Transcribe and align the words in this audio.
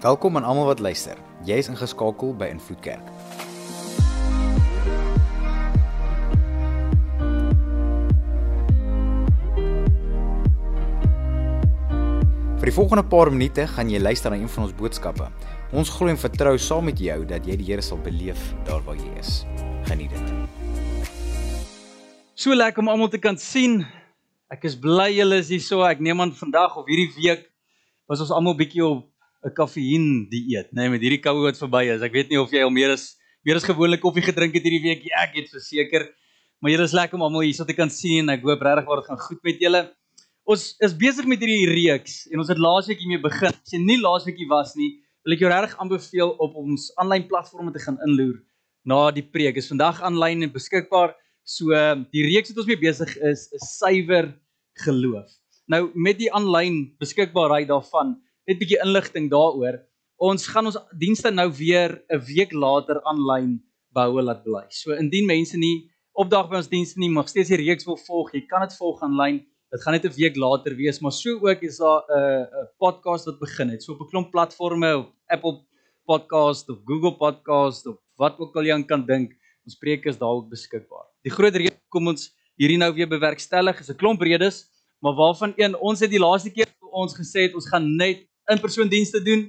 Welkom 0.00 0.36
aan 0.36 0.44
almal 0.48 0.64
wat 0.64 0.78
luister. 0.80 1.18
Jy 1.44 1.58
is 1.60 1.66
ingeskakel 1.68 2.30
by 2.40 2.46
Invloed 2.48 2.78
Kerk. 2.80 3.08
Vir 12.56 12.70
die 12.70 12.72
volgende 12.72 13.04
paar 13.12 13.28
minute 13.28 13.66
gaan 13.74 13.92
jy 13.92 14.00
luister 14.00 14.32
na 14.32 14.40
een 14.40 14.48
van 14.48 14.64
ons 14.64 14.72
boodskappe. 14.80 15.28
Ons 15.76 15.92
glo 15.92 16.08
en 16.08 16.16
vertrou 16.16 16.56
saam 16.56 16.88
met 16.88 16.96
jou 16.96 17.18
dat 17.28 17.44
jy 17.44 17.58
die 17.60 17.68
Here 17.68 17.84
sal 17.84 18.00
beleef 18.00 18.40
daar 18.64 18.80
waar 18.88 18.96
jy 18.96 19.12
is. 19.20 19.42
Geniet 19.92 20.16
dit. 20.16 21.12
So 22.40 22.56
lekker 22.56 22.80
om 22.80 22.88
almal 22.88 23.12
te 23.12 23.20
kan 23.20 23.36
sien. 23.36 23.82
Ek 24.48 24.64
is 24.64 24.80
bly 24.80 25.12
julle 25.12 25.44
is 25.44 25.52
hier 25.52 25.60
so. 25.60 25.84
Ek 25.84 26.00
neem 26.00 26.24
aan 26.24 26.32
vandag 26.32 26.80
of 26.80 26.88
hierdie 26.88 27.12
week 27.20 27.50
was 28.08 28.24
ons 28.24 28.32
almal 28.32 28.56
bietjie 28.56 28.80
op 28.88 29.04
'n 29.44 29.54
kafeïen 29.56 30.06
dieet, 30.28 30.68
nê, 30.72 30.84
nee, 30.84 30.90
met 30.96 31.00
hierdie 31.04 31.22
koue 31.24 31.46
wat 31.46 31.58
verby 31.58 31.86
is. 31.94 32.02
Ek 32.04 32.12
weet 32.12 32.28
nie 32.28 32.40
of 32.40 32.50
jy 32.52 32.62
al 32.62 32.72
meer 32.74 32.92
as 32.92 33.16
meer 33.44 33.56
as 33.56 33.64
gewoonlik 33.64 34.02
koffie 34.02 34.24
gedrink 34.24 34.52
het 34.54 34.66
hierdie 34.66 34.82
week. 34.84 35.06
Ja, 35.08 35.24
ek 35.24 35.38
het 35.38 35.48
verseker. 35.48 36.10
Maar 36.60 36.74
julle 36.74 36.84
is 36.84 36.92
lekker 36.92 37.16
om 37.16 37.24
almal 37.24 37.46
hier 37.46 37.56
so 37.56 37.64
te 37.64 37.76
kan 37.76 37.88
sien. 37.88 38.28
Ek 38.28 38.44
hoop 38.44 38.60
regtig 38.60 38.84
waar 38.84 39.00
dit 39.00 39.08
gaan 39.08 39.22
goed 39.22 39.40
met 39.48 39.62
julle. 39.64 39.80
Ons 40.44 40.74
is 40.84 40.92
besig 40.96 41.24
met 41.30 41.40
hierdie 41.40 41.70
reeks 41.70 42.26
en 42.28 42.42
ons 42.42 42.52
het 42.52 42.60
laasweek 42.60 43.00
hiermee 43.00 43.22
begin. 43.22 43.54
As 43.54 43.72
jy 43.72 43.80
nie 43.80 43.96
laasweek 44.00 44.36
hier 44.36 44.50
was 44.50 44.74
nie, 44.76 44.98
wil 45.24 45.36
ek 45.36 45.44
jou 45.44 45.50
regtig 45.52 45.80
aanbeveel 45.80 46.36
op 46.36 46.60
ons 46.60 46.90
aanlyn 47.00 47.26
platforms 47.30 47.72
te 47.76 47.84
gaan 47.86 47.98
inloer 48.06 48.36
na 48.84 49.02
die 49.14 49.24
preek. 49.24 49.56
Is 49.56 49.70
vandag 49.72 50.02
aanlyn 50.04 50.44
en 50.44 50.52
beskikbaar. 50.52 51.14
So 51.48 51.72
die 52.12 52.26
reeks 52.28 52.52
wat 52.52 52.60
ons 52.62 52.68
mee 52.68 52.80
besig 52.80 53.16
is, 53.24 53.48
is 53.56 53.68
suiwer 53.78 54.34
geloof. 54.84 55.32
Nou 55.70 55.86
met 55.94 56.18
die 56.20 56.28
aanlyn 56.34 56.90
beskikbaarheid 57.00 57.70
daarvan, 57.70 58.18
net 58.50 58.58
bietjie 58.58 58.80
inligting 58.82 59.30
daaroor. 59.30 59.78
Ons 60.20 60.48
gaan 60.50 60.68
ons 60.68 60.78
dienste 60.98 61.30
nou 61.30 61.48
weer 61.54 62.02
'n 62.10 62.20
week 62.26 62.52
later 62.52 63.00
aanlyn 63.06 63.60
behou 63.94 64.20
laat 64.22 64.42
bly. 64.44 64.66
So 64.68 64.92
indien 64.92 65.26
mense 65.26 65.56
nie 65.56 65.90
opdag 66.12 66.50
by 66.50 66.56
ons 66.56 66.68
dienste 66.68 66.98
nie, 66.98 67.08
mag 67.08 67.28
steeds 67.28 67.48
die 67.48 67.56
reeks 67.56 67.86
wil 67.86 67.96
volg. 67.96 68.34
Jy 68.34 68.46
kan 68.50 68.66
dit 68.66 68.76
volg 68.76 69.00
aanlyn. 69.02 69.40
Dit 69.70 69.82
gaan 69.82 69.94
net 69.94 70.04
'n 70.04 70.14
week 70.16 70.36
later 70.36 70.74
wees, 70.74 71.00
maar 71.00 71.12
so 71.12 71.38
ook 71.38 71.62
is 71.62 71.78
daar 71.78 72.02
'n 72.08 72.42
'n 72.42 72.68
podcast 72.78 73.26
wat 73.26 73.38
begin 73.38 73.70
het. 73.70 73.82
So 73.82 73.92
op 73.92 74.00
'n 74.00 74.10
klomp 74.10 74.30
platforms 74.30 74.94
op 74.94 75.14
Apple 75.28 75.64
Podcast 76.06 76.68
of 76.68 76.78
Google 76.84 77.16
Podcast 77.16 77.86
of 77.86 77.96
wat 78.16 78.38
ook 78.38 78.56
al 78.56 78.64
jy 78.64 78.72
aan 78.72 78.86
kan 78.86 79.06
dink, 79.06 79.32
ons 79.64 79.78
preek 79.78 80.04
is 80.06 80.18
daar 80.18 80.34
ook 80.34 80.50
beskikbaar. 80.50 81.06
Die 81.22 81.32
groot 81.32 81.54
rede 81.54 81.78
kom 81.88 82.08
ons 82.08 82.34
hierdie 82.58 82.78
nou 82.78 82.92
weer 82.92 83.08
bewerkstellig 83.08 83.80
is 83.80 83.90
'n 83.90 83.96
klomp 83.96 84.20
redes, 84.20 84.68
maar 85.00 85.14
waarvan 85.14 85.52
een 85.56 85.76
ons 85.76 86.00
het 86.00 86.10
die 86.10 86.18
laaste 86.18 86.50
keer 86.50 86.66
ons 86.92 87.14
gesê 87.14 87.46
het 87.46 87.54
ons 87.54 87.68
gaan 87.68 87.96
net 87.96 88.26
in 88.50 88.60
persoon 88.62 88.90
dienste 88.90 89.22
doen. 89.22 89.48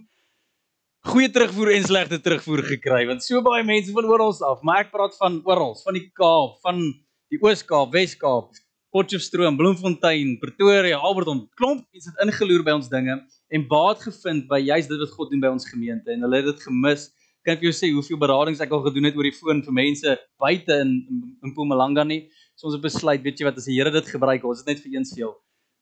Goeie 1.11 1.31
terugvoer 1.33 1.71
en 1.75 1.85
slegte 1.87 2.19
terugvoer 2.21 2.61
gekry 2.75 3.05
want 3.09 3.23
so 3.25 3.41
baie 3.41 3.63
mense 3.65 3.93
van 3.95 4.05
oral 4.05 4.35
af, 4.45 4.59
maar 4.61 4.83
ek 4.83 4.91
praat 4.93 5.15
van 5.17 5.39
oral, 5.49 5.73
van 5.81 5.97
die 5.97 6.09
Kaap, 6.17 6.59
van 6.61 6.83
die 7.31 7.39
Oos-Kaap, 7.41 7.89
Wes-Kaap, 7.95 8.59
Potchefstroom, 8.93 9.57
Bloemfontein, 9.57 10.35
Pretoria, 10.41 10.99
Alberton, 10.99 11.45
klomp 11.57 11.87
mense 11.95 12.11
het 12.11 12.21
ingeloer 12.27 12.61
by 12.67 12.75
ons 12.77 12.91
dinge 12.91 13.15
en 13.49 13.65
baat 13.71 14.03
gevind 14.03 14.45
by 14.51 14.59
juist 14.61 14.91
dit 14.91 15.01
wat 15.01 15.15
God 15.15 15.31
doen 15.31 15.41
by 15.41 15.51
ons 15.55 15.65
gemeente 15.71 16.13
en 16.13 16.27
hulle 16.27 16.41
het 16.43 16.51
dit 16.51 16.65
gemis. 16.67 17.07
Kan 17.41 17.55
ek 17.55 17.63
vir 17.63 17.71
jou 17.71 17.77
sê 17.79 17.89
hoeveel 17.95 18.19
beradings 18.21 18.61
ek 18.61 18.73
al 18.75 18.83
gedoen 18.85 19.07
het 19.09 19.17
oor 19.17 19.25
die 19.25 19.33
foon 19.33 19.63
vir 19.65 19.77
mense 19.79 20.17
buite 20.43 20.77
in 20.83 20.91
in, 21.09 21.23
Mpumalanga 21.49 22.05
nie. 22.05 22.19
So 22.53 22.69
ons 22.69 22.77
het 22.77 22.83
besluit, 22.83 23.23
weet 23.25 23.41
jy 23.41 23.47
wat, 23.47 23.57
as 23.57 23.65
die 23.65 23.79
Here 23.79 23.89
dit 23.95 24.11
gebruik, 24.13 24.45
ons 24.45 24.61
dit 24.61 24.69
net 24.69 24.83
vir 24.83 24.99
een 24.99 25.07
seël, 25.09 25.33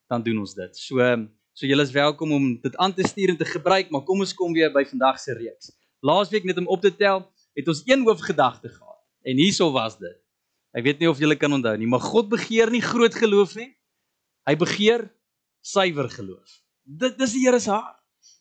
dan 0.08 0.24
doen 0.24 0.40
ons 0.46 0.54
dit. 0.56 0.80
So 0.80 1.04
so 1.52 1.66
julle 1.66 1.82
is 1.82 1.92
welkom 1.92 2.32
om 2.32 2.46
dit 2.62 2.76
aan 2.76 2.94
te 2.94 3.06
stuur 3.06 3.34
en 3.34 3.36
te 3.36 3.48
gebruik, 3.48 3.90
maar 3.90 4.04
kom 4.06 4.22
ons 4.22 4.34
kom 4.34 4.52
weer 4.56 4.72
by 4.72 4.84
vandag 4.88 5.20
se 5.20 5.34
reeks. 5.36 5.72
Laasweek 6.00 6.46
net 6.48 6.58
om 6.62 6.68
op 6.72 6.80
te 6.80 6.92
tel, 6.96 7.24
het 7.58 7.68
ons 7.68 7.82
een 7.84 8.04
hoofgedagte 8.06 8.68
gehad. 8.68 9.00
En 9.22 9.36
hierso 9.36 9.70
was 9.74 9.98
dit. 9.98 10.16
Ek 10.72 10.86
weet 10.86 11.00
nie 11.02 11.10
of 11.10 11.18
julle 11.18 11.36
kan 11.36 11.52
onthou 11.52 11.74
nie, 11.76 11.88
maar 11.90 12.02
God 12.04 12.30
begeer 12.30 12.70
nie 12.70 12.82
groot 12.84 13.14
geloof 13.14 13.56
nie. 13.58 13.72
Hy 14.48 14.54
begeer 14.56 15.08
suiwer 15.60 16.08
geloof. 16.12 16.60
Dit 16.84 17.18
dis 17.18 17.34
die 17.36 17.42
Here 17.44 17.60
se 17.60 17.72
hart. 17.74 17.98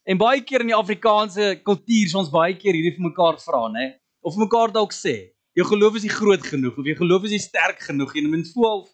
En 0.07 0.17
baie 0.17 0.41
keer 0.45 0.63
in 0.63 0.71
die 0.71 0.77
Afrikaanse 0.77 1.57
kultuur 1.65 2.07
is 2.07 2.15
ons 2.17 2.31
baie 2.31 2.55
keer 2.57 2.77
hierdie 2.77 2.95
vir 2.95 3.09
mekaar 3.09 3.39
vra, 3.41 3.65
nê? 3.73 3.91
Of 4.25 4.35
vir 4.35 4.45
mekaar 4.45 4.71
dalk 4.73 4.93
sê, 4.95 5.33
jou 5.57 5.65
geloof 5.67 5.99
is 5.99 6.05
nie 6.07 6.13
groot 6.13 6.45
genoeg 6.45 6.77
of 6.79 6.87
jou 6.87 6.95
geloof 7.01 7.27
is 7.27 7.35
nie 7.35 7.43
sterk 7.43 7.81
genoeg 7.89 8.13
nie. 8.15 8.27
Mens 8.31 8.53
voel 8.55 8.85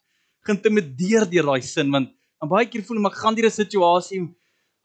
geïntimideer 0.47 1.27
deur 1.29 1.51
daai 1.51 1.65
sin 1.65 1.91
want 1.93 2.11
en 2.45 2.51
baie 2.51 2.67
keer 2.69 2.85
voel 2.85 3.05
ek 3.09 3.21
gaan 3.21 3.35
deur 3.37 3.49
'n 3.49 3.57
situasie, 3.57 4.21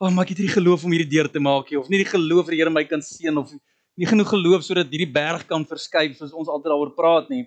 o, 0.01 0.07
oh, 0.07 0.11
maar 0.11 0.25
ek 0.25 0.33
het 0.33 0.41
hierdie 0.43 0.57
geloof 0.57 0.85
om 0.85 0.93
hierdie 0.97 1.13
deur 1.17 1.29
te 1.29 1.41
maak 1.41 1.71
nie 1.71 1.79
of 1.79 1.89
nie 1.93 2.01
die 2.01 2.09
geloof 2.09 2.47
dat 2.49 2.55
die 2.57 2.61
Here 2.63 2.73
my 2.73 2.85
kan 2.89 3.03
seën 3.05 3.37
of 3.37 3.53
nie 4.01 4.09
genoeg 4.09 4.31
geloof 4.33 4.65
sodat 4.65 4.89
hierdie 4.89 5.13
berg 5.13 5.45
kan 5.47 5.67
verskuif 5.69 6.17
soos 6.17 6.33
ons 6.33 6.49
altyd 6.49 6.73
daaroor 6.73 6.95
praat 6.97 7.29
nie. 7.29 7.45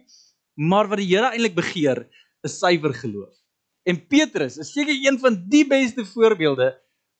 Maar 0.56 0.88
wat 0.88 1.02
die 1.02 1.10
Here 1.10 1.32
eintlik 1.34 1.56
begeer, 1.58 2.06
is 2.44 2.60
suiwer 2.60 2.94
geloof. 2.94 3.34
En 3.90 3.98
Petrus 4.08 4.60
is 4.62 4.72
seker 4.72 4.94
een 4.94 5.18
van 5.20 5.40
die 5.50 5.64
beste 5.68 6.06
voorbeelde 6.06 6.70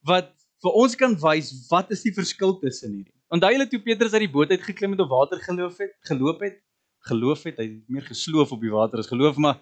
wat 0.08 0.30
vir 0.64 0.78
ons 0.84 0.96
kan 1.00 1.16
wys 1.20 1.50
wat 1.72 1.92
is 1.92 2.04
die 2.06 2.14
verskil 2.16 2.56
tussen 2.60 2.94
hierdie. 2.94 3.16
Onthou 3.34 3.50
julle 3.56 3.68
toe 3.72 3.82
Petrus 3.82 4.14
uit 4.14 4.28
die 4.28 4.34
boot 4.36 4.52
uit 4.52 4.62
geklim 4.62 4.94
het 4.94 5.02
op 5.04 5.12
water 5.12 5.42
geloof 5.42 5.80
het, 5.82 5.96
geloop 6.08 6.44
het, 6.46 6.60
geloof 7.10 7.44
het, 7.50 7.58
hy 7.58 7.66
het 7.72 7.90
meer 7.92 8.06
gesloof 8.06 8.54
op 8.56 8.62
die 8.62 8.72
water 8.72 9.02
as 9.02 9.10
geloof, 9.12 9.40
maar 9.42 9.58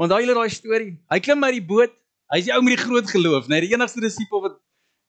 onthou 0.00 0.18
julle 0.22 0.34
daai 0.38 0.50
storie? 0.54 0.94
Hy 1.12 1.20
klim 1.22 1.44
uit 1.44 1.58
die 1.58 1.66
boot, 1.68 1.92
hy's 2.34 2.48
die 2.48 2.54
ou 2.54 2.62
met 2.64 2.76
die 2.76 2.82
groot 2.82 3.10
geloof, 3.10 3.48
nee, 3.48 3.62
die 3.62 3.72
enigste 3.74 4.02
disipel 4.02 4.42
wat 4.42 4.58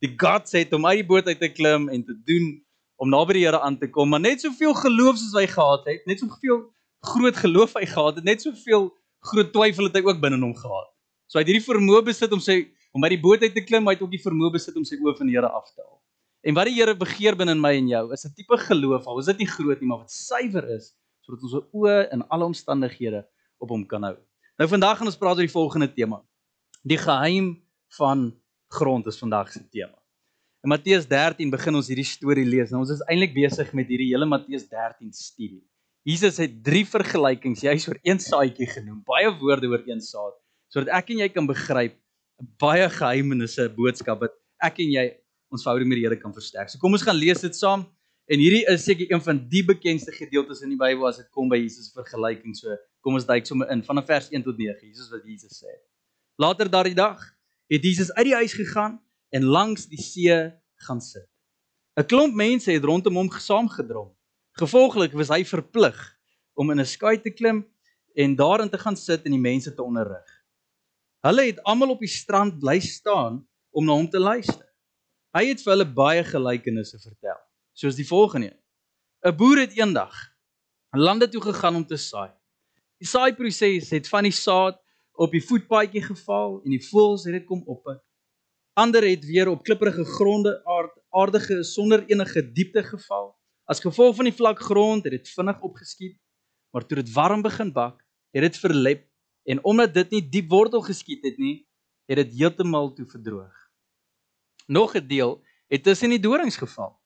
die 0.03 0.13
God 0.21 0.49
sê 0.49 0.63
om 0.75 0.85
uit 0.85 1.01
die 1.01 1.07
boot 1.07 1.27
uit 1.27 1.39
te 1.41 1.49
klim 1.49 1.89
en 1.89 2.03
te 2.05 2.15
doen 2.27 2.49
om 3.01 3.09
naby 3.09 3.37
die 3.37 3.45
Here 3.45 3.59
aan 3.61 3.77
te 3.77 3.89
kom, 3.89 4.09
maar 4.09 4.21
net 4.21 4.41
soveel 4.41 4.73
geloof 4.77 5.17
soos 5.21 5.35
hy 5.37 5.45
gehad 5.49 5.85
het, 5.89 6.05
net 6.09 6.21
soveel 6.21 6.63
groot 7.05 7.37
geloof 7.37 7.75
hy 7.77 7.85
gehad 7.89 8.19
het, 8.19 8.25
net 8.25 8.41
soveel 8.41 8.89
groot 9.31 9.51
twyfel 9.53 9.89
het 9.89 9.97
hy 9.97 10.03
ook 10.05 10.21
binne 10.21 10.39
hom 10.41 10.55
gehad. 10.57 10.89
So 11.27 11.37
hy 11.37 11.45
het 11.45 11.51
hierdie 11.51 11.65
vermoë 11.65 12.05
besit 12.07 12.33
om 12.33 12.41
sy 12.43 12.63
om 12.95 13.03
by 13.03 13.11
die 13.13 13.21
boot 13.21 13.43
uit 13.43 13.53
te 13.53 13.61
klim, 13.61 13.85
hy 13.85 13.93
het 13.93 14.01
ook 14.01 14.13
die 14.13 14.21
vermoë 14.23 14.55
besit 14.55 14.77
om 14.79 14.85
sy 14.87 14.97
oë 14.97 15.17
van 15.19 15.29
die 15.29 15.35
Here 15.37 15.49
af 15.53 15.67
te 15.73 15.83
haal. 15.83 15.99
En 16.47 16.55
wat 16.57 16.69
die 16.69 16.77
Here 16.77 16.95
begeer 16.97 17.37
binne 17.37 17.53
in 17.57 17.61
my 17.61 17.73
en 17.77 17.89
jou, 17.91 18.05
is 18.13 18.25
'n 18.25 18.33
tipe 18.33 18.57
geloof, 18.57 19.05
al 19.05 19.19
is 19.19 19.29
dit 19.29 19.43
nie 19.43 19.49
groot 19.49 19.79
nie, 19.81 19.89
maar 19.89 20.01
wat 20.05 20.11
suiwer 20.11 20.65
is, 20.77 20.95
sodat 21.21 21.43
ons 21.43 21.53
oë 21.73 22.13
in 22.13 22.23
alle 22.29 22.45
omstandighede 22.45 23.25
op 23.59 23.69
hom 23.69 23.85
kan 23.85 24.03
hou. 24.03 24.15
Nou 24.57 24.69
vandag 24.69 24.97
gaan 24.97 25.07
ons 25.07 25.17
praat 25.17 25.37
oor 25.37 25.45
die 25.45 25.51
volgende 25.51 25.93
tema. 25.93 26.23
Die 26.87 26.97
geheim 26.99 27.47
van 27.97 28.29
grond 28.71 29.07
is 29.11 29.17
vandag 29.19 29.49
se 29.51 29.59
tema. 29.69 29.97
In 30.63 30.71
Matteus 30.71 31.07
13 31.09 31.49
begin 31.51 31.75
ons 31.75 31.89
hierdie 31.91 32.05
storie 32.07 32.45
lees. 32.47 32.69
Nou 32.71 32.83
ons 32.85 32.93
is 32.93 33.01
eintlik 33.11 33.33
besig 33.35 33.73
met 33.75 33.89
hierdie 33.91 34.07
hele 34.13 34.27
Matteus 34.29 34.67
13 34.71 35.09
studie. 35.15 35.65
Jesus 36.07 36.39
het 36.39 36.53
drie 36.63 36.85
vergelykings 36.87 37.65
juis 37.65 37.87
oor 37.89 37.99
een 38.07 38.21
saadjie 38.23 38.69
genoem, 38.71 39.01
baie 39.07 39.33
woorde 39.41 39.67
oor 39.67 39.83
een 39.89 39.99
saad, 40.05 40.37
sodat 40.71 40.93
ek 41.01 41.11
en 41.11 41.23
jy 41.25 41.27
kan 41.33 41.49
begryp 41.49 41.97
'n 42.39 42.47
baie 42.61 42.87
geheimenisse 42.93 43.67
boodskap 43.75 44.23
wat 44.23 44.39
ek 44.63 44.79
en 44.79 44.93
jy 44.95 45.05
ons 45.51 45.63
verhouding 45.63 45.89
met 45.89 45.99
die 45.99 46.05
Here 46.07 46.19
kan 46.21 46.33
versterk. 46.33 46.69
So 46.69 46.79
kom 46.79 46.93
ons 46.93 47.03
gaan 47.03 47.19
lees 47.19 47.41
dit 47.41 47.55
saam. 47.55 47.83
En 48.31 48.39
hierdie 48.39 48.63
is 48.67 48.83
seker 48.83 49.11
een 49.11 49.21
van 49.21 49.43
die 49.49 49.63
bekendste 49.63 50.11
gedeeltes 50.11 50.61
in 50.61 50.69
die 50.69 50.79
Bybel 50.79 51.07
as 51.07 51.17
dit 51.17 51.29
kom 51.31 51.49
by 51.49 51.57
Jesus 51.57 51.91
vergelyking. 51.91 52.55
So 52.55 52.77
kom 53.01 53.13
ons 53.15 53.25
duik 53.25 53.45
sommer 53.45 53.67
in 53.71 53.83
vanaf 53.83 54.05
vers 54.05 54.31
1 54.31 54.43
tot 54.43 54.57
9. 54.57 54.87
Jesus 54.87 55.11
wat 55.11 55.23
Jesus 55.25 55.63
sê. 55.63 55.71
Later 56.37 56.69
daardie 56.69 56.95
dag 56.95 57.17
het 57.67 57.83
Jesus 57.83 58.11
uit 58.13 58.27
die 58.29 58.35
huis 58.37 58.53
gegaan 58.53 58.99
en 59.33 59.43
langs 59.43 59.87
die 59.89 60.01
see 60.01 60.35
gaan 60.85 61.01
sit. 61.01 61.25
'n 61.97 62.05
Klomp 62.05 62.35
mense 62.37 62.71
het 62.71 62.83
rondom 62.85 63.17
hom 63.17 63.29
gesaamgedrom. 63.29 64.11
Gevolglik 64.61 65.17
was 65.17 65.33
hy 65.33 65.41
verplig 65.45 65.97
om 66.53 66.69
in 66.71 66.79
'n 66.79 66.85
skei 66.85 67.17
te 67.21 67.33
klim 67.33 67.65
en 68.13 68.35
daarin 68.35 68.69
te 68.69 68.77
gaan 68.77 68.95
sit 68.95 69.25
en 69.25 69.31
die 69.31 69.41
mense 69.41 69.73
te 69.73 69.83
onderrig. 69.83 70.29
Hulle 71.25 71.45
het 71.45 71.63
almal 71.63 71.89
op 71.89 71.99
die 71.99 72.13
strand 72.21 72.59
bly 72.59 72.79
staan 72.79 73.41
om 73.71 73.85
na 73.85 73.93
hom 73.93 74.09
te 74.09 74.19
luister. 74.19 74.69
Hy 75.33 75.45
het 75.49 75.61
vir 75.61 75.73
hulle 75.73 75.93
baie 75.93 76.23
gelykenisse 76.23 76.99
vertel, 76.99 77.41
soos 77.73 77.95
die 77.95 78.07
volgende. 78.07 78.53
'n 79.25 79.35
Boer 79.35 79.65
het 79.65 79.73
eendag 79.73 80.13
lande 80.93 81.29
toe 81.29 81.41
gegaan 81.41 81.75
om 81.75 81.85
te 81.85 81.97
saai. 81.97 82.31
Die 82.97 83.07
saaiproses 83.07 83.89
het 83.89 84.07
van 84.07 84.23
die 84.23 84.31
saad 84.31 84.81
op 85.17 85.31
die 85.33 85.41
voetpaadjie 85.41 86.03
geval 86.05 86.59
en 86.63 86.75
die 86.75 86.83
voëls 86.89 87.25
het 87.25 87.33
dit 87.39 87.45
kom 87.49 87.63
oppik. 87.65 88.03
Ander 88.77 89.01
het 89.01 89.25
weer 89.25 89.49
op 89.49 89.63
klipprige 89.65 90.05
gronde 90.05 90.61
aard, 90.69 90.93
aardige 91.09 91.63
sonder 91.65 92.03
enige 92.05 92.43
diepte 92.51 92.83
geval. 92.85 93.33
As 93.65 93.81
gevolg 93.81 94.15
van 94.15 94.29
die 94.29 94.35
vlak 94.37 94.61
grond 94.61 95.03
het 95.03 95.15
dit 95.17 95.29
vinnig 95.33 95.61
opgeskiet, 95.65 96.19
maar 96.71 96.85
toe 96.85 97.01
dit 97.01 97.11
warm 97.13 97.41
begin 97.41 97.73
bak, 97.73 98.03
het 98.31 98.45
dit 98.45 98.57
verlep 98.61 99.07
en 99.49 99.63
omdat 99.63 99.93
dit 99.93 100.13
nie 100.13 100.21
diep 100.29 100.49
wortel 100.53 100.85
geskiet 100.85 101.25
het 101.25 101.41
nie, 101.41 101.65
het 102.05 102.21
dit 102.21 102.37
heeltemal 102.37 102.93
toe 102.93 103.09
verdroog. 103.09 103.55
Nog 104.67 104.95
'n 104.95 105.07
deel 105.07 105.41
het 105.67 105.83
tussen 105.83 106.09
die 106.09 106.19
dorings 106.19 106.57
geval. 106.57 106.99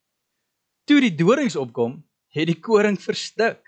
Toe 0.83 0.99
die 0.99 1.15
dorings 1.15 1.55
opkom, 1.55 2.03
het 2.27 2.47
die 2.47 2.59
koring 2.59 3.01
verstik. 3.01 3.61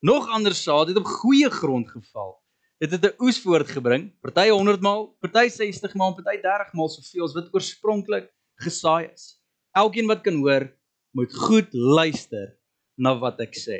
Nog 0.00 0.28
ander 0.28 0.54
saad 0.54 0.88
het 0.88 0.96
op 0.96 1.04
goeie 1.04 1.50
grond 1.50 1.90
geval. 1.90 2.41
Dit 2.82 2.90
het 2.90 3.04
'n 3.06 3.22
oes 3.22 3.38
voortgebring, 3.38 4.10
party 4.20 4.48
100 4.50 4.80
maal, 4.82 5.14
party 5.22 5.46
60 5.48 5.94
maal, 5.94 6.16
party 6.18 6.40
30 6.42 6.72
maal 6.72 6.88
soveel 6.88 7.24
as 7.24 7.34
wat 7.34 7.54
oorspronklik 7.54 8.26
gesaai 8.58 9.06
is. 9.12 9.38
Elkeen 9.70 10.06
wat 10.10 10.24
kan 10.26 10.34
hoor, 10.34 10.66
moet 11.14 11.34
goed 11.34 11.68
luister 11.70 12.58
na 12.98 13.14
wat 13.18 13.38
ek 13.40 13.54
sê. 13.54 13.78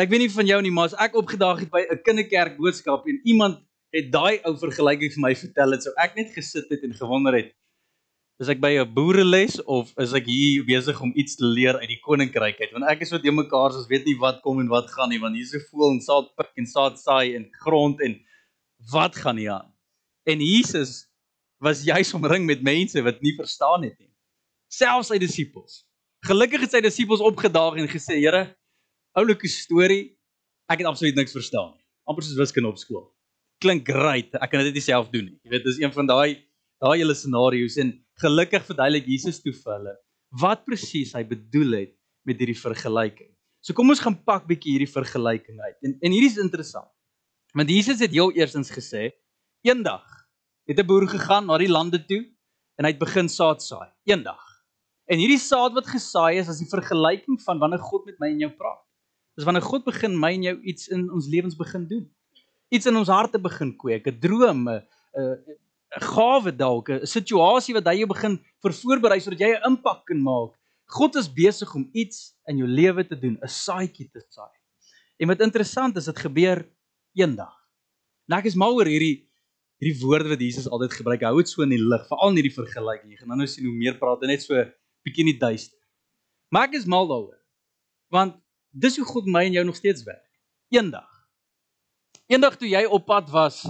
Ek 0.00 0.08
weet 0.08 0.24
nie 0.24 0.32
van 0.32 0.46
jou 0.46 0.62
nie, 0.62 0.72
maar 0.72 0.88
as 0.88 0.96
ek 0.96 1.14
opgedaag 1.20 1.60
het 1.60 1.70
by 1.70 1.82
'n 1.84 2.02
kinderkerk 2.02 2.56
boodskap 2.56 3.04
en 3.06 3.20
iemand 3.24 3.60
het 3.92 4.10
daai 4.10 4.40
ou 4.48 4.56
vergelyking 4.56 5.12
vir 5.12 5.20
my 5.20 5.34
vertel 5.34 5.72
het, 5.72 5.82
sou 5.82 5.92
ek 6.00 6.16
net 6.16 6.32
gesit 6.32 6.70
het 6.70 6.82
en 6.82 6.94
gewonder 6.94 7.34
het, 7.36 7.52
is 8.42 8.50
ek 8.52 8.60
by 8.60 8.72
'n 8.76 8.92
boereles 8.92 9.56
of 9.64 9.92
is 9.98 10.12
ek 10.12 10.26
hier 10.28 10.64
besig 10.64 11.00
om 11.00 11.12
iets 11.16 11.36
te 11.36 11.44
leer 11.44 11.78
uit 11.80 11.88
die 11.88 12.00
koninkryk 12.04 12.60
uit? 12.60 12.72
Want 12.72 12.84
ek 12.90 13.00
is 13.00 13.08
so 13.08 13.18
te 13.18 13.32
mekaar, 13.32 13.72
ons 13.72 13.88
weet 13.88 14.04
nie 14.04 14.18
wat 14.20 14.42
kom 14.42 14.60
en 14.60 14.68
wat 14.68 14.90
gaan 14.90 15.08
nie, 15.08 15.20
want 15.20 15.36
hier 15.36 15.46
so 15.46 15.58
voel 15.70 15.96
en 15.96 16.00
saad 16.00 16.28
pik 16.36 16.52
en 16.56 16.66
saad 16.66 16.98
saai 17.00 17.34
en 17.36 17.48
grond 17.64 18.00
en 18.00 18.20
wat 18.92 19.16
gaan 19.16 19.36
hier 19.36 19.52
aan? 19.56 19.72
En 20.26 20.40
Jesus 20.40 21.08
was 21.58 21.82
juis 21.82 22.12
omring 22.14 22.44
met 22.44 22.62
mense 22.62 23.00
wat 23.02 23.22
nie 23.22 23.32
verstaan 23.34 23.82
het 23.82 23.98
nie. 23.98 24.12
Selfs 24.68 25.08
sy 25.08 25.18
disippels. 25.18 25.86
Gelukkig 26.26 26.60
het 26.60 26.70
sy 26.70 26.80
disippels 26.80 27.20
opgedaag 27.24 27.78
en 27.80 27.88
gesê, 27.88 28.20
"Here, 28.20 28.56
oulike 29.16 29.48
storie, 29.48 30.16
ek 30.68 30.82
het 30.82 30.86
absoluut 30.86 31.16
niks 31.16 31.32
verstaan 31.32 31.72
nie. 31.72 31.84
Amper 32.06 32.22
soos 32.22 32.36
wiskunde 32.36 32.68
op 32.68 32.78
skool. 32.78 33.06
Klink 33.62 33.88
great, 33.88 34.34
ek 34.34 34.50
kan 34.50 34.64
dit 34.66 34.74
nie 34.74 34.84
self 34.84 35.08
doen 35.10 35.24
nie. 35.24 35.38
Jy 35.42 35.50
weet, 35.50 35.64
dis 35.64 35.80
een 35.80 35.92
van 35.92 36.06
daai 36.06 36.42
daai 36.82 36.98
hele 36.98 37.14
scenario's 37.14 37.78
en 37.80 37.94
gelukkig 38.22 38.64
verduidelik 38.64 39.06
Jesus 39.06 39.40
toe 39.44 39.52
vir 39.52 39.72
hulle 39.76 39.94
wat 40.42 40.64
presies 40.66 41.14
hy 41.14 41.22
bedoel 41.24 41.76
het 41.80 41.92
met 42.26 42.40
hierdie 42.42 42.58
vergelyking. 42.58 43.30
So 43.62 43.74
kom 43.76 43.90
ons 43.90 44.02
gaan 44.02 44.16
pak 44.26 44.46
bietjie 44.48 44.74
hierdie 44.74 44.90
vergelyking 44.90 45.60
uit. 45.62 45.76
En 45.86 45.94
en 46.02 46.14
hierdie 46.14 46.32
is 46.32 46.40
interessant. 46.42 46.90
Want 47.56 47.70
Jesus 47.70 48.02
het 48.04 48.12
heel 48.12 48.34
eersins 48.36 48.72
gesê, 48.74 49.12
eendag 49.64 50.04
het 50.66 50.78
'n 50.78 50.86
boer 50.86 51.06
gegaan 51.08 51.46
na 51.46 51.58
die 51.58 51.70
lande 51.70 51.98
toe 52.04 52.24
en 52.76 52.84
hy 52.84 52.90
het 52.90 52.98
begin 52.98 53.28
saad 53.28 53.62
saai. 53.62 53.88
Eendag. 54.04 54.42
En 55.06 55.18
hierdie 55.18 55.38
saad 55.38 55.72
wat 55.72 55.86
gesaai 55.86 56.38
is, 56.38 56.48
is 56.48 56.58
die 56.58 56.68
vergelyking 56.68 57.38
van 57.42 57.58
wanneer 57.58 57.78
God 57.78 58.06
met 58.06 58.18
my 58.18 58.28
en 58.28 58.40
jou 58.40 58.50
praat. 58.50 58.82
Dis 59.36 59.44
wanneer 59.44 59.62
God 59.62 59.84
begin 59.84 60.18
my 60.18 60.32
en 60.34 60.42
jou 60.42 60.56
iets 60.62 60.88
in 60.88 61.10
ons 61.10 61.28
lewens 61.28 61.56
begin 61.56 61.86
doen. 61.86 62.06
Iets 62.68 62.86
in 62.86 62.96
ons 62.96 63.08
harte 63.08 63.38
begin 63.38 63.76
kweek, 63.76 64.06
'n 64.06 64.18
droom, 64.18 64.68
'n 64.68 64.82
'n 65.94 66.02
gawe 66.02 66.52
dalk, 66.52 66.90
'n 66.90 67.06
situasie 67.06 67.74
wat 67.74 67.86
hy 67.86 68.00
jou 68.02 68.08
begin 68.10 68.38
voorberei 68.62 69.20
sodat 69.20 69.40
jy 69.40 69.52
'n 69.54 69.66
impak 69.70 70.04
kan 70.06 70.20
maak. 70.22 70.52
God 70.86 71.16
is 71.16 71.28
besig 71.28 71.74
om 71.74 71.88
iets 71.92 72.34
in 72.46 72.58
jou 72.58 72.68
lewe 72.68 73.06
te 73.06 73.18
doen, 73.18 73.38
'n 73.42 73.48
saadjie 73.48 74.10
te 74.10 74.20
saai. 74.28 74.54
En 75.18 75.28
wat 75.28 75.40
interessant 75.40 75.96
is, 75.96 76.04
dit 76.04 76.18
gebeur 76.18 76.68
eendag. 77.14 77.54
Nou 78.28 78.38
ek 78.38 78.46
is 78.46 78.54
mal 78.54 78.74
oor 78.74 78.86
hierdie 78.86 79.26
hierdie 79.80 80.00
woorde 80.00 80.28
wat 80.28 80.40
Jesus 80.40 80.68
altyd 80.68 80.92
gebruik. 80.92 81.22
Hou 81.22 81.36
dit 81.36 81.48
so 81.48 81.62
in 81.62 81.74
die 81.74 81.80
lig, 81.80 82.06
veral 82.08 82.30
in 82.30 82.36
hierdie 82.40 82.54
vergelyking. 82.54 83.10
Jy 83.12 83.18
gaan 83.20 83.36
nou 83.36 83.46
sien 83.46 83.66
hoe 83.66 83.74
meer 83.76 83.98
praat 83.98 84.22
en 84.22 84.28
net 84.28 84.42
so 84.42 84.54
bietjie 85.04 85.26
in 85.26 85.32
die 85.34 85.38
duister. 85.38 85.78
Maar 86.50 86.68
ek 86.68 86.78
is 86.78 86.86
mal 86.86 87.06
daaroor. 87.06 87.36
Want 88.10 88.40
dis 88.72 88.96
hoe 88.96 89.04
God 89.04 89.26
my 89.26 89.44
en 89.44 89.52
jou 89.52 89.64
nog 89.64 89.76
steeds 89.76 90.02
werk. 90.06 90.24
Eendag. 90.72 91.10
Eendag 92.26 92.56
toe 92.56 92.68
jy 92.68 92.84
op 92.88 93.04
pad 93.06 93.28
was 93.30 93.66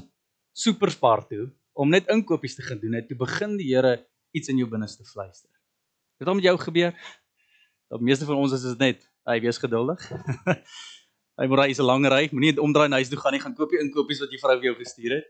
Superspar 0.57 1.27
toe 1.29 1.51
om 1.77 1.93
net 1.93 2.09
inkopies 2.13 2.57
te 2.57 2.65
gaan 2.65 2.81
doen, 2.81 2.97
het 2.97 3.09
toe 3.09 3.19
begin 3.21 3.57
die 3.61 3.69
Here 3.75 3.99
iets 4.37 4.49
in 4.49 4.61
jou 4.61 4.69
binneste 4.69 5.05
fluister. 5.05 5.51
Het 6.19 6.29
met 6.33 6.45
jou 6.45 6.57
gebeur? 6.59 6.95
Dat 7.93 8.01
meeste 8.01 8.25
van 8.25 8.41
ons 8.41 8.53
is 8.57 8.65
dit 8.65 8.79
net, 8.79 9.03
hy 9.29 9.41
wees 9.45 9.59
geduldig. 9.61 10.01
hy 11.41 11.47
moet 11.47 11.61
ry 11.61 11.69
is 11.71 11.81
'n 11.81 11.85
lang 11.85 12.07
ry, 12.09 12.29
moenie 12.33 12.57
omdraai 12.61 12.89
na 12.89 12.97
huis 12.97 13.13
toe 13.13 13.21
gaan 13.21 13.37
nie, 13.37 13.43
gaan 13.43 13.55
koop 13.55 13.73
jy 13.73 13.83
inkopies 13.85 14.23
wat 14.25 14.33
jy 14.33 14.41
vrou 14.41 14.57
vir 14.57 14.71
jou 14.71 14.77
gestuur 14.81 15.19
het. 15.19 15.29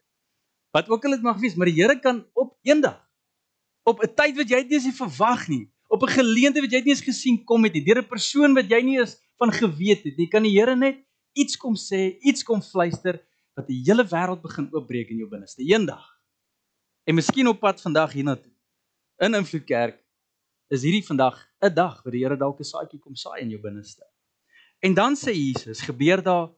Wat 0.72 0.88
ook 0.88 1.04
al 1.04 1.16
dit 1.16 1.22
mag 1.26 1.40
wees, 1.43 1.56
maar 1.58 1.66
die 1.66 1.82
Here 1.82 1.98
kan 2.00 2.22
op 2.34 2.54
eendag 2.62 3.02
op 3.87 4.02
'n 4.02 4.14
tyd 4.14 4.34
wat 4.37 4.49
jy 4.50 4.62
dit 4.66 4.82
nie 4.82 4.92
verwag 4.92 5.49
nie, 5.49 5.64
op 5.88 6.02
'n 6.02 6.16
geleentheid 6.19 6.64
wat 6.64 6.72
jy 6.72 6.82
nie 6.82 6.94
eens 6.94 7.02
gesien 7.02 7.44
kom 7.44 7.64
het 7.64 7.75
nie, 7.75 7.84
deur 7.84 8.02
'n 8.02 8.08
persoon 8.08 8.54
wat 8.54 8.70
jy 8.70 8.82
nie 8.82 8.99
eens 8.99 9.19
van 9.38 9.52
geweet 9.52 10.02
het 10.04 10.16
nie, 10.16 10.28
kan 10.28 10.42
die 10.42 10.54
Here 10.58 10.76
net 10.76 11.02
iets 11.34 11.56
kom 11.56 11.75
sê, 11.75 12.19
iets 12.20 12.42
kom 12.42 12.62
fluister 12.62 13.20
wat 13.54 13.66
die 13.66 13.82
hele 13.87 14.04
wêreld 14.04 14.42
begin 14.42 14.69
oopbreek 14.72 15.10
in 15.10 15.19
jou 15.19 15.28
binneste 15.28 15.62
eendag. 15.62 16.15
En 17.06 17.14
miskien 17.14 17.46
op 17.46 17.60
pad 17.62 17.80
vandag 17.80 18.12
hiernatoe. 18.12 18.52
In 19.22 19.34
Invloed 19.34 19.64
Kerk 19.64 19.98
is 20.74 20.82
hierdie 20.82 21.06
vandag 21.06 21.36
'n 21.62 21.74
dag 21.74 22.02
waar 22.02 22.12
die 22.12 22.22
Here 22.24 22.36
dalk 22.36 22.58
'n 22.58 22.66
saadjie 22.66 22.98
kom 22.98 23.14
saai 23.14 23.42
in 23.42 23.50
jou 23.50 23.60
binneste. 23.60 24.02
En 24.82 24.94
dan 24.94 25.14
sê 25.14 25.30
Jesus, 25.30 25.80
gebeur 25.80 26.22
daar 26.22 26.50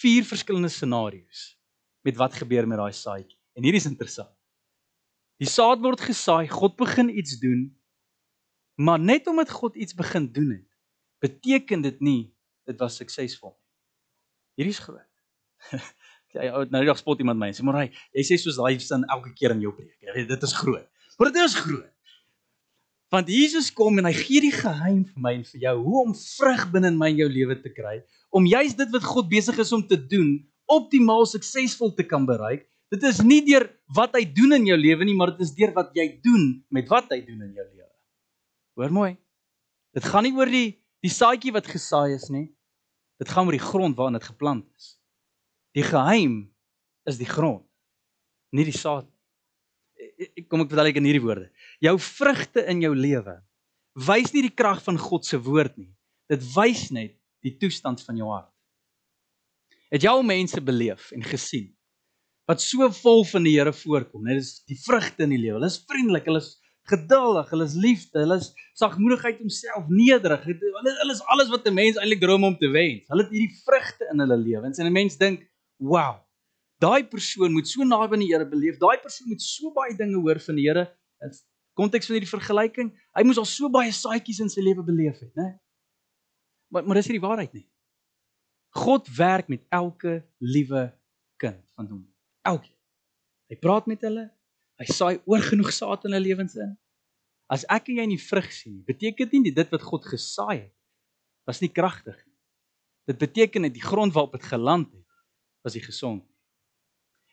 vier 0.00 0.24
verskillende 0.24 0.68
scenario's 0.68 1.58
met 2.02 2.16
wat 2.16 2.34
gebeur 2.34 2.66
met 2.66 2.78
daai 2.78 2.92
saadjie. 2.92 3.38
En 3.54 3.62
hierdie 3.62 3.80
is 3.80 3.86
interessant. 3.86 4.34
Die 5.38 5.48
saad 5.48 5.78
word 5.78 6.00
gesaai, 6.00 6.48
God 6.48 6.76
begin 6.76 7.08
iets 7.08 7.38
doen, 7.38 7.80
maar 8.74 8.98
net 8.98 9.26
omdat 9.26 9.50
God 9.50 9.76
iets 9.76 9.94
begin 9.94 10.32
doen 10.32 10.50
het, 10.50 10.70
beteken 11.18 11.80
dit 11.82 12.00
nie 12.00 12.34
dit 12.64 12.78
was 12.78 12.96
suksesvol 12.96 13.54
nie. 13.54 13.68
Hierdie 14.54 14.74
is 14.74 14.82
groot. 14.82 15.12
Ou 16.32 16.64
nou 16.72 16.84
dag 16.88 16.98
spot 17.00 17.20
iemand 17.20 17.40
my 17.40 17.50
en 17.52 17.56
sê 17.56 17.64
maar 17.66 17.82
hy, 17.82 17.88
jy 18.16 18.24
sê 18.30 18.38
soos 18.40 18.56
daai 18.60 18.78
sin 18.80 19.04
elke 19.12 19.34
keer 19.36 19.52
in 19.56 19.64
jou 19.64 19.72
preek. 19.76 19.96
Jy 20.00 20.14
weet 20.16 20.30
dit 20.32 20.46
is 20.48 20.54
groot. 20.56 20.88
Maar 21.18 21.32
dit 21.32 21.42
is 21.44 21.56
groot. 21.60 21.90
Want 23.12 23.28
Jesus 23.28 23.68
kom 23.76 24.00
en 24.00 24.08
hy 24.08 24.14
gee 24.16 24.40
die 24.40 24.54
geheim 24.54 25.02
vir 25.04 25.20
my 25.20 25.34
en 25.36 25.44
vir 25.44 25.64
jou 25.66 25.74
hoe 25.84 25.98
om 26.06 26.14
vrug 26.16 26.62
binne 26.72 26.88
in 26.94 26.96
my 27.00 27.10
en 27.12 27.18
jou 27.20 27.28
lewe 27.28 27.58
te 27.60 27.72
kry, 27.74 27.98
om 28.32 28.48
juist 28.48 28.78
dit 28.80 28.94
wat 28.94 29.04
God 29.04 29.28
besig 29.28 29.58
is 29.60 29.72
om 29.76 29.82
te 29.84 29.98
doen, 30.00 30.38
optimaal 30.72 31.26
suksesvol 31.28 31.92
te 31.98 32.06
kan 32.08 32.24
bereik. 32.24 32.64
Dit 32.92 33.04
is 33.08 33.20
nie 33.24 33.42
deur 33.44 33.66
wat 33.96 34.16
hy 34.16 34.24
doen 34.24 34.56
in 34.56 34.70
jou 34.70 34.78
lewe 34.80 35.04
nie, 35.04 35.16
maar 35.16 35.34
dit 35.34 35.44
is 35.44 35.52
deur 35.56 35.74
wat 35.76 35.92
jy 35.96 36.08
doen 36.24 36.46
met 36.72 36.88
wat 36.88 37.12
hy 37.12 37.20
doen 37.26 37.44
in 37.44 37.52
jou 37.52 37.66
lewe. 37.66 37.90
Hoor 38.80 38.96
mooi. 38.96 39.12
Dit 39.92 40.08
gaan 40.08 40.24
nie 40.24 40.32
oor 40.36 40.48
die 40.48 40.80
die 41.02 41.12
saadjie 41.12 41.52
wat 41.52 41.66
gesaai 41.68 42.14
is 42.14 42.28
nie. 42.30 42.46
Dit 43.20 43.28
gaan 43.28 43.48
oor 43.48 43.56
die 43.56 43.64
grond 43.64 43.96
waarin 43.98 44.16
dit 44.16 44.28
geplant 44.28 44.64
is. 44.78 44.94
Die 45.76 45.84
geheim 45.86 46.52
is 47.08 47.18
die 47.18 47.28
grond, 47.28 47.64
nie 48.52 48.66
die 48.68 48.76
saad. 48.76 49.08
Ek 50.22 50.46
kom 50.50 50.64
ek 50.64 50.70
vertel 50.72 50.90
ek 50.90 50.98
in 51.00 51.08
hierdie 51.08 51.24
woorde. 51.24 51.48
Jou 51.82 51.96
vrugte 51.98 52.64
in 52.68 52.82
jou 52.84 52.92
lewe 52.96 53.40
wys 53.92 54.32
nie 54.32 54.46
die 54.46 54.54
krag 54.56 54.80
van 54.84 54.96
God 54.96 55.26
se 55.28 55.36
woord 55.36 55.76
nie. 55.76 55.90
Dit 56.32 56.44
wys 56.54 56.86
net 56.94 57.12
die 57.44 57.52
toestand 57.60 58.00
van 58.06 58.16
jou 58.16 58.30
hart. 58.30 58.48
Het 59.92 60.06
al 60.08 60.24
mense 60.24 60.60
beleef 60.64 61.10
en 61.12 61.24
gesien 61.26 61.68
wat 62.48 62.62
so 62.64 62.88
vol 62.96 63.22
van 63.28 63.44
die 63.46 63.54
Here 63.54 63.72
voorkom? 63.72 64.24
Dit 64.26 64.40
is 64.42 64.50
die 64.68 64.76
vrugte 64.76 65.24
in 65.24 65.32
die 65.32 65.40
lewe. 65.40 65.60
Hulle 65.60 65.70
is 65.70 65.78
vriendelik, 65.88 66.26
hulle 66.26 66.40
is 66.42 66.56
geduldig, 66.90 67.52
hulle 67.54 67.66
is 67.68 67.76
liefde, 67.78 68.18
hulle 68.24 68.38
is 68.42 68.48
sagmoedigheid 68.80 69.38
homself, 69.40 69.86
nederig. 69.88 70.42
Hulle 70.48 70.94
hulle 70.98 71.14
is 71.14 71.22
alles 71.32 71.52
wat 71.52 71.68
'n 71.68 71.74
mens 71.74 71.96
eintlik 71.96 72.20
droom 72.20 72.44
om 72.44 72.56
te 72.58 72.68
wens. 72.68 73.06
Hulle 73.08 73.24
het 73.24 73.32
hierdie 73.32 73.60
vrugte 73.62 74.08
in 74.10 74.20
hulle 74.24 74.36
lewens 74.36 74.78
en 74.78 74.86
'n 74.86 74.92
mens 74.92 75.16
dink, 75.16 75.46
"Wow, 75.82 76.22
daai 76.78 77.02
persoon 77.08 77.52
moet 77.52 77.68
so 77.68 77.84
naby 77.84 78.14
aan 78.14 78.24
die 78.24 78.30
Here 78.30 78.46
beleef. 78.48 78.78
Daai 78.78 79.00
persoon 79.02 79.28
moet 79.28 79.42
so 79.42 79.72
baie 79.74 79.96
dinge 79.96 80.20
hoor 80.20 80.40
van 80.40 80.54
die 80.54 80.68
Here." 80.68 80.86
In 81.22 81.34
konteks 81.74 82.06
van 82.06 82.16
hierdie 82.16 82.30
vergelyking, 82.30 82.92
hy 83.16 83.22
moes 83.24 83.38
al 83.40 83.48
so 83.48 83.70
baie 83.72 83.92
saadjies 83.92 84.40
in 84.44 84.50
sy 84.52 84.60
lewe 84.60 84.84
beleef 84.84 85.18
het, 85.20 85.32
né? 85.34 85.58
Maar 86.70 86.86
maar 86.86 87.00
dis 87.00 87.08
nie 87.08 87.18
die 87.18 87.26
waarheid 87.26 87.52
nie. 87.52 87.66
God 88.72 89.08
werk 89.16 89.48
met 89.48 89.64
elke 89.68 90.22
liewe 90.38 90.92
kind 91.36 91.60
van 91.76 91.88
hom. 91.88 92.04
Elkeen. 92.42 92.76
Hy 93.48 93.56
praat 93.60 93.86
met 93.86 94.00
hulle, 94.00 94.30
Hy 94.82 94.88
saai 94.90 95.20
oorgenoeg 95.30 95.70
saad 95.70 96.06
in 96.08 96.16
hulle 96.16 96.24
lewens 96.24 96.56
in. 96.58 96.72
As 97.52 97.62
ek 97.70 97.92
en 97.92 98.00
jy 98.00 98.06
nie 98.14 98.20
vrug 98.20 98.48
sien 98.50 98.78
nie, 98.78 98.86
beteken 98.88 99.28
dit 99.30 99.44
nie 99.44 99.54
dit 99.54 99.74
wat 99.74 99.84
God 99.84 100.06
gesaai 100.08 100.64
het 100.64 100.78
was 101.46 101.60
nie 101.62 101.70
kragtig 101.74 102.16
nie. 102.16 102.36
Dit 103.10 103.18
beteken 103.18 103.64
net 103.66 103.74
die 103.74 103.82
grond 103.82 104.14
waarop 104.14 104.36
dit 104.36 104.44
geland 104.46 104.92
het 104.94 105.01
was 105.62 105.74
nie 105.74 105.84
gesond. 105.84 106.24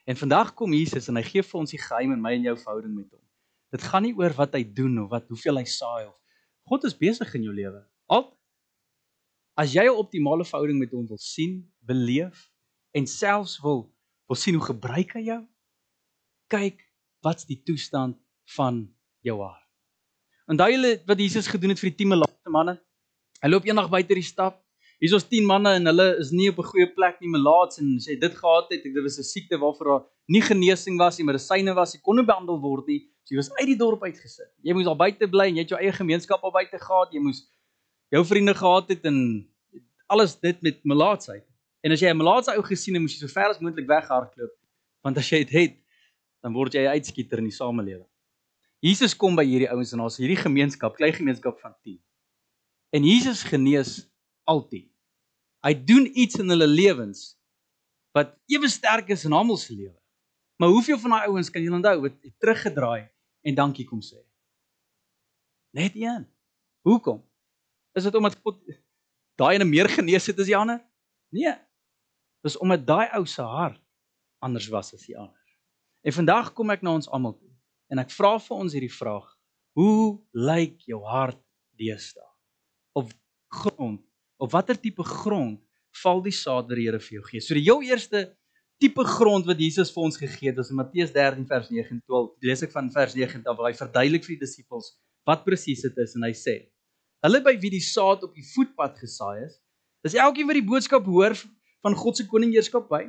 En 0.06 0.16
vandag 0.16 0.54
kom 0.54 0.72
Jesus 0.72 1.08
en 1.08 1.18
hy 1.20 1.24
gee 1.26 1.42
vir 1.44 1.60
ons 1.60 1.70
die 1.70 1.80
geheim 1.80 2.14
in 2.16 2.22
my 2.22 2.32
en 2.38 2.46
jou 2.48 2.56
verhouding 2.62 2.94
met 2.96 3.10
hom. 3.12 3.22
Dit 3.70 3.84
gaan 3.86 4.02
nie 4.06 4.14
oor 4.18 4.34
wat 4.38 4.56
hy 4.58 4.64
doen 4.64 4.98
of 5.04 5.10
wat 5.12 5.28
hoeveel 5.30 5.60
hy 5.60 5.66
saai 5.68 6.08
of 6.08 6.16
God 6.70 6.84
is 6.86 6.94
besig 6.94 7.30
in 7.34 7.48
jou 7.48 7.54
lewe. 7.54 7.80
Al 8.10 8.28
as 9.58 9.74
jy 9.74 9.84
'n 9.84 9.98
optimale 10.02 10.44
verhouding 10.46 10.78
met 10.78 10.92
hom 10.94 11.06
wil 11.06 11.18
sien, 11.18 11.66
beleef 11.82 12.50
en 12.94 13.06
selfs 13.06 13.58
wil 13.60 13.90
wil 14.30 14.38
sien 14.38 14.54
hoe 14.54 14.64
gebruik 14.64 15.12
hy 15.18 15.24
jou, 15.26 15.40
kyk 16.46 16.78
wat's 17.22 17.46
die 17.48 17.58
toestand 17.66 18.16
van 18.56 18.86
jou 19.26 19.40
hart. 19.42 19.66
Onthou 20.46 20.70
julle 20.70 21.02
wat 21.06 21.18
Jesus 21.18 21.50
gedoen 21.50 21.74
het 21.74 21.82
vir 21.82 21.90
die 21.90 21.98
10 22.04 22.08
melate 22.08 22.50
manne? 22.50 22.76
Hy 23.42 23.48
loop 23.50 23.66
eendag 23.66 23.90
buite 23.90 24.14
die 24.14 24.26
stad. 24.26 24.56
Hier's 25.00 25.14
ons 25.16 25.24
10 25.24 25.46
manne 25.48 25.70
en 25.78 25.88
hulle 25.88 26.06
is 26.20 26.30
nie 26.30 26.50
op 26.50 26.58
'n 26.60 26.70
goeie 26.70 26.86
plek 26.92 27.20
nie, 27.20 27.30
melaats 27.32 27.80
en 27.80 27.96
sê 27.98 28.18
dit 28.20 28.34
gehad 28.36 28.66
het, 28.70 28.82
dit 28.84 29.02
was 29.02 29.18
'n 29.18 29.24
siekte 29.24 29.56
waarvoor 29.56 29.86
daar 29.86 30.04
nie 30.28 30.42
genesing 30.42 30.98
was 30.98 31.18
nie, 31.18 31.24
medisyne 31.24 31.74
was, 31.74 31.94
jy 31.94 32.00
kon 32.02 32.16
nie 32.16 32.24
behandel 32.24 32.60
word 32.60 32.86
nie. 32.86 33.08
So 33.24 33.34
jy 33.34 33.36
was 33.36 33.50
uit 33.60 33.66
die 33.66 33.76
dorp 33.76 34.02
uitgesit. 34.02 34.52
Jy 34.62 34.74
moes 34.74 34.86
al 34.86 34.96
buite 34.96 35.26
bly 35.26 35.46
en 35.48 35.56
jy 35.56 35.62
het 35.62 35.70
jou 35.70 35.80
eie 35.80 35.92
gemeenskap 35.92 36.42
al 36.44 36.52
buite 36.52 36.78
gehad. 36.78 37.12
Jy 37.12 37.20
moes 37.20 37.48
jou 38.10 38.24
vriende 38.24 38.54
gehad 38.54 38.88
het 38.88 39.04
en 39.04 39.48
alles 40.10 40.34
dit 40.40 40.62
met 40.62 40.84
melaatsheid. 40.84 41.46
En 41.82 41.92
as 41.92 42.00
jy 42.00 42.10
'n 42.10 42.16
melaatse 42.16 42.52
ou 42.52 42.62
gesien 42.62 42.94
het, 42.94 43.02
moes 43.02 43.14
jy 43.14 43.26
so 43.26 43.32
ver 43.32 43.48
as 43.50 43.60
moontlik 43.60 43.86
weghardloop, 43.86 44.52
want 45.02 45.16
as 45.16 45.30
jy 45.30 45.44
dit 45.44 45.50
het, 45.50 45.76
dan 46.42 46.52
word 46.52 46.74
jy 46.74 46.84
'n 46.84 46.92
uitskieter 46.98 47.38
in 47.38 47.48
die 47.48 47.56
samelewing. 47.56 48.08
Jesus 48.80 49.14
kom 49.16 49.36
by 49.36 49.44
hierdie 49.44 49.70
ouens 49.70 49.92
en 49.92 50.00
ons 50.00 50.16
hierdie 50.16 50.36
gemeenskap, 50.36 50.96
klein 50.96 51.12
gemeenskap 51.12 51.58
van 51.60 51.74
10. 51.84 52.00
En 52.92 53.04
Jesus 53.04 53.42
genees 53.42 54.10
altyd. 54.44 54.89
Hy 55.64 55.74
doen 55.84 56.06
iets 56.18 56.40
in 56.40 56.48
hulle 56.52 56.68
lewens 56.68 57.34
wat 58.16 58.34
ewe 58.50 58.68
sterk 58.68 59.10
is 59.12 59.24
in 59.28 59.34
almal 59.36 59.58
se 59.60 59.74
lewe. 59.74 59.96
Maar 60.60 60.68
hoeveel 60.68 60.98
van 60.98 61.14
daai 61.14 61.28
ouens 61.28 61.50
kan 61.50 61.62
jy 61.62 61.72
onthou 61.72 61.96
wat 62.02 62.16
teruggedraai 62.42 63.08
en 63.46 63.56
dankie 63.56 63.86
kom 63.88 64.02
sê? 64.04 64.18
Net 65.76 65.94
een. 65.96 66.26
Hoekom? 66.84 67.20
Is 67.96 68.04
dit 68.04 68.14
omdat 68.14 68.38
God 68.42 68.58
daai 69.40 69.54
ene 69.56 69.68
meer 69.68 69.88
genees 69.88 70.26
het 70.28 70.40
as 70.40 70.50
die 70.50 70.56
ander? 70.56 70.80
Nee. 71.32 71.54
Dis 72.44 72.58
omdat 72.60 72.86
daai 72.86 73.08
ou 73.16 73.24
se 73.26 73.44
hart 73.44 73.80
anders 74.40 74.68
was 74.72 74.94
as 74.96 75.06
die 75.06 75.16
ander. 75.18 75.36
En 76.00 76.16
vandag 76.16 76.52
kom 76.56 76.72
ek 76.72 76.84
na 76.84 76.96
ons 76.96 77.08
almal 77.12 77.36
toe 77.36 77.50
en 77.90 78.00
ek 78.00 78.12
vra 78.14 78.36
vir 78.40 78.56
ons 78.56 78.74
hierdie 78.76 78.92
vraag: 78.92 79.26
Hoe 79.76 80.20
lyk 80.32 80.80
jou 80.88 81.00
hart 81.04 81.40
deesdae? 81.80 82.28
Of 82.96 83.10
grond, 83.50 84.04
of 84.40 84.52
watter 84.54 84.78
tipe 84.80 85.04
grond 85.04 85.60
val 86.02 86.22
die 86.24 86.34
saad 86.34 86.68
wat 86.70 86.78
die 86.78 86.86
Here 86.86 87.00
vir 87.02 87.18
jou 87.18 87.24
gee? 87.28 87.42
So 87.44 87.56
die 87.56 87.66
jou 87.66 87.80
eerste 87.84 88.30
tipe 88.80 89.04
grond 89.04 89.48
wat 89.48 89.60
Jesus 89.60 89.92
vir 89.92 90.06
ons 90.06 90.16
gegee 90.16 90.50
het, 90.50 90.60
is 90.62 90.70
in 90.72 90.78
Matteus 90.80 91.12
13 91.12 91.46
vers 91.50 91.68
9 91.68 91.96
en 91.96 92.02
12. 92.08 92.30
Lees 92.48 92.62
ek 92.64 92.72
van 92.72 92.88
vers 92.94 93.16
9 93.18 93.42
af 93.44 93.58
waar 93.58 93.68
hy 93.68 93.76
verduidelik 93.76 94.24
vir 94.24 94.36
die 94.36 94.44
disippels 94.46 94.94
wat 95.28 95.42
presies 95.44 95.82
dit 95.84 95.98
is 96.00 96.14
en 96.16 96.24
hy 96.24 96.32
sê: 96.36 96.54
Hulle 97.26 97.42
by 97.44 97.52
wie 97.60 97.74
die 97.74 97.84
saad 97.84 98.24
op 98.24 98.32
die 98.36 98.46
voetpad 98.54 98.96
gesaai 99.02 99.44
is, 99.44 99.58
dis 100.06 100.16
elkeen 100.16 100.48
wat 100.48 100.56
die 100.56 100.64
boodskap 100.64 101.04
hoor 101.04 101.36
van 101.84 101.96
God 101.96 102.16
se 102.16 102.24
koninginneskap 102.28 102.88
by, 102.88 103.02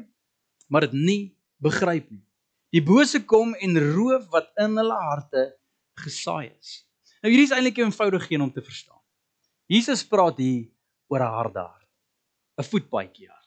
maar 0.68 0.88
dit 0.90 0.98
nie 1.00 1.22
begryp 1.64 2.10
nie. 2.12 2.24
Die 2.76 2.84
bose 2.84 3.24
kom 3.28 3.56
en 3.56 3.80
roof 3.80 4.28
wat 4.36 4.52
in 4.64 4.76
hulle 4.80 5.00
harte 5.08 5.48
gesaai 6.04 6.52
is. 6.52 6.82
Nou 7.24 7.32
hierdie 7.32 7.48
is 7.48 7.56
eintlik 7.56 7.80
'n 7.80 7.92
eenvoudige 7.92 8.34
een 8.34 8.42
om 8.42 8.52
te 8.52 8.64
verstaan. 8.64 9.00
Jesus 9.68 10.04
praat 10.04 10.38
hier 10.38 10.68
oor 11.12 11.22
'n 11.22 11.36
harde 11.38 11.60
hart, 11.60 11.90
'n 12.58 12.68
voetpadjie 12.72 13.28
hart. 13.28 13.42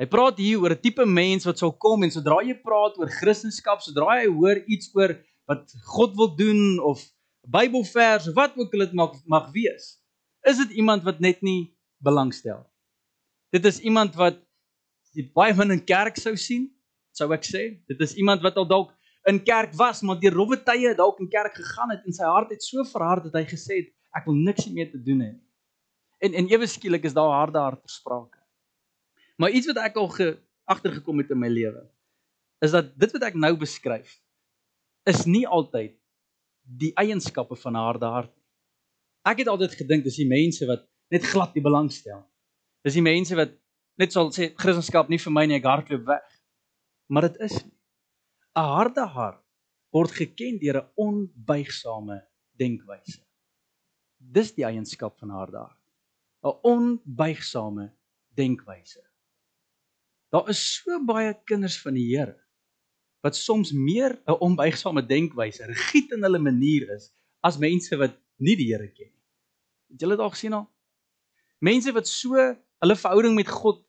Hy 0.00 0.06
praat 0.10 0.38
hier 0.42 0.58
oor 0.58 0.74
'n 0.74 0.82
tipe 0.82 1.04
mens 1.06 1.46
wat 1.46 1.58
sal 1.58 1.72
kom 1.72 2.02
en 2.02 2.10
sodra 2.10 2.42
jy 2.42 2.56
praat 2.58 2.98
oor 2.98 3.10
Christendom, 3.20 3.80
sodra 3.80 4.18
hy 4.18 4.26
hoor 4.26 4.58
iets 4.66 4.90
oor 4.94 5.14
wat 5.46 5.70
God 5.94 6.16
wil 6.16 6.34
doen 6.36 6.80
of 6.80 7.02
Bybelvers 7.42 8.28
of 8.28 8.34
wat 8.34 8.56
ook 8.56 8.74
al 8.74 8.84
dit 8.86 8.92
mag 8.92 9.14
mag 9.26 9.50
wees, 9.52 9.98
is 10.46 10.58
dit 10.58 10.78
iemand 10.78 11.02
wat 11.02 11.20
net 11.20 11.42
nie 11.42 11.74
belangstel. 12.02 12.62
Dit 13.50 13.64
is 13.66 13.80
iemand 13.80 14.14
wat 14.14 14.38
jy 15.12 15.26
baie 15.34 15.54
min 15.54 15.74
in 15.74 15.84
kerk 15.84 16.16
sou 16.16 16.34
sien, 16.36 16.70
sou 17.12 17.28
ek 17.34 17.44
sê. 17.44 17.62
Dit 17.90 18.00
is 18.00 18.14
iemand 18.14 18.42
wat 18.42 18.56
al 18.56 18.66
dalk 18.66 18.94
in 19.28 19.42
kerk 19.44 19.74
was, 19.78 20.02
maar 20.02 20.18
deur 20.18 20.34
rowwe 20.34 20.58
tye 20.64 20.94
dalk 20.98 21.20
in 21.20 21.28
kerk 21.30 21.54
gegaan 21.54 21.90
het 21.94 22.06
en 22.06 22.14
sy 22.16 22.26
hart 22.26 22.50
het 22.50 22.62
so 22.62 22.82
verhard 22.90 23.28
dat 23.28 23.42
hy 23.42 23.44
gesê 23.50 23.82
het 23.82 23.90
ek 24.18 24.26
wil 24.26 24.38
niks 24.38 24.66
meer 24.72 24.90
te 24.90 24.98
doen 24.98 25.20
hê 25.20 25.30
nie. 25.34 25.51
En 26.22 26.36
en 26.38 26.48
ewe 26.48 26.66
skielik 26.70 27.04
is 27.08 27.16
daar 27.16 27.32
harde 27.34 27.58
hart 27.58 27.80
versprake. 27.82 28.38
Maar 29.36 29.50
iets 29.50 29.66
wat 29.66 29.80
ek 29.82 29.96
al 29.96 30.10
agtergekom 30.70 31.18
het 31.18 31.32
in 31.34 31.40
my 31.42 31.50
lewe 31.50 31.82
is 32.62 32.70
dat 32.70 32.92
dit 32.94 33.10
wat 33.16 33.24
ek 33.26 33.34
nou 33.34 33.56
beskryf 33.58 34.20
is 35.10 35.24
nie 35.26 35.42
altyd 35.46 35.96
die 36.62 36.92
eienskappe 36.94 37.56
van 37.58 37.74
'n 37.74 37.84
harde 37.88 38.06
hart. 38.06 38.34
Ek 39.26 39.38
het 39.42 39.48
altyd 39.48 39.74
gedink 39.74 40.04
dis 40.04 40.16
die 40.16 40.28
mense 40.28 40.66
wat 40.66 40.86
net 41.10 41.26
glad 41.26 41.54
nie 41.54 41.62
belangstel. 41.62 42.22
Dis 42.84 42.94
die 42.94 43.02
mense 43.02 43.34
wat 43.36 43.58
net 43.98 44.12
sal 44.12 44.30
sê 44.30 44.54
Christendom 44.54 45.10
nie 45.10 45.18
vir 45.18 45.32
my 45.32 45.46
nie, 45.46 45.58
ek 45.58 45.66
hardloop 45.66 46.06
weg. 46.06 46.28
Maar 47.10 47.28
dit 47.28 47.40
is 47.40 47.64
nie. 47.64 47.78
'n 48.54 48.68
Harde 48.76 49.06
hart 49.06 49.44
word 49.92 50.10
geken 50.10 50.58
deur 50.60 50.78
'n 50.80 50.90
onbuigsame 50.96 52.22
denkwyse. 52.58 53.22
Dis 54.18 54.54
die 54.54 54.64
eienskap 54.64 55.18
van 55.18 55.28
'n 55.28 55.38
harde 55.40 55.58
hart. 55.58 55.81
'n 56.42 56.58
Onbuigsame 56.62 57.92
denkwyse. 58.34 59.02
Daar 60.32 60.48
is 60.48 60.62
so 60.74 61.04
baie 61.04 61.34
kinders 61.44 61.78
van 61.80 61.94
die 61.94 62.08
Here 62.16 62.38
wat 63.22 63.36
soms 63.36 63.70
meer 63.72 64.18
'n 64.26 64.40
onbuigsame 64.42 65.06
denkwyse, 65.06 65.66
rigied 65.66 66.10
in 66.12 66.22
hulle 66.22 66.38
manier 66.38 66.88
is 66.90 67.12
as 67.40 67.58
mense 67.58 67.96
wat 67.96 68.18
nie 68.36 68.56
die 68.56 68.72
Here 68.72 68.88
ken 68.90 69.12
nie. 69.12 69.24
Het 69.92 70.00
julle 70.00 70.16
al 70.16 70.32
gesien 70.34 70.52
al? 70.52 70.66
Mense 71.58 71.92
wat 71.92 72.08
so 72.08 72.34
hulle 72.34 72.96
verhouding 72.96 73.34
met 73.38 73.48
God 73.48 73.84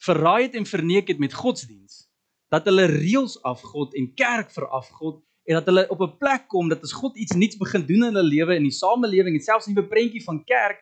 verraai 0.00 0.42
het 0.46 0.54
en 0.54 0.66
verneek 0.66 1.08
het 1.08 1.18
met 1.18 1.34
godsdiens 1.34 2.08
dat 2.48 2.64
hulle 2.64 2.86
reëls 2.88 3.36
afgod 3.42 3.94
en 3.94 4.14
kerk 4.14 4.50
verafgod 4.50 5.20
en 5.44 5.58
dat 5.58 5.68
hulle 5.68 5.84
op 5.88 6.00
'n 6.00 6.16
plek 6.16 6.48
kom 6.48 6.68
dat 6.68 6.82
as 6.82 6.92
God 6.92 7.16
iets 7.16 7.36
nuuts 7.36 7.56
begin 7.56 7.86
doen 7.86 8.08
in 8.08 8.14
hulle 8.14 8.22
lewe 8.22 8.56
in 8.56 8.62
die 8.62 8.78
samelewing 8.78 9.36
en 9.36 9.44
selfs 9.44 9.66
'n 9.66 9.74
nuwe 9.74 9.88
prentjie 9.88 10.24
van 10.24 10.44
kerk 10.44 10.80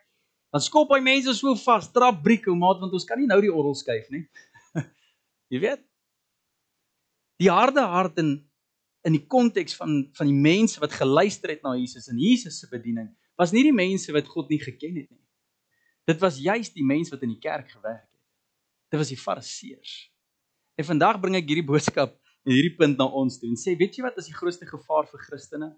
dan 0.51 0.63
skop 0.65 0.91
hy 0.95 1.01
mense 1.05 1.33
so 1.39 1.55
vas 1.65 1.89
trap 1.95 2.23
brieke 2.25 2.53
maat 2.59 2.81
want 2.83 2.95
ons 2.97 3.07
kan 3.07 3.19
nie 3.21 3.29
nou 3.31 3.39
die 3.43 3.53
orgel 3.53 3.77
skuif 3.79 4.11
nie. 4.11 4.25
Jy 5.53 5.63
weet 5.63 5.83
die 7.41 7.51
harde 7.51 7.85
hart 7.87 8.19
in 8.23 8.39
in 9.09 9.15
die 9.17 9.25
konteks 9.33 9.79
van 9.79 10.11
van 10.19 10.29
die 10.29 10.37
mense 10.37 10.81
wat 10.83 10.93
geluister 10.93 11.55
het 11.55 11.63
na 11.65 11.77
Jesus 11.79 12.11
en 12.13 12.19
Jesus 12.21 12.59
se 12.61 12.69
bediening 12.69 13.09
was 13.41 13.55
nie 13.55 13.63
die 13.65 13.77
mense 13.77 14.13
wat 14.13 14.29
God 14.29 14.51
nie 14.53 14.61
geken 14.61 14.99
het 14.99 15.09
nie. 15.09 15.23
Dit 16.11 16.19
was 16.21 16.41
juis 16.43 16.73
die 16.75 16.85
mense 16.85 17.15
wat 17.15 17.23
in 17.25 17.33
die 17.33 17.41
kerk 17.41 17.71
gewerk 17.71 18.03
het. 18.03 18.19
Dit 18.93 19.01
was 19.01 19.13
die 19.13 19.21
fariseërs. 19.21 19.95
En 20.77 20.89
vandag 20.89 21.21
bring 21.23 21.39
ek 21.39 21.47
hierdie 21.49 21.65
boodskap 21.65 22.13
en 22.45 22.53
hierdie 22.53 22.75
punt 22.77 22.99
na 22.99 23.07
ons 23.07 23.39
toe 23.39 23.49
en 23.49 23.57
sê 23.61 23.77
weet 23.79 23.97
jy 23.97 24.05
wat 24.05 24.19
is 24.21 24.29
die 24.29 24.37
grootste 24.37 24.69
gevaar 24.69 25.09
vir 25.09 25.25
Christene? 25.29 25.71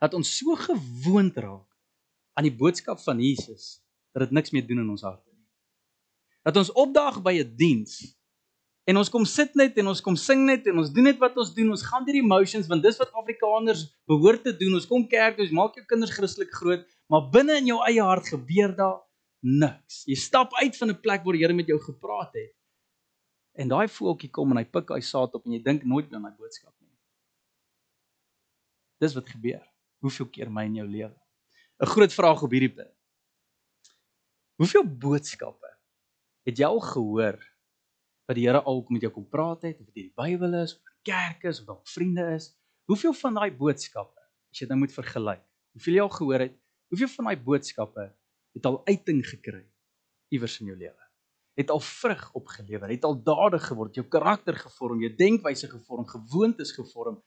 Dat 0.00 0.16
ons 0.16 0.32
so 0.40 0.56
gewoond 0.58 1.38
raak 1.44 1.73
aan 2.34 2.48
die 2.48 2.54
boodskap 2.54 3.00
van 3.00 3.20
Jesus 3.22 3.80
dat 4.12 4.26
dit 4.26 4.30
niks 4.30 4.50
meer 4.50 4.66
doen 4.66 4.82
in 4.84 4.90
ons 4.90 5.02
harte 5.02 5.30
nie. 5.30 5.46
Dat 6.44 6.56
ons 6.56 6.72
opdaag 6.72 7.22
by 7.22 7.38
'n 7.40 7.56
diens 7.56 8.14
En 8.84 9.00
ons 9.00 9.08
kom 9.08 9.24
sit 9.24 9.54
net 9.56 9.78
en 9.80 9.88
ons 9.88 10.00
kom 10.04 10.16
sing 10.20 10.42
net 10.44 10.66
en 10.68 10.82
ons 10.82 10.90
doen 10.92 11.06
net 11.08 11.20
wat 11.20 11.38
ons 11.40 11.54
doen. 11.56 11.70
Ons 11.72 11.84
gaan 11.88 12.04
deur 12.04 12.18
die 12.18 12.24
emotions 12.24 12.68
want 12.68 12.84
dis 12.84 12.98
wat 13.00 13.14
Afrikaners 13.16 13.86
behoort 14.10 14.44
te 14.44 14.52
doen. 14.52 14.76
Ons 14.76 14.88
kom 14.90 15.06
kerk, 15.08 15.40
ons 15.40 15.54
maak 15.56 15.78
jou 15.78 15.84
kinders 15.88 16.12
Christelik 16.12 16.52
groot, 16.52 16.84
maar 17.08 17.24
binne 17.32 17.56
in 17.62 17.72
jou 17.72 17.78
eie 17.88 18.04
hart 18.04 18.28
gebeur 18.28 18.74
daar 18.76 18.98
niks. 19.40 20.02
Jy 20.08 20.18
stap 20.20 20.52
uit 20.60 20.76
van 20.76 20.92
'n 20.92 21.00
plek 21.00 21.24
waar 21.24 21.36
die 21.36 21.42
Here 21.44 21.56
met 21.56 21.68
jou 21.68 21.80
gepraat 21.80 22.36
het. 22.36 22.52
En 23.56 23.68
daai 23.68 23.88
voeltjie 23.88 24.30
kom 24.30 24.50
en 24.50 24.58
hy 24.58 24.64
pik 24.64 24.90
hy 24.90 25.00
saad 25.00 25.34
op 25.34 25.46
en 25.46 25.52
jy 25.52 25.62
dink 25.62 25.84
nooit 25.84 26.12
aan 26.12 26.22
daai 26.22 26.36
boodskap 26.36 26.74
nie. 26.80 26.92
Dis 29.00 29.14
wat 29.14 29.28
gebeur. 29.28 29.64
Hoeveel 30.00 30.28
keer 30.28 30.50
my 30.50 30.64
in 30.64 30.74
jou 30.74 30.86
lewe? 30.86 31.23
'n 31.84 31.92
Groot 31.92 32.14
vraag 32.16 32.42
op 32.42 32.52
hierdie 32.54 32.72
punt. 32.72 32.94
Hoeveel 34.56 34.86
boodskappe 34.88 35.68
het 36.48 36.56
jy 36.56 36.64
al 36.64 36.80
gehoor 36.80 37.36
wat 38.24 38.38
die 38.38 38.46
Here 38.46 38.62
al 38.62 38.80
met 38.88 39.02
jou 39.04 39.10
kom 39.12 39.26
praat 39.28 39.66
het 39.68 39.82
of 39.82 39.90
dit 39.90 40.06
die 40.06 40.12
Bybel 40.16 40.54
is 40.62 40.78
of 40.78 40.94
kerk 41.04 41.44
is 41.50 41.60
of 41.60 41.66
dalk 41.68 41.88
vriende 41.92 42.24
is. 42.32 42.54
Hoeveel 42.88 43.12
van 43.18 43.36
daai 43.36 43.50
boodskappe, 43.52 44.22
as 44.48 44.62
jy 44.62 44.64
dit 44.64 44.72
nou 44.72 44.78
moet 44.80 44.96
vergelyk, 44.96 45.42
hoeveel 45.76 45.98
jy 45.98 46.06
al 46.06 46.14
gehoor 46.16 46.44
het, 46.46 46.56
hoeveel 46.88 47.12
van 47.18 47.28
daai 47.28 47.44
boodskappe 47.50 48.06
het 48.56 48.70
al 48.70 48.80
uiting 48.88 49.20
gekry 49.34 49.64
iewers 50.32 50.56
in 50.64 50.72
jou 50.72 50.78
lewe? 50.78 51.08
Het 51.60 51.70
al 51.70 51.84
vrug 51.84 52.24
opgelewer, 52.32 52.88
het 52.96 53.04
al 53.04 53.18
dade 53.28 53.60
geword, 53.60 54.00
jou 54.00 54.06
karakter 54.08 54.56
gevorm, 54.56 55.04
jou 55.04 55.12
denkwyse 55.20 55.68
gevorm, 55.68 56.08
gewoontes 56.08 56.72
gevorm. 56.72 57.20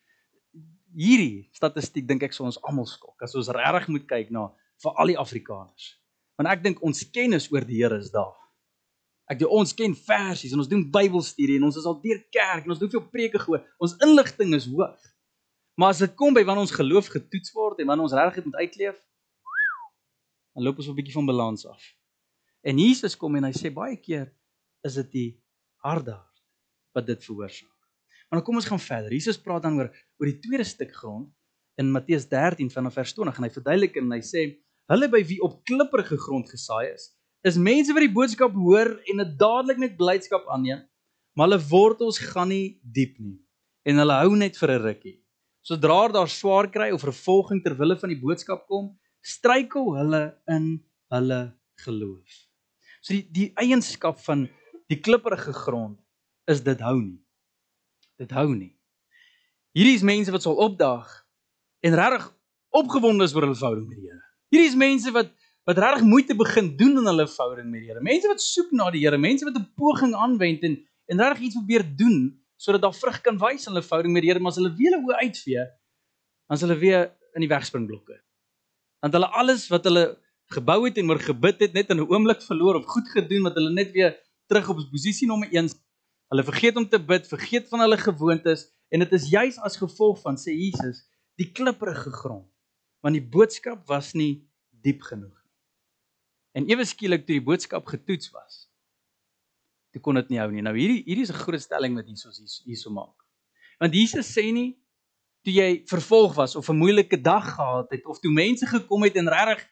Hierdie 0.97 1.45
statistiek 1.53 2.07
dink 2.09 2.23
ek 2.25 2.33
sou 2.33 2.47
ons 2.49 2.57
almal 2.65 2.87
skok 2.89 3.21
as 3.21 3.35
ons 3.37 3.51
regtig 3.53 3.91
moet 3.93 4.07
kyk 4.09 4.31
na 4.33 4.47
vir 4.81 4.95
al 4.97 5.11
die 5.11 5.19
Afrikaners. 5.21 5.91
Want 6.37 6.49
ek 6.49 6.63
dink 6.63 6.81
ons 6.85 7.03
kennis 7.13 7.49
oor 7.53 7.65
die 7.65 7.77
Here 7.81 7.99
is 8.01 8.09
daar. 8.13 8.33
Ek 9.29 9.41
doen 9.41 9.51
ons 9.59 9.75
ken 9.77 9.93
versies 10.07 10.53
en 10.55 10.63
ons 10.63 10.69
doen 10.71 10.85
Bybelstudie 10.93 11.59
en 11.59 11.67
ons 11.67 11.77
is 11.77 11.85
al 11.85 11.99
deur 12.01 12.23
kerk 12.33 12.65
en 12.65 12.73
ons 12.73 12.81
doen 12.81 12.91
veel 12.95 13.05
preke 13.13 13.41
gehoor. 13.43 13.61
Ons 13.83 13.97
inligting 14.05 14.55
is 14.57 14.69
hoog. 14.71 14.97
Maar 15.77 15.93
as 15.93 16.01
dit 16.01 16.15
kom 16.17 16.33
by 16.33 16.41
wanneer 16.47 16.65
ons 16.65 16.73
geloof 16.73 17.11
getoets 17.13 17.53
word 17.53 17.83
en 17.83 17.91
wanneer 17.91 18.07
ons 18.07 18.17
regtig 18.17 18.47
moet 18.47 18.61
uitleef, 18.63 18.97
dan 20.57 20.65
loop 20.65 20.79
ons 20.81 20.87
'n 20.89 20.97
bietjie 20.97 21.13
van 21.13 21.29
balans 21.29 21.67
af. 21.69 21.83
En 22.65 22.79
Jesus 22.79 23.15
kom 23.15 23.35
en 23.35 23.43
hy 23.43 23.53
sê 23.53 23.69
baie 23.69 23.97
keer 23.97 24.33
is 24.83 24.95
dit 24.95 25.11
die 25.11 25.29
harde 25.85 26.17
hart 26.17 26.41
wat 26.95 27.05
dit 27.05 27.23
veroorsaak. 27.23 27.76
Maar 28.27 28.39
dan 28.39 28.45
kom 28.47 28.55
ons 28.59 28.67
gaan 28.67 28.79
verder. 28.79 29.11
Jesus 29.11 29.39
praat 29.39 29.63
dan 29.63 29.77
oor 29.79 29.91
oor 30.19 30.27
die 30.27 30.39
tweede 30.39 30.65
stuk 30.67 30.91
grond 30.95 31.31
in 31.79 31.91
Matteus 31.91 32.25
13 32.27 32.71
vanaf 32.73 32.97
vers 32.97 33.13
20 33.13 33.37
en 33.37 33.45
hy 33.47 33.51
verduidelik 33.53 33.99
en 34.01 34.11
hy 34.11 34.23
sê 34.25 34.43
hulle 34.91 35.07
by 35.11 35.21
wie 35.29 35.39
op 35.45 35.61
klipprige 35.67 36.17
grond 36.17 36.49
gesaai 36.49 36.93
is 36.93 37.13
is 37.47 37.59
mense 37.61 37.93
wat 37.93 38.03
die 38.03 38.13
boodskap 38.13 38.55
hoor 38.57 38.89
en 39.11 39.21
dit 39.21 39.35
dadelik 39.39 39.77
met 39.79 39.93
blydskap 39.99 40.47
aanneem, 40.51 40.81
maar 41.37 41.47
hulle 41.47 41.61
wortels 41.69 42.17
gaan 42.33 42.49
nie 42.51 42.79
diep 42.81 43.19
nie 43.21 43.37
en 43.87 44.01
hulle 44.01 44.17
hou 44.19 44.35
net 44.35 44.57
vir 44.59 44.71
'n 44.73 44.81
rukkie. 44.83 45.17
Sodra 45.63 46.07
daar 46.11 46.27
swaar 46.27 46.67
kry 46.67 46.91
of 46.91 47.01
vervolging 47.01 47.63
ter 47.63 47.75
wille 47.75 47.95
van 47.95 48.09
die 48.09 48.19
boodskap 48.19 48.67
kom, 48.67 48.97
struikel 49.23 49.95
hulle 49.95 50.35
in 50.47 50.83
hulle 51.11 51.53
geloof. 51.85 52.47
So 53.01 53.13
die 53.13 53.27
die 53.31 53.53
eienskap 53.55 54.19
van 54.19 54.49
die 54.89 54.99
klipprige 54.99 55.53
grond 55.53 55.99
is 56.47 56.61
dit 56.61 56.79
hou 56.79 56.99
nie. 56.99 57.19
Dit 58.17 58.33
hou 58.33 58.49
nie. 58.53 58.73
Hierdie 59.77 59.97
is 59.99 60.05
mense 60.05 60.33
wat 60.33 60.45
sal 60.45 60.57
opdaag 60.57 61.09
en 61.85 61.97
regtig 61.97 62.25
opgewonde 62.77 63.27
is 63.27 63.35
oor 63.35 63.45
hulle 63.45 63.57
verhouding 63.59 63.85
met 63.89 63.99
die 63.99 64.09
Here. 64.09 64.23
Hierdie 64.53 64.71
is 64.71 64.79
mense 64.79 65.13
wat 65.13 65.33
wat 65.67 65.81
regtig 65.83 66.05
moeite 66.07 66.35
begin 66.39 66.69
doen 66.79 67.01
in 67.01 67.09
hulle 67.09 67.25
verhouding 67.27 67.67
met 67.69 67.83
die 67.83 67.89
Here. 67.91 68.01
Mense 68.01 68.29
wat 68.31 68.41
soek 68.41 68.71
na 68.71 68.87
die 68.93 69.03
Here, 69.03 69.17
mense 69.19 69.45
wat 69.45 69.57
'n 69.59 69.67
poging 69.75 70.15
aanwend 70.15 70.63
en 70.63 70.77
en 71.07 71.23
regtig 71.23 71.47
iets 71.47 71.59
probeer 71.59 71.83
doen 71.95 72.17
sodat 72.57 72.81
daar 72.81 72.93
vrug 72.93 73.21
kan 73.21 73.37
wys 73.37 73.67
in 73.67 73.73
hulle 73.73 73.85
verhouding 73.85 74.13
met 74.13 74.23
die 74.23 74.31
Here, 74.31 74.39
maar 74.39 74.51
as 74.51 74.57
hulle 74.57 74.73
weer 74.75 74.95
hulle 74.95 75.05
oë 75.05 75.19
uitvee, 75.27 75.65
dan 76.47 76.57
is 76.57 76.63
hulle 76.65 76.77
weer 76.81 77.11
in 77.35 77.45
die 77.45 77.51
wegspringblokke. 77.51 78.17
Want 79.03 79.13
hulle 79.13 79.29
alles 79.29 79.67
wat 79.69 79.83
hulle 79.85 80.17
gebou 80.57 80.85
het 80.85 80.97
en 80.97 81.11
oor 81.11 81.19
gebid 81.19 81.59
het 81.59 81.73
net 81.73 81.89
in 81.93 81.99
'n 82.01 82.09
oomblik 82.09 82.41
verloor 82.41 82.75
of 82.79 82.85
goed 82.85 83.07
gedoen 83.09 83.43
wat 83.43 83.55
hulle 83.59 83.73
net 83.73 83.91
weer 83.91 84.17
terug 84.47 84.69
op 84.69 84.79
posisie 84.91 85.27
nommer 85.27 85.49
1. 85.51 85.69
Hulle 86.31 86.43
vergeet 86.43 86.75
om 86.75 86.87
te 86.89 86.99
bid, 86.99 87.27
vergeet 87.27 87.69
van 87.71 87.83
hulle 87.85 87.97
gewoontes 87.97 88.67
en 88.91 89.03
dit 89.03 89.13
is 89.15 89.29
juis 89.31 89.57
as 89.63 89.79
gevolg 89.79 90.19
van 90.23 90.39
sê 90.39 90.55
Jesus 90.55 91.05
die 91.39 91.51
klipprige 91.51 92.11
grond. 92.11 92.47
Want 93.05 93.15
die 93.15 93.23
boodskap 93.23 93.85
was 93.87 94.13
nie 94.17 94.47
diep 94.83 95.05
genoeg 95.07 95.31
nie. 95.31 95.53
En 96.57 96.67
ewe 96.71 96.85
skielik 96.89 97.27
toe 97.27 97.37
die 97.37 97.45
boodskap 97.45 97.85
getoets 97.87 98.31
was, 98.33 98.65
toe 99.93 100.01
kon 100.03 100.17
dit 100.19 100.33
nie 100.33 100.41
hou 100.41 100.49
nie. 100.51 100.63
Nou 100.65 100.73
hierdie 100.75 101.03
hierdie 101.05 101.27
is 101.27 101.31
'n 101.31 101.43
groot 101.45 101.61
stelling 101.61 101.95
wat 101.95 102.09
hierso 102.09 102.33
hierso 102.65 102.91
maak. 102.91 103.15
Want 103.79 103.93
Jesus 103.93 104.27
sê 104.33 104.51
nie 104.51 104.75
toe 105.45 105.53
jy 105.53 105.83
vervolg 105.87 106.35
was 106.35 106.55
of 106.55 106.69
'n 106.69 106.75
moeilike 106.75 107.21
dag 107.21 107.55
gehad 107.55 107.91
het 107.91 108.05
of 108.05 108.19
toe 108.19 108.31
mense 108.31 108.65
gekom 108.65 109.03
het 109.03 109.15
en 109.15 109.29
regtig 109.29 109.63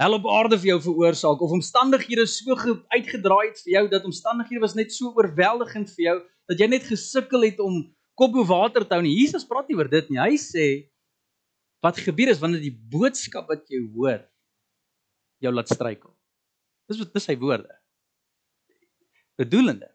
hel 0.00 0.16
op 0.16 0.26
aarde 0.26 0.58
vir 0.58 0.72
jou 0.72 0.80
veroorsaak 0.88 1.42
of 1.44 1.54
omstandighede 1.54 2.26
so 2.26 2.56
uitgedraai 2.90 3.50
het 3.50 3.60
vir 3.62 3.72
jou 3.76 3.84
dat 3.92 4.06
omstandighede 4.08 4.62
was 4.64 4.74
net 4.74 4.92
so 4.92 5.12
oorweldigend 5.14 5.92
vir 5.94 6.04
jou 6.08 6.16
dat 6.50 6.60
jy 6.60 6.68
net 6.70 6.88
gesukkel 6.88 7.46
het 7.46 7.60
om 7.62 7.84
kop 8.18 8.34
bo 8.34 8.44
water 8.46 8.84
te 8.86 8.94
hou 8.94 9.02
nie. 9.02 9.14
Jesus 9.22 9.46
praat 9.46 9.68
nie 9.68 9.78
oor 9.78 9.90
dit 9.90 10.10
nie. 10.10 10.20
Hy 10.20 10.36
sê 10.38 10.66
wat 11.84 12.00
gebeur 12.00 12.32
is 12.32 12.40
wanneer 12.42 12.62
die 12.64 12.74
boodskap 12.74 13.48
wat 13.50 13.66
jy 13.70 13.82
hoor 13.94 14.22
jou 15.44 15.52
laat 15.52 15.70
struikel. 15.70 16.12
Dis 16.88 17.00
wat 17.00 17.14
dis 17.14 17.26
sy 17.28 17.36
woorde. 17.40 17.70
Bedoelende. 19.40 19.90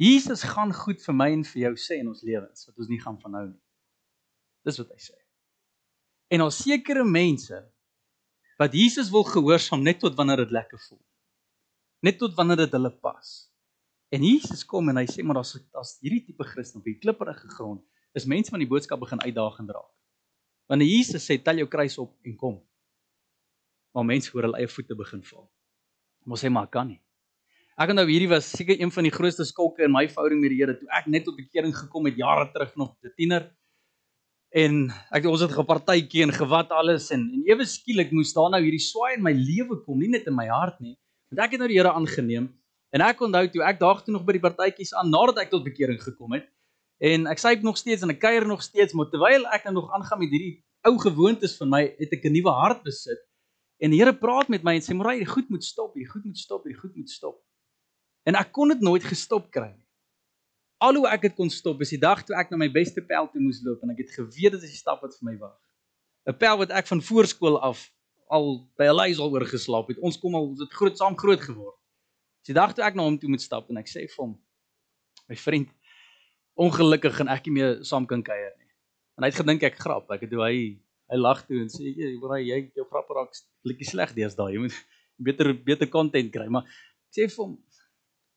Jesus 0.00 0.42
gaan 0.48 0.72
goed 0.74 1.02
vir 1.04 1.14
my 1.14 1.28
en 1.32 1.44
vir 1.46 1.66
jou 1.68 1.74
sê 1.78 2.00
in 2.00 2.10
ons 2.10 2.24
lewens 2.26 2.66
wat 2.68 2.80
ons 2.80 2.90
nie 2.90 3.00
gaan 3.02 3.18
vanhou 3.20 3.44
nie. 3.50 3.60
Dis 4.66 4.78
wat 4.80 4.90
hy 4.94 5.00
sê. 5.02 5.16
En 6.32 6.44
al 6.44 6.52
sekere 6.54 7.04
mense 7.04 7.58
wat 8.62 8.74
Jesus 8.76 9.10
wil 9.10 9.24
gehoorsaam 9.26 9.82
net 9.82 9.98
tot 10.02 10.14
wanneer 10.14 10.44
dit 10.44 10.52
lekker 10.54 10.78
voel. 10.88 11.00
Net 12.06 12.18
tot 12.18 12.34
wanneer 12.38 12.64
dit 12.64 12.74
hulle 12.76 12.90
pas. 13.02 13.30
En 14.12 14.22
Jesus 14.22 14.62
kom 14.68 14.90
en 14.92 15.00
hy 15.00 15.06
sê 15.10 15.24
maar 15.24 15.40
daar's 15.40 15.56
as 15.80 15.96
hierdie 16.04 16.22
tipe 16.26 16.46
Christen 16.46 16.82
op 16.82 16.86
die 16.86 16.98
klipprige 17.00 17.48
grond 17.56 17.82
is 18.18 18.28
mense 18.28 18.52
van 18.52 18.60
die 18.60 18.68
boodskap 18.68 19.00
begin 19.00 19.22
uitdagend 19.24 19.72
raak. 19.72 19.88
Wanneer 20.70 20.90
Jesus 20.90 21.24
sê 21.24 21.38
tel 21.42 21.62
jou 21.62 21.68
kruis 21.72 21.96
op 21.98 22.12
en 22.28 22.36
kom. 22.36 22.58
Maar 23.96 24.06
mense 24.12 24.30
hoor 24.34 24.46
hulle 24.46 24.60
eie 24.60 24.70
voete 24.70 24.98
begin 24.98 25.24
val. 25.30 25.48
Ons 26.28 26.44
sê 26.44 26.52
maar 26.52 26.68
kan 26.70 26.92
nie. 26.92 27.00
Ek 27.80 27.90
onthou 27.90 28.04
hierdie 28.06 28.28
was 28.30 28.50
seker 28.52 28.76
een 28.76 28.92
van 28.92 29.08
die 29.08 29.14
grootste 29.14 29.46
skolke 29.48 29.86
in 29.86 29.94
my 29.94 30.04
verhouding 30.12 30.42
met 30.44 30.52
die 30.52 30.60
Here 30.60 30.76
toe 30.76 30.90
ek 30.92 31.08
net 31.10 31.24
tot 31.26 31.38
bekering 31.40 31.72
gekom 31.74 32.06
het 32.10 32.20
jare 32.20 32.50
terug 32.52 32.76
nog 32.76 32.92
'n 33.00 33.14
tiener. 33.16 33.48
En 34.52 34.90
ek 35.16 35.24
ons 35.30 35.40
het 35.40 35.52
gepartytjie 35.56 36.26
en 36.26 36.32
gewat 36.36 36.72
alles 36.76 37.08
en 37.14 37.22
en 37.32 37.44
ewe 37.48 37.64
skielik 37.64 38.10
moes 38.12 38.34
daar 38.36 38.50
nou 38.52 38.60
hierdie 38.60 38.82
swaai 38.84 39.14
in 39.16 39.22
my 39.24 39.32
lewe 39.32 39.78
kom, 39.80 39.96
nie 39.98 40.10
net 40.12 40.26
in 40.28 40.36
my 40.36 40.44
hart 40.52 40.76
nie, 40.80 40.92
want 41.32 41.40
ek 41.46 41.54
het 41.54 41.62
nou 41.62 41.68
die 41.70 41.78
Here 41.78 41.92
aangeneem 41.96 42.50
en 42.92 43.04
ek 43.06 43.22
onthou 43.24 43.46
toe 43.48 43.62
ek 43.64 43.80
daag 43.80 44.02
toe 44.04 44.12
nog 44.12 44.26
by 44.28 44.34
die 44.36 44.44
partytjies 44.44 44.92
aan 44.92 45.08
nadat 45.08 45.40
ek 45.46 45.54
tot 45.54 45.64
bekering 45.64 45.96
gekom 46.02 46.36
het 46.36 46.50
en 47.00 47.24
ek 47.32 47.40
sê 47.40 47.54
ek 47.56 47.64
nog 47.64 47.80
steeds 47.80 48.04
en 48.04 48.12
ek 48.12 48.20
kuier 48.20 48.44
nog 48.46 48.60
steeds, 48.62 48.92
maar 48.92 49.08
terwyl 49.10 49.48
ek 49.56 49.64
nou 49.66 49.80
nog 49.80 49.88
aangaan 49.96 50.20
met 50.20 50.34
hierdie 50.36 50.60
ou 50.86 50.98
gewoontes 51.00 51.56
van 51.58 51.72
my, 51.72 51.82
het 51.98 52.12
ek 52.12 52.26
'n 52.28 52.36
nuwe 52.36 52.52
hart 52.52 52.82
besit. 52.84 53.22
En 53.82 53.90
die 53.90 53.98
Here 53.98 54.12
praat 54.12 54.48
met 54.48 54.62
my 54.62 54.74
en 54.74 54.82
sê: 54.82 54.94
"Morai, 54.94 55.18
jy 55.18 55.26
goed 55.26 55.48
moet 55.50 55.64
stop, 55.64 55.96
jy 55.96 56.04
goed 56.04 56.24
moet 56.24 56.38
stop, 56.38 56.66
jy 56.66 56.74
goed 56.74 56.94
moet 56.96 57.10
stop." 57.10 57.40
En 58.26 58.34
ek 58.34 58.52
kon 58.52 58.68
dit 58.68 58.80
nooit 58.80 59.02
gestop 59.02 59.50
kry 59.50 59.72
nie. 59.74 59.86
Al 60.82 60.98
hoe 60.98 61.08
ek 61.08 61.28
dit 61.28 61.34
kon 61.38 61.50
stop 61.52 61.82
is 61.84 61.92
die 61.94 62.00
dag 62.02 62.24
toe 62.26 62.34
ek 62.38 62.50
na 62.50 62.58
my 62.58 62.68
beste 62.72 63.02
pel 63.06 63.28
toe 63.30 63.42
moes 63.42 63.60
loop 63.62 63.82
en 63.84 63.92
ek 63.94 64.02
het 64.02 64.14
geweet 64.16 64.56
dit 64.56 64.64
is 64.66 64.72
die 64.74 64.80
stap 64.80 65.02
wat 65.04 65.14
vir 65.18 65.28
my 65.28 65.34
wag. 65.38 65.58
'n 66.26 66.34
Pel 66.38 66.58
wat 66.58 66.72
ek 66.78 66.88
van 66.90 67.02
voorskool 67.08 67.58
af 67.70 67.84
al 68.36 68.48
by 68.80 68.88
lys 68.90 69.20
al 69.22 69.30
oor 69.34 69.46
geslaap 69.46 69.92
het. 69.92 70.00
Ons 70.02 70.18
kom 70.18 70.34
al 70.34 70.48
ons 70.50 70.62
het 70.64 70.74
groot 70.78 70.98
saam 70.98 71.18
groot 71.18 71.40
geword. 71.40 71.78
Dis 72.42 72.50
die 72.50 72.58
dag 72.58 72.74
toe 72.74 72.84
ek 72.84 72.96
na 72.98 73.06
hom 73.06 73.18
toe 73.18 73.30
moet 73.30 73.44
stap 73.44 73.70
en 73.70 73.78
ek 73.78 73.90
sê 73.90 74.06
vir 74.08 74.22
hom: 74.24 74.32
"My 75.28 75.36
vriend, 75.36 75.68
ongelukkig 76.58 77.14
gaan 77.18 77.28
ek 77.28 77.46
nie 77.46 77.54
meer 77.58 77.84
saam 77.84 78.06
kan 78.06 78.22
kuier 78.22 78.54
nie." 78.58 78.70
En 79.18 79.24
hy 79.24 79.30
het 79.30 79.40
gedink 79.42 79.62
ek 79.62 79.78
grap. 79.78 80.10
Ek 80.10 80.26
het 80.26 80.32
hoe 80.32 80.46
hy 80.46 80.56
hy 81.12 81.18
lag 81.20 81.46
toe 81.46 81.60
en 81.62 81.68
sê: 81.68 81.92
"Jy, 81.94 82.16
jy 82.48 82.58
jou 82.74 82.86
grap 82.90 83.10
raak 83.10 83.30
bietjie 83.62 83.90
sleg 83.92 84.14
deesdae. 84.16 84.54
Jy 84.54 84.58
moet 84.66 84.78
beter 85.18 85.54
beter 85.54 85.86
content 85.86 86.32
kry." 86.32 86.48
Maar 86.48 86.64
ek 86.64 87.12
sê 87.14 87.28
vir 87.28 87.44
hom: 87.44 87.58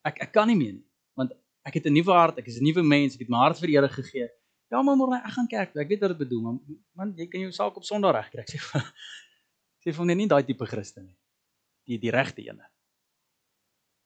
ek 0.05 0.21
ek 0.27 0.33
kan 0.33 0.47
nie 0.47 0.59
meer 0.59 0.75
nie 0.77 0.85
want 1.15 1.31
ek 1.65 1.79
het 1.79 1.85
'n 1.85 1.93
nuwe 1.93 2.13
hart, 2.13 2.37
ek 2.37 2.47
is 2.47 2.59
'n 2.59 2.63
nuwe 2.63 2.83
mens, 2.83 3.15
ek 3.15 3.21
het 3.25 3.29
my 3.29 3.37
hart 3.37 3.59
vir 3.59 3.67
die 3.67 3.75
Here 3.75 3.89
gegee. 3.89 4.29
Ja, 4.71 4.81
maar 4.81 4.95
môre 4.95 5.17
ek 5.17 5.33
gaan 5.33 5.47
kerk 5.47 5.73
toe. 5.73 5.81
Ek 5.81 5.89
weet 5.89 6.01
wat 6.01 6.09
dit 6.09 6.17
bedoel, 6.17 6.41
maar 6.41 6.55
man, 6.93 7.13
jy 7.17 7.27
kan 7.27 7.41
jou 7.41 7.51
saak 7.51 7.75
op 7.77 7.83
Sondag 7.83 8.15
regkry. 8.15 8.41
Ek 8.41 8.49
sê 8.49 8.59
sê 9.83 9.91
vir 9.91 10.01
hom 10.01 10.07
nee, 10.07 10.15
nie 10.15 10.27
daai 10.27 10.43
tipe 10.43 10.65
Christen 10.65 11.05
nie. 11.05 11.17
Die 11.85 11.99
die 12.01 12.11
regte 12.11 12.41
ene. 12.41 12.65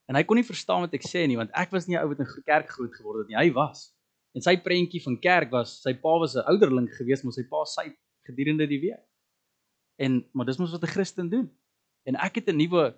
En 0.10 0.16
hy 0.16 0.24
kon 0.24 0.36
nie 0.36 0.44
verstaan 0.44 0.82
wat 0.82 0.94
ek 0.94 1.06
sê 1.08 1.28
nie 1.28 1.38
want 1.38 1.52
ek 1.54 1.72
was 1.72 1.88
nie 1.88 1.96
'n 1.96 2.04
ou 2.04 2.10
wat 2.10 2.20
in 2.20 2.44
kerk 2.46 2.70
groot 2.70 2.94
geword 2.96 3.20
het 3.24 3.28
nie. 3.30 3.38
Hy 3.38 3.54
was. 3.54 3.94
En 4.36 4.42
sy 4.42 4.58
prentjie 4.58 5.02
van 5.02 5.20
kerk 5.20 5.52
was 5.52 5.82
sy 5.82 5.94
pa 5.94 6.18
was 6.20 6.36
'n 6.36 6.46
ouderling 6.52 6.90
geweest, 6.98 7.24
maar 7.24 7.34
sy 7.34 7.44
pa 7.44 7.64
sy 7.66 7.96
gedurende 8.28 8.68
die 8.68 8.82
week. 8.82 9.06
En 9.98 10.26
maar 10.34 10.46
dis 10.46 10.58
mos 10.58 10.72
wat 10.72 10.84
'n 10.84 10.94
Christen 10.96 11.30
doen. 11.30 11.50
En 12.06 12.16
ek 12.16 12.36
het 12.36 12.50
'n 12.50 12.58
nuwe 12.58 12.96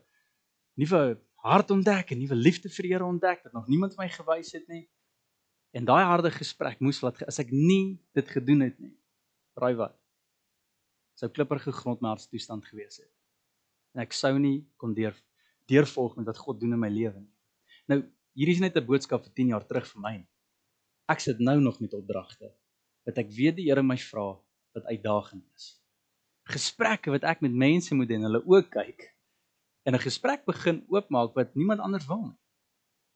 nuwe 0.75 1.19
hart 1.41 1.71
ontdek, 1.73 2.11
'n 2.11 2.19
nuwe 2.19 2.35
liefde 2.35 2.69
vir 2.69 2.83
die 2.83 2.93
Here 2.93 3.05
ontdek 3.05 3.43
wat 3.43 3.53
nog 3.53 3.67
niemand 3.67 3.97
my 3.97 4.07
gewys 4.09 4.51
het 4.53 4.67
nie. 4.67 4.89
En 5.73 5.85
daai 5.85 6.03
harde 6.03 6.31
gesprek 6.31 6.79
moes 6.79 7.01
laat 7.01 7.23
as 7.27 7.39
ek 7.39 7.51
nie 7.51 7.99
dit 8.13 8.27
gedoen 8.27 8.61
het 8.61 8.79
nie. 8.79 8.95
Raai 9.55 9.75
wat? 9.75 9.97
Sou 11.15 11.29
klipper 11.29 11.59
gegrond 11.59 12.01
my 12.01 12.09
hartstoestand 12.13 12.65
gewees 12.65 12.97
het. 12.97 13.11
En 13.95 14.01
ek 14.01 14.13
sou 14.13 14.37
nie 14.39 14.67
kon 14.77 14.93
deur 14.93 15.15
deurvolg 15.65 16.17
met 16.17 16.25
wat 16.25 16.37
God 16.37 16.59
doen 16.59 16.73
in 16.73 16.79
my 16.79 16.89
lewe 16.89 17.19
nie. 17.19 17.33
Nou, 17.87 18.03
hierdie 18.33 18.55
is 18.55 18.61
net 18.61 18.77
'n 18.77 18.85
boodskap 18.85 19.23
vir 19.23 19.33
10 19.33 19.47
jaar 19.47 19.65
terug 19.65 19.87
vir 19.87 20.01
my. 20.01 20.27
Ek 21.09 21.19
sit 21.19 21.39
nou 21.39 21.59
nog 21.59 21.79
met 21.79 21.93
opdragte 21.93 22.53
wat 23.05 23.17
ek 23.17 23.31
weet 23.31 23.55
die 23.55 23.69
Here 23.69 23.83
my 23.83 23.97
vra 23.97 24.39
wat 24.73 24.85
uitdagend 24.85 25.45
is. 25.55 25.81
Gesprekke 26.45 27.11
wat 27.11 27.23
ek 27.23 27.41
met 27.41 27.51
mense 27.51 27.95
moet 27.95 28.07
doen, 28.07 28.21
hulle 28.21 28.43
ook 28.45 28.69
kyk 28.69 29.15
en 29.83 29.93
'n 29.95 29.99
gesprek 29.99 30.45
begin 30.45 30.85
oopmaak 30.87 31.33
wat 31.33 31.55
niemand 31.55 31.79
anders 31.79 32.05
wil 32.05 32.21
nie. 32.21 32.39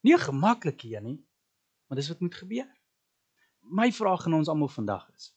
Nie 0.01 0.15
'n 0.15 0.28
gemaklike 0.30 0.95
een 0.95 1.04
nie, 1.04 1.25
maar 1.88 1.97
dis 1.97 2.08
wat 2.08 2.19
moet 2.19 2.36
gebeur. 2.36 2.71
My 3.62 3.91
vraag 3.91 4.25
aan 4.25 4.34
ons 4.34 4.47
almal 4.47 4.67
vandag 4.67 5.10
is: 5.15 5.34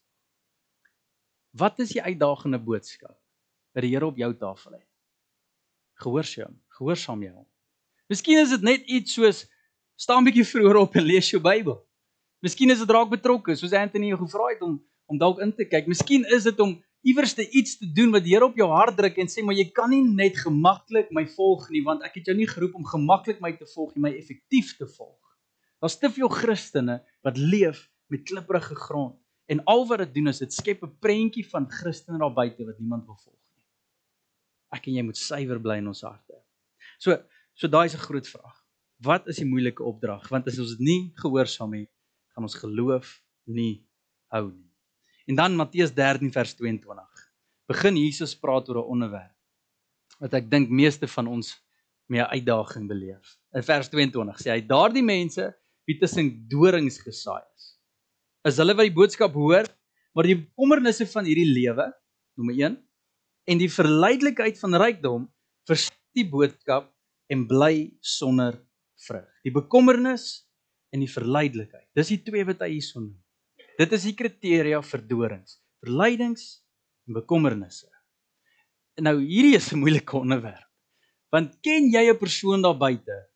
Wat 1.50 1.78
is 1.78 1.90
die 1.90 2.02
uitdagende 2.02 2.58
boodskap 2.58 3.16
wat 3.72 3.82
die 3.82 3.94
Here 3.94 4.06
op 4.06 4.16
jou 4.16 4.36
tafel 4.36 4.72
het? 4.72 4.88
Gehoorsaam, 5.94 6.62
gehoorsaam 6.68 7.22
jy 7.22 7.30
hom. 7.30 7.46
Miskien 8.06 8.38
is 8.38 8.50
dit 8.50 8.62
net 8.62 8.86
iets 8.86 9.12
soos 9.12 9.46
staan 9.94 10.24
bietjie 10.24 10.44
vroeër 10.44 10.76
op 10.76 10.94
en 10.94 11.02
lees 11.02 11.30
jou 11.30 11.40
Bybel. 11.42 11.88
Miskien 12.40 12.70
is 12.70 12.78
dit 12.78 12.90
raak 12.90 13.10
betrokke, 13.10 13.56
soos 13.56 13.72
Anthony 13.72 14.12
jou 14.12 14.18
gevra 14.18 14.52
het 14.52 14.62
om 14.62 14.78
om 15.08 15.16
dalk 15.16 15.38
in 15.40 15.54
te 15.56 15.64
kyk. 15.64 15.86
Miskien 15.88 16.26
is 16.28 16.44
dit 16.44 16.58
om 16.60 16.74
iewers 17.06 17.34
te 17.34 17.44
iets 17.50 17.78
te 17.78 17.86
doen 17.94 18.10
wat 18.10 18.24
die 18.24 18.34
Here 18.34 18.48
op 18.48 18.56
jou 18.58 18.68
hart 18.72 18.96
druk 18.98 19.18
en 19.22 19.30
sê 19.30 19.44
maar 19.44 19.56
jy 19.56 19.68
kan 19.74 19.90
nie 19.92 20.02
net 20.02 20.38
gemaklik 20.40 21.12
my 21.14 21.24
volg 21.36 21.68
nie 21.70 21.84
want 21.86 22.02
ek 22.06 22.18
het 22.20 22.30
jou 22.30 22.36
nie 22.36 22.48
geroep 22.50 22.74
om 22.78 22.84
gemaklik 22.84 23.40
my 23.44 23.52
te 23.56 23.68
volg 23.74 23.94
nie, 23.94 24.02
my 24.08 24.12
effektief 24.18 24.74
te 24.78 24.86
volg. 24.86 25.16
Daar's 25.78 25.98
te 25.98 26.10
veel 26.10 26.30
Christene 26.32 27.00
wat 27.26 27.38
leef 27.38 27.86
met 28.10 28.24
klipprige 28.26 28.74
grond 28.74 29.16
en 29.48 29.62
al 29.64 29.86
wat 29.88 30.02
dit 30.04 30.14
doen 30.18 30.32
is 30.32 30.42
dit 30.42 30.52
skep 30.52 30.82
'n 30.82 30.98
prentjie 31.00 31.46
van 31.46 31.70
Christene 31.70 32.18
daar 32.18 32.34
buite 32.34 32.64
wat 32.64 32.78
niemand 32.78 33.06
wil 33.06 33.16
volg 33.16 33.44
nie. 33.54 33.64
Ek 34.72 34.86
en 34.86 34.94
jy 34.94 35.02
moet 35.02 35.16
suiwer 35.16 35.60
bly 35.60 35.78
in 35.78 35.88
ons 35.88 36.02
harte. 36.02 36.42
So, 36.98 37.16
so 37.54 37.68
daai 37.68 37.86
is 37.86 37.94
'n 37.94 38.06
groot 38.08 38.26
vraag. 38.26 38.64
Wat 39.00 39.28
is 39.28 39.36
die 39.36 39.46
moeilike 39.46 39.84
opdrag? 39.84 40.28
Want 40.28 40.46
as 40.48 40.58
ons 40.58 40.76
dit 40.76 40.80
nie 40.80 41.12
gehoorsaam 41.14 41.72
het, 41.74 41.90
gaan 42.34 42.42
ons 42.42 42.54
geloof 42.54 43.22
nie 43.46 43.86
hou 44.32 44.50
nie. 44.50 44.67
En 45.28 45.36
dan 45.36 45.56
Matteus 45.56 45.92
13 45.92 46.32
vers 46.32 46.54
22. 46.56 47.24
Begin 47.68 47.96
Jesus 48.00 48.32
praat 48.32 48.68
oor 48.68 48.80
'n 48.80 48.92
onderwerp 48.96 49.36
wat 50.18 50.32
ek 50.34 50.50
dink 50.50 50.70
meeste 50.70 51.06
van 51.06 51.26
ons 51.26 51.52
mee 52.08 52.20
'n 52.20 52.32
uitdaging 52.32 52.88
beleef. 52.88 53.36
In 53.52 53.62
vers 53.62 53.88
22 53.88 54.40
sê 54.40 54.50
hy: 54.50 54.60
"Daardie 54.66 55.04
mense 55.04 55.44
wie 55.84 55.98
tussen 55.98 56.48
dorings 56.48 56.98
gesaai 56.98 57.44
is, 57.54 57.78
is 58.48 58.56
hulle 58.56 58.74
wat 58.74 58.88
die 58.88 58.98
boodskap 59.00 59.34
hoor, 59.34 59.68
maar 60.14 60.24
die 60.24 60.40
bekommernisse 60.40 61.06
van 61.06 61.24
hierdie 61.24 61.52
lewe, 61.52 61.92
nommer 62.34 62.54
1, 62.54 62.88
en 63.44 63.58
die 63.58 63.70
verleidelikheid 63.70 64.58
van 64.58 64.74
rykdom 64.74 65.28
versit 65.68 66.00
die 66.14 66.28
boodskap 66.28 66.88
en 67.28 67.46
bly 67.46 67.92
sonder 68.00 68.56
vrug. 68.96 69.28
Die 69.44 69.52
bekommernis 69.52 70.48
en 70.90 71.00
die 71.00 71.12
verleidelikheid. 71.12 71.88
Dis 71.94 72.08
die 72.08 72.22
twee 72.22 72.44
wat 72.44 72.60
hy 72.60 72.70
hierson 72.70 73.02
noem. 73.12 73.27
Dit 73.78 73.92
is 73.94 74.08
die 74.08 74.14
kriteria 74.18 74.80
vir 74.82 75.04
dorings, 75.06 75.60
verleidings 75.84 76.48
en 77.06 77.14
bekommernisse. 77.20 77.86
Nou 78.98 79.20
hierdie 79.20 79.54
is 79.56 79.72
'n 79.72 79.78
moeilike 79.78 80.16
onderwerp. 80.18 80.66
Want 81.30 81.60
ken 81.62 81.90
jy 81.92 82.10
'n 82.10 82.18
persoon 82.18 82.62
daar 82.62 82.76
buite 82.76 83.28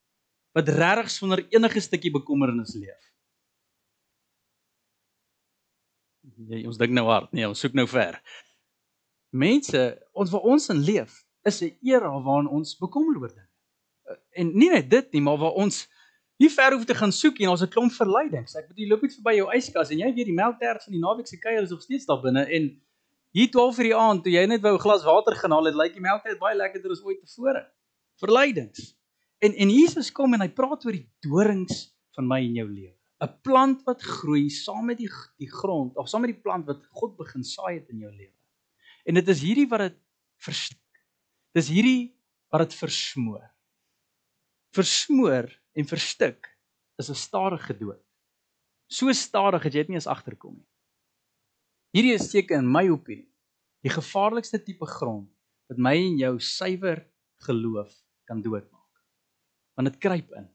wat 0.52 0.68
regtig 0.68 1.11
sonder 1.11 1.46
enige 1.48 1.81
stukkie 1.81 2.11
bekommernis 2.11 2.74
leef? 2.74 3.02
Jy 6.48 6.66
ons 6.66 6.78
dink 6.78 6.92
nou 6.92 7.07
hard, 7.07 7.33
nee, 7.33 7.48
ons 7.48 7.61
soek 7.61 7.74
nou 7.74 7.87
ver. 7.87 8.20
Mense, 9.31 10.09
ons 10.12 10.31
waar 10.31 10.42
ons 10.42 10.68
in 10.68 10.83
leef, 10.83 11.24
is 11.44 11.62
'n 11.62 11.76
era 11.83 12.11
waarin 12.11 12.48
ons 12.48 12.78
bekommer 12.78 13.20
oor 13.20 13.28
dinge. 13.28 13.48
En 14.35 14.52
nie 14.59 14.70
net 14.70 14.90
dit 14.90 15.12
nie, 15.12 15.22
maar 15.22 15.38
waar 15.38 15.55
ons 15.55 15.88
nie 16.42 16.50
ver 16.50 16.74
hoef 16.74 16.87
te 16.88 16.96
gaan 16.98 17.12
soek 17.14 17.38
nie, 17.38 17.48
ons 17.50 17.61
het 17.62 17.70
'n 17.70 17.72
klomp 17.72 17.92
verleidings. 17.92 18.57
Ek 18.57 18.68
bedoel, 18.68 18.85
jy 18.85 18.88
loop 18.90 19.02
net 19.02 19.14
verby 19.18 19.35
jou 19.37 19.48
yskas 19.57 19.90
en 19.90 19.98
jy 19.98 20.11
weet 20.14 20.26
die 20.26 20.38
melktert 20.38 20.83
van 20.85 20.92
die 20.92 21.02
naweek 21.02 21.26
se 21.26 21.38
kuier 21.38 21.62
is 21.62 21.70
nog 21.70 21.83
steeds 21.83 22.07
daar 22.07 22.22
binne 22.22 22.44
en 22.46 22.81
hier 23.33 23.50
12 23.50 23.76
vir 23.76 23.85
die 23.85 23.96
aand 23.96 24.24
toe 24.24 24.33
jy 24.33 24.46
net 24.46 24.62
wou 24.62 24.74
'n 24.74 24.83
glas 24.83 25.05
water 25.05 25.35
gaan 25.35 25.52
haal, 25.52 25.64
dit 25.64 25.74
lyk 25.74 25.94
die 25.94 26.00
melktert 26.00 26.38
baie 26.38 26.57
lekkerder 26.57 26.90
as 26.90 27.02
ooit 27.02 27.20
tevore. 27.20 27.66
Verleidings. 28.20 28.96
En 29.40 29.55
en 29.55 29.70
Jesus 29.70 30.12
kom 30.12 30.35
en 30.35 30.40
hy 30.40 30.48
praat 30.48 30.85
oor 30.85 30.92
die 30.92 31.09
dorings 31.20 31.94
van 32.14 32.28
my 32.28 32.40
en 32.40 32.55
jou 32.55 32.68
lewe. 32.68 32.96
'n 33.22 33.38
Plant 33.42 33.83
wat 33.87 34.02
groei 34.02 34.50
saam 34.50 34.87
met 34.87 34.98
die 34.98 35.11
die 35.38 35.50
grond 35.50 35.96
of 35.96 36.09
saam 36.09 36.22
met 36.22 36.35
die 36.35 36.42
plant 36.42 36.66
wat 36.66 36.87
God 36.90 37.16
begin 37.16 37.44
saai 37.44 37.78
het 37.78 37.88
in 37.88 37.98
jou 37.98 38.11
lewe. 38.11 38.35
En 39.07 39.14
dit 39.14 39.28
is 39.28 39.40
hierdie 39.40 39.68
wat 39.68 39.81
dit 39.81 39.98
verstik. 40.38 40.78
Dis 41.55 41.68
hierdie 41.68 42.14
wat 42.50 42.61
dit 42.68 42.74
versmoor. 42.74 43.50
Versmoor 44.72 45.62
en 45.72 45.88
verstik 45.88 46.48
is 47.00 47.11
'n 47.11 47.14
stadige 47.14 47.74
dood. 47.78 48.04
So 48.87 49.12
stadig 49.12 49.62
dat 49.62 49.72
jy 49.72 49.80
dit 49.80 49.88
nie 49.88 49.96
eens 49.96 50.06
agterkom 50.06 50.54
nie. 50.56 50.68
Hierdie 51.92 52.14
is 52.14 52.30
seker 52.30 52.58
in 52.58 52.70
my 52.70 52.88
opinie 52.88 53.28
die 53.82 53.90
gevaarlikste 53.90 54.62
tipe 54.62 54.87
grond 54.87 55.28
wat 55.68 55.78
my 55.78 55.94
en 55.96 56.18
jou 56.18 56.38
suiwer 56.40 57.02
geloof 57.46 57.92
kan 58.24 58.42
doodmaak. 58.42 58.92
Want 59.74 59.88
dit 59.88 59.98
kruip 59.98 60.30
in. 60.37 60.48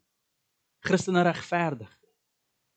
Christene 0.86 1.24
regverdig 1.26 1.90
dit. 1.90 2.16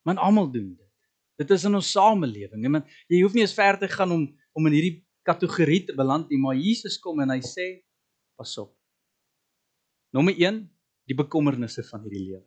Man 0.04 0.18
almal 0.18 0.50
doen 0.50 0.74
dit. 0.74 0.92
Dit 1.40 1.50
is 1.50 1.64
in 1.64 1.74
ons 1.74 1.90
samelewing. 1.92 2.68
Man, 2.68 2.84
jy 3.08 3.22
hoef 3.22 3.36
nie 3.36 3.44
eens 3.44 3.56
ver 3.56 3.78
te 3.78 3.88
gaan 3.88 4.12
om 4.12 4.28
om 4.52 4.66
in 4.66 4.74
hierdie 4.74 5.06
kategorie 5.22 5.84
te 5.86 5.94
beland 5.94 6.28
nie, 6.28 6.38
maar 6.42 6.56
Jesus 6.58 6.96
kom 6.98 7.20
en 7.22 7.30
hy 7.30 7.38
sê 7.44 7.66
pas 8.36 8.50
op. 8.58 8.72
Nommer 10.10 10.34
1 10.34 10.64
die 11.10 11.18
bekommernisse 11.18 11.82
van 11.88 12.04
hierdie 12.06 12.22
lewe. 12.28 12.46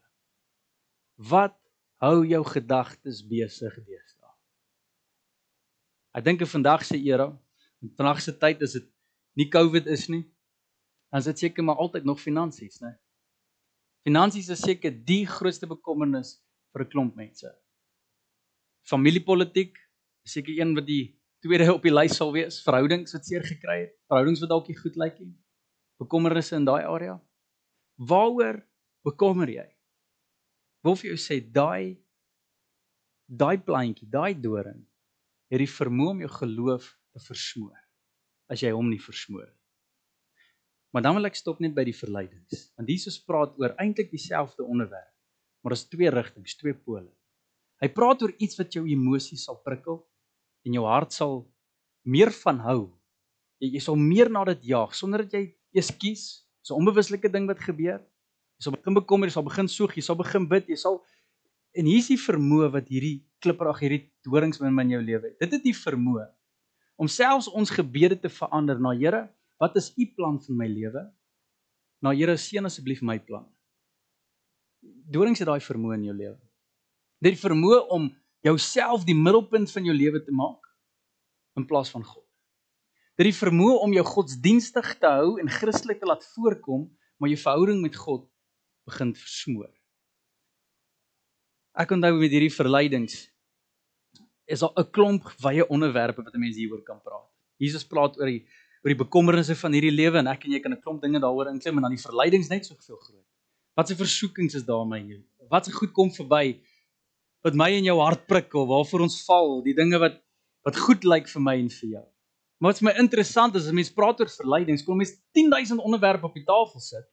Wat 1.30 1.58
hou 2.04 2.24
jou 2.28 2.42
gedagtes 2.48 3.22
besig 3.28 3.76
deesdae? 3.84 4.32
Ek 6.16 6.26
dink 6.26 6.44
in 6.46 6.50
vandag 6.50 6.86
se 6.88 6.98
era, 7.00 7.28
in 7.84 7.92
vandag 7.98 8.22
se 8.24 8.34
tyd 8.40 8.64
is 8.64 8.78
dit 8.78 8.88
nie 9.40 9.50
COVID 9.52 9.90
is 9.92 10.08
nie. 10.14 10.24
Dan 11.12 11.24
is 11.24 11.30
dit 11.32 11.46
seker 11.46 11.66
maar 11.66 11.82
altyd 11.82 12.06
nog 12.08 12.22
finansies, 12.22 12.80
né? 12.82 12.94
Finansies 14.08 14.50
is 14.52 14.64
seker 14.64 14.92
die 14.92 15.24
grootste 15.30 15.68
bekommernis 15.68 16.38
vir 16.74 16.84
'n 16.84 16.90
klomp 16.90 17.16
mense. 17.16 17.50
Familiepolitiek 18.90 19.78
is 20.26 20.34
seker 20.34 20.60
een 20.60 20.76
wat 20.76 20.86
die 20.86 21.20
tweede 21.44 21.74
op 21.74 21.84
die 21.84 21.94
lys 21.94 22.18
sal 22.18 22.34
wees. 22.34 22.62
Verhoudings 22.64 23.14
wat 23.14 23.26
seer 23.26 23.44
gekry 23.44 23.80
het, 23.86 23.94
verhoudings 24.08 24.42
wat 24.42 24.50
dalk 24.50 24.68
nie 24.68 24.78
goed 24.78 24.96
lyk 24.96 25.20
nie. 25.20 25.36
Bekommernisse 26.00 26.56
in 26.56 26.66
daai 26.66 26.84
area. 26.84 27.20
Waaroor 27.98 28.62
bekommer 29.06 29.50
jy? 29.50 29.68
Wil 30.84 30.98
vir 31.00 31.14
jou 31.14 31.20
sê 31.20 31.40
daai 31.40 32.00
daai 33.34 33.58
plantjie, 33.58 34.10
daai 34.10 34.36
doring 34.36 34.84
het 35.50 35.62
die 35.62 35.70
vermoë 35.70 36.12
om 36.12 36.22
jou 36.26 36.32
geloof 36.36 36.90
te 37.14 37.22
versmoor 37.24 37.80
as 38.52 38.62
jy 38.62 38.74
hom 38.76 38.90
nie 38.92 39.02
versmoor 39.02 39.48
nie. 39.48 39.64
Maar 40.94 41.06
dan 41.08 41.18
wil 41.18 41.26
ek 41.26 41.38
stop 41.40 41.62
net 41.64 41.74
by 41.74 41.86
die 41.88 41.96
verleidings, 41.96 42.68
want 42.78 42.90
Jesus 42.92 43.18
praat 43.26 43.56
oor 43.58 43.74
eintlik 43.82 44.12
dieselfde 44.12 44.62
onderwerp, 44.62 45.10
maar 45.64 45.74
daar's 45.74 45.88
twee 45.90 46.12
rigtings, 46.14 46.54
twee 46.60 46.76
pole. 46.78 47.10
Hy 47.82 47.90
praat 47.90 48.22
oor 48.22 48.34
iets 48.38 48.60
wat 48.60 48.76
jou 48.78 48.84
emosies 48.86 49.48
sal 49.48 49.58
prikkel 49.66 50.04
en 50.68 50.78
jou 50.78 50.84
hart 50.86 51.16
sal 51.16 51.42
meer 52.06 52.30
van 52.44 52.62
hou. 52.68 52.82
Jy, 53.58 53.74
jy 53.80 53.82
sal 53.82 53.98
meer 53.98 54.30
na 54.30 54.44
dit 54.52 54.70
jaag 54.70 54.94
sonder 54.96 55.26
dat 55.26 55.34
jy 55.40 55.48
eers 55.74 55.90
kies 55.98 56.28
Dis 56.64 56.72
'n 56.72 56.80
onbewuslike 56.80 57.30
ding 57.30 57.48
wat 57.48 57.60
gebeur. 57.60 58.00
Jy 58.56 58.64
sal 58.64 58.72
begin 58.72 58.96
bekommer, 58.96 59.28
jy 59.28 59.36
sal 59.36 59.44
begin 59.44 59.68
soek, 59.68 59.98
jy 59.98 60.02
sal 60.02 60.16
begin 60.16 60.48
bid, 60.48 60.68
jy 60.68 60.78
sal 60.80 61.04
en 61.76 61.86
hier's 61.86 62.08
die 62.08 62.18
vermoë 62.18 62.70
wat 62.72 62.88
hierdie 62.88 63.26
klipperag 63.42 63.80
hierdie 63.82 64.12
dorings 64.24 64.62
in 64.62 64.80
in 64.80 64.90
jou 64.90 65.02
lewe 65.02 65.28
het. 65.28 65.40
Dit 65.40 65.52
het 65.52 65.64
die 65.64 65.74
vermoë 65.74 66.30
om 66.96 67.08
selfs 67.08 67.50
ons 67.50 67.70
gebede 67.70 68.16
te 68.16 68.30
verander 68.30 68.80
na 68.80 68.94
Here, 68.94 69.28
wat 69.60 69.76
is 69.76 69.92
u 69.98 70.06
plan 70.16 70.40
vir 70.40 70.56
my 70.56 70.68
lewe? 70.68 71.12
Na 72.02 72.14
Here, 72.14 72.38
seën 72.38 72.64
asseblief 72.64 73.02
my 73.02 73.20
plan. 73.20 73.46
Dorings 74.82 75.40
het 75.40 75.48
daai 75.48 75.60
vermoë 75.60 75.96
in 75.96 76.04
jou 76.04 76.16
lewe. 76.16 76.40
Dit 77.20 77.40
vermoë 77.40 77.88
om 77.90 78.16
jouself 78.44 79.04
die 79.04 79.16
middelpunt 79.16 79.72
van 79.72 79.84
jou 79.84 79.96
lewe 79.96 80.24
te 80.24 80.32
maak 80.32 80.64
in 81.58 81.66
plaas 81.66 81.92
van 81.92 82.04
God 82.04 82.23
dat 83.18 83.28
die 83.28 83.36
vermoë 83.36 83.78
om 83.86 83.94
jou 83.94 84.04
godsdienstig 84.08 84.96
te 85.02 85.10
hou 85.10 85.38
en 85.42 85.52
Christelik 85.52 86.00
te 86.02 86.10
laat 86.10 86.26
voorkom, 86.34 86.88
maar 87.18 87.30
jou 87.30 87.40
verhouding 87.40 87.82
met 87.82 87.96
God 87.96 88.26
begin 88.90 89.14
versmoor. 89.16 89.70
Ek 91.74 91.94
onthou 91.94 92.14
met 92.18 92.34
hierdie 92.34 92.54
verleidings 92.54 93.30
is 94.46 94.60
daar 94.60 94.74
'n 94.78 94.92
klomp 94.92 95.30
wye 95.42 95.66
onderwerpe 95.68 96.22
wat 96.22 96.34
'n 96.34 96.40
mens 96.40 96.58
hieroor 96.58 96.84
kan 96.84 97.02
praat. 97.02 97.30
Jesus 97.58 97.86
praat 97.86 98.18
oor 98.20 98.28
die 98.28 98.46
oor 98.84 98.92
die 98.92 99.04
bekommernisse 99.06 99.56
van 99.56 99.72
hierdie 99.72 99.96
lewe 99.96 100.18
en 100.20 100.28
ek 100.28 100.46
en 100.46 100.52
jy 100.52 100.60
kan 100.60 100.74
'n 100.74 100.82
klomp 100.82 101.02
dinge 101.02 101.20
daaroor 101.20 101.48
inklim 101.48 101.78
en 101.78 101.82
dan 101.84 101.96
die 101.96 102.06
verleidings 102.08 102.50
net 102.50 102.66
soveel 102.66 102.98
groot. 102.98 103.26
Wat 103.76 103.88
se 103.88 103.96
versoekings 103.96 104.56
is 104.56 104.66
daar 104.66 104.86
my 104.86 105.00
lewe? 105.00 105.24
Wat 105.50 105.66
se 105.66 105.72
goed 105.72 105.92
kom 105.92 106.12
verby 106.12 106.60
wat 107.44 107.54
my 107.54 107.70
in 107.76 107.84
jou 107.84 108.00
hart 108.00 108.28
prikkel, 108.28 108.68
waarvoor 108.68 109.02
ons 109.02 109.24
val, 109.26 109.62
die 109.64 109.76
dinge 109.76 110.00
wat 110.00 110.22
wat 110.64 110.78
goed 110.80 111.04
lyk 111.04 111.28
vir 111.28 111.42
my 111.42 111.58
en 111.60 111.70
vir 111.70 111.90
jou. 111.90 112.13
Maar 112.64 112.72
wat 112.72 112.80
vir 112.80 112.88
my 112.88 112.92
interessant 113.02 113.56
is, 113.60 113.66
as 113.68 113.76
mense 113.76 113.92
praat 113.92 114.22
oor 114.24 114.30
verleidings, 114.32 114.86
kom 114.88 114.96
mense 114.96 115.18
10000 115.36 115.82
onderwerpe 115.84 116.30
op 116.30 116.38
die 116.38 116.46
tafel 116.48 116.80
sit. 116.80 117.10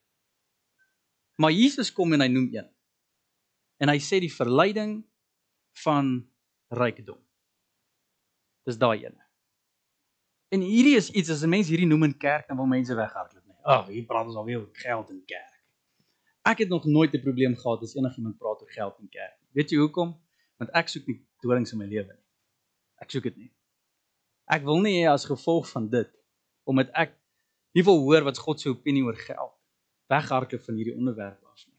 Maar 1.42 1.50
Jesus 1.50 1.90
kom 1.90 2.14
en 2.14 2.22
hy 2.22 2.28
noem 2.30 2.46
een. 2.54 2.68
En 3.82 3.90
hy 3.90 3.96
sê 3.98 4.20
die 4.22 4.30
verleiding 4.30 5.00
van 5.82 6.12
rykdom. 6.78 7.18
Dis 8.70 8.78
daai 8.78 9.08
een. 9.08 9.18
En 10.54 10.62
hierdie 10.62 10.94
is 11.00 11.10
iets 11.10 11.34
as 11.34 11.42
'n 11.42 11.50
mens 11.50 11.66
hierdie 11.66 11.90
noem 11.90 12.06
in 12.12 12.16
kerk 12.18 12.46
dan 12.46 12.56
wil 12.56 12.70
mense 12.70 12.94
weghardloop 12.94 13.46
nie. 13.46 13.58
Ag, 13.62 13.88
oh, 13.88 13.90
hier 13.90 14.06
praat 14.06 14.26
ons 14.26 14.36
alweer 14.36 14.60
oor 14.60 14.70
geld 14.86 15.10
in 15.10 15.22
kerk. 15.26 15.62
Ek 16.46 16.58
het 16.58 16.68
nog 16.68 16.84
nooit 16.84 17.14
'n 17.14 17.26
probleem 17.26 17.56
gehad 17.56 17.82
as 17.82 17.96
enigiemand 17.96 18.38
praat 18.38 18.62
oor 18.62 18.70
geld 18.70 18.98
in 19.00 19.08
kerk. 19.08 19.38
Weet 19.50 19.70
jy 19.70 19.78
hoekom? 19.78 20.14
Want 20.58 20.70
ek 20.70 20.88
soek 20.88 21.06
nie 21.06 21.26
dorings 21.40 21.72
in 21.72 21.78
my 21.78 21.86
lewe 21.86 22.12
nie. 22.12 22.26
Ek 23.02 23.10
soek 23.10 23.22
dit 23.22 23.36
nie. 23.36 23.52
Ek 24.50 24.64
wil 24.66 24.82
nie 24.82 24.96
hê 24.98 25.06
as 25.10 25.28
gevolg 25.30 25.68
van 25.70 25.88
dit 25.92 26.10
omdat 26.70 26.90
ek 26.98 27.16
nie 27.74 27.82
wil 27.86 28.02
hoor 28.04 28.26
wat 28.26 28.38
God 28.38 28.60
se 28.60 28.70
opinie 28.70 29.02
oor 29.06 29.18
geld 29.18 29.54
weghardloop 30.10 30.62
van 30.66 30.78
hierdie 30.78 30.96
onderwerp 30.96 31.38
af 31.46 31.64
nie. 31.66 31.76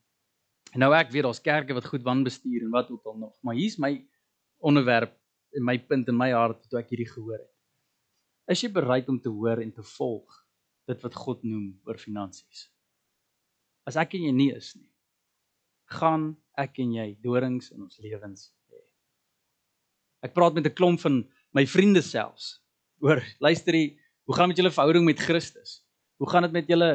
En 0.71 0.83
nou 0.85 0.91
ek 0.95 1.11
weet 1.11 1.25
daar's 1.27 1.43
kerke 1.43 1.75
wat 1.75 1.89
goed 1.91 2.03
wanbestuur 2.07 2.63
en 2.63 2.71
wat 2.71 2.91
ook 2.91 3.09
al 3.11 3.17
nog, 3.19 3.33
maar 3.43 3.57
hier's 3.59 3.75
my 3.81 3.91
onderwerp 4.63 5.17
en 5.57 5.65
my 5.67 5.75
punt 5.83 6.07
in 6.07 6.17
my 6.17 6.29
hart 6.31 6.63
toe 6.69 6.79
ek 6.79 6.93
hierdie 6.93 7.09
gehoor 7.09 7.39
het. 7.39 7.49
Is 8.51 8.63
jy 8.63 8.71
bereid 8.73 9.09
om 9.11 9.19
te 9.19 9.31
hoor 9.31 9.59
en 9.63 9.73
te 9.75 9.83
volg 9.97 10.39
dit 10.89 11.03
wat 11.03 11.17
God 11.25 11.43
noem 11.43 11.73
oor 11.87 11.99
finansies? 11.99 12.69
As 13.87 13.99
ek 13.99 14.15
en 14.15 14.29
jy 14.29 14.33
nie 14.35 14.49
is 14.55 14.73
nie, 14.77 14.87
gaan 15.91 16.31
ek 16.59 16.79
en 16.83 16.95
jy 16.95 17.07
dorings 17.23 17.71
in 17.75 17.83
ons 17.83 17.99
lewens 18.03 18.47
hê. 18.71 18.81
Ek 20.27 20.35
praat 20.35 20.55
met 20.55 20.67
'n 20.67 20.77
klomp 20.77 21.03
van 21.03 21.23
my 21.55 21.65
vriende 21.67 22.01
selfs 22.05 22.57
oor 23.01 23.21
luister 23.43 23.75
jy, 23.75 23.85
hoe 24.29 24.35
gaan 24.37 24.51
met 24.51 24.59
julle 24.61 24.71
verhouding 24.71 25.05
met 25.07 25.19
Christus? 25.19 25.81
Hoe 26.21 26.29
gaan 26.29 26.45
dit 26.47 26.53
met 26.55 26.67
julle 26.69 26.91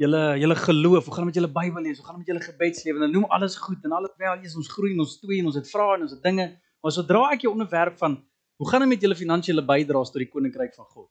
julle 0.00 0.20
julle 0.40 0.56
geloof? 0.56 1.04
Hoe 1.04 1.14
gaan 1.14 1.26
dit 1.26 1.34
met 1.34 1.38
julle 1.40 1.52
Bybel 1.52 1.82
lees? 1.84 1.98
Hoe 1.98 2.06
gaan 2.06 2.18
dit 2.18 2.24
met 2.24 2.32
julle 2.32 2.44
gebedslewe? 2.44 3.02
Dan 3.02 3.12
noem 3.12 3.26
alles 3.36 3.56
goed 3.60 3.84
en 3.84 3.92
alles 3.92 4.14
wel, 4.16 4.38
Jesus, 4.40 4.56
ons 4.62 4.72
groei 4.72 4.92
en 4.94 5.02
ons 5.04 5.16
twee 5.20 5.42
en 5.42 5.50
ons 5.50 5.58
het 5.58 5.68
vrae 5.68 5.96
en 5.98 6.06
ons 6.06 6.14
het 6.14 6.22
dinge. 6.24 6.46
Maar 6.80 6.94
sodra 6.96 7.24
ek 7.34 7.44
jou 7.44 7.52
onderwerp 7.52 7.98
van 8.00 8.16
hoe 8.60 8.68
gaan 8.70 8.84
dit 8.84 8.92
met 8.94 9.04
julle 9.04 9.16
finansiële 9.18 9.64
bydraes 9.66 10.12
tot 10.12 10.22
die 10.22 10.30
koninkryk 10.30 10.74
van 10.76 10.88
God? 10.88 11.10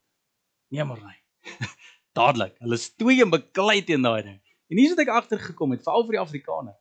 Nee 0.74 0.86
maar 0.86 1.02
nee. 1.04 1.20
Dadelik. 2.18 2.56
Hulle 2.64 2.78
is 2.78 2.88
twee 2.98 3.22
en 3.22 3.30
beklei 3.30 3.80
teen 3.86 4.02
daai 4.02 4.22
ding. 4.22 4.38
En 4.70 4.78
hier 4.78 4.94
het 4.94 5.02
ek 5.02 5.12
agtergekom 5.14 5.74
het, 5.74 5.82
veral 5.86 6.06
vir 6.06 6.18
die 6.18 6.22
Afrikaners. 6.22 6.78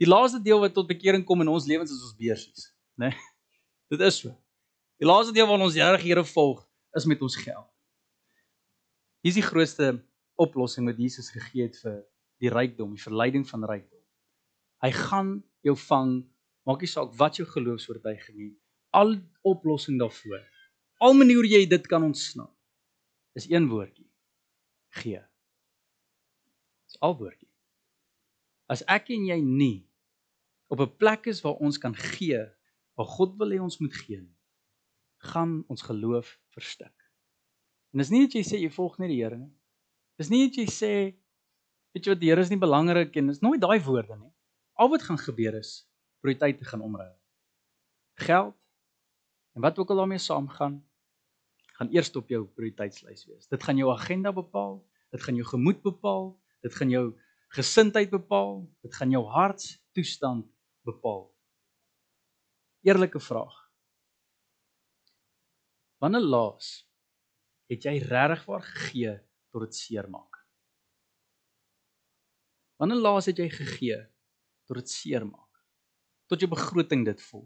Die 0.00 0.08
laaste 0.08 0.40
deel 0.44 0.60
wat 0.62 0.72
tot 0.76 0.88
bekering 0.88 1.24
kom 1.28 1.44
in 1.44 1.50
ons 1.52 1.66
lewens 1.68 1.92
is 1.92 2.04
ons 2.04 2.16
beursies, 2.16 2.70
né? 2.96 3.10
Nee? 3.10 3.28
Dit 3.90 4.04
is 4.06 4.20
so. 4.22 4.32
Die 5.00 5.08
laaste 5.08 5.32
deel 5.32 5.46
waar 5.48 5.62
ons 5.64 5.78
reg 5.80 6.02
Here 6.04 6.24
volg, 6.28 6.60
is 6.92 7.06
met 7.08 7.22
ons 7.24 7.36
geld. 7.40 7.68
Hier 9.24 9.32
is 9.32 9.38
die 9.38 9.44
grootste 9.44 9.94
oplossing 10.40 10.84
wat 10.88 10.98
Jesus 11.00 11.30
gegee 11.32 11.68
het 11.68 11.78
vir 11.80 12.02
die 12.40 12.50
rykdom, 12.52 12.92
die 12.92 13.00
verleiding 13.00 13.46
van 13.48 13.64
rykdom. 13.64 14.00
Hy 14.84 14.90
gaan 14.96 15.30
jou 15.64 15.72
vang, 15.86 16.12
maak 16.68 16.84
nie 16.84 16.88
saak 16.88 17.14
wat 17.16 17.40
jou 17.40 17.46
geloofsvertuiging 17.48 18.50
is, 18.50 18.58
al 18.96 19.14
oplossing 19.46 19.96
daarvoor. 20.00 20.42
Al 21.00 21.16
maniere 21.16 21.48
jy 21.48 21.62
dit 21.68 21.86
kan 21.88 22.04
ontsnap 22.04 22.52
is 23.38 23.46
een 23.48 23.68
woordjie. 23.70 24.08
gee. 24.90 25.20
Dis 26.90 26.98
al 26.98 27.14
woordjie. 27.14 27.46
As 28.66 28.82
ek 28.90 29.12
en 29.14 29.28
jy 29.28 29.38
nie 29.38 29.86
op 30.66 30.80
'n 30.80 30.96
plek 30.98 31.26
is 31.30 31.40
waar 31.40 31.62
ons 31.62 31.78
kan 31.78 31.94
gee, 31.94 32.42
waar 32.98 33.06
God 33.06 33.38
wil 33.38 33.54
hê 33.54 33.60
ons 33.62 33.78
moet 33.78 33.94
gee, 33.94 34.26
gaan 35.20 35.60
ons 35.68 35.82
geloof 35.84 36.38
verstik. 36.54 36.94
En 37.92 38.00
dis 38.00 38.10
nie 38.12 38.24
dat 38.24 38.36
jy 38.38 38.44
sê 38.46 38.60
jy 38.60 38.70
volg 38.72 38.98
net 39.02 39.10
die 39.12 39.20
Here 39.20 39.36
nie. 39.36 39.52
Dis 40.20 40.30
nie 40.32 40.46
dat 40.48 40.58
jy 40.60 40.66
sê 40.70 40.92
weet 41.94 42.06
jy 42.06 42.14
wat 42.14 42.22
die 42.22 42.30
Here 42.30 42.44
is 42.44 42.52
nie 42.52 42.60
belangrik 42.60 43.16
en 43.18 43.32
dis 43.32 43.42
nooit 43.44 43.60
daai 43.60 43.80
woorde 43.84 44.16
nie. 44.16 44.32
Al 44.80 44.92
wat 44.92 45.04
gaan 45.04 45.20
gebeur 45.20 45.58
is 45.58 45.82
prioriteite 46.20 46.64
gaan 46.64 46.84
omruil. 46.84 47.16
Geld 48.20 48.56
en 49.56 49.64
wat 49.64 49.78
ook 49.78 49.90
al 49.90 50.02
daarmee 50.02 50.22
saamgaan, 50.22 50.78
gaan 51.80 51.90
eers 51.96 52.12
op 52.16 52.28
jou 52.28 52.44
prioriteitslys 52.44 53.24
wees. 53.26 53.48
Dit 53.48 53.62
gaan 53.64 53.80
jou 53.80 53.90
agenda 53.92 54.32
bepaal, 54.32 54.78
dit 55.10 55.22
gaan 55.24 55.36
jou 55.40 55.46
gemoed 55.48 55.80
bepaal, 55.82 56.34
dit 56.62 56.74
gaan 56.76 56.92
jou 56.92 57.06
gesindheid 57.56 58.12
bepaal, 58.12 58.60
dit 58.84 58.94
gaan 58.94 59.10
jou 59.10 59.24
hartstoestand 59.26 60.46
bepaal. 60.86 61.24
Eerlike 62.86 63.20
vraag. 63.20 63.56
Wanneer 66.00 66.24
laas 66.24 66.68
het 67.70 67.84
jy 67.84 67.98
regwaar 68.08 68.64
gegee 68.64 69.18
tot 69.52 69.66
dit 69.66 69.76
seermaak? 69.76 70.38
Wanneer 72.80 73.02
laas 73.04 73.28
het 73.28 73.38
jy 73.38 73.50
gegee 73.52 73.98
tot 74.64 74.80
dit 74.80 74.88
seermaak? 74.88 75.60
Tot 76.32 76.40
jou 76.40 76.48
begroting 76.48 77.04
dit 77.04 77.20
voel. 77.28 77.44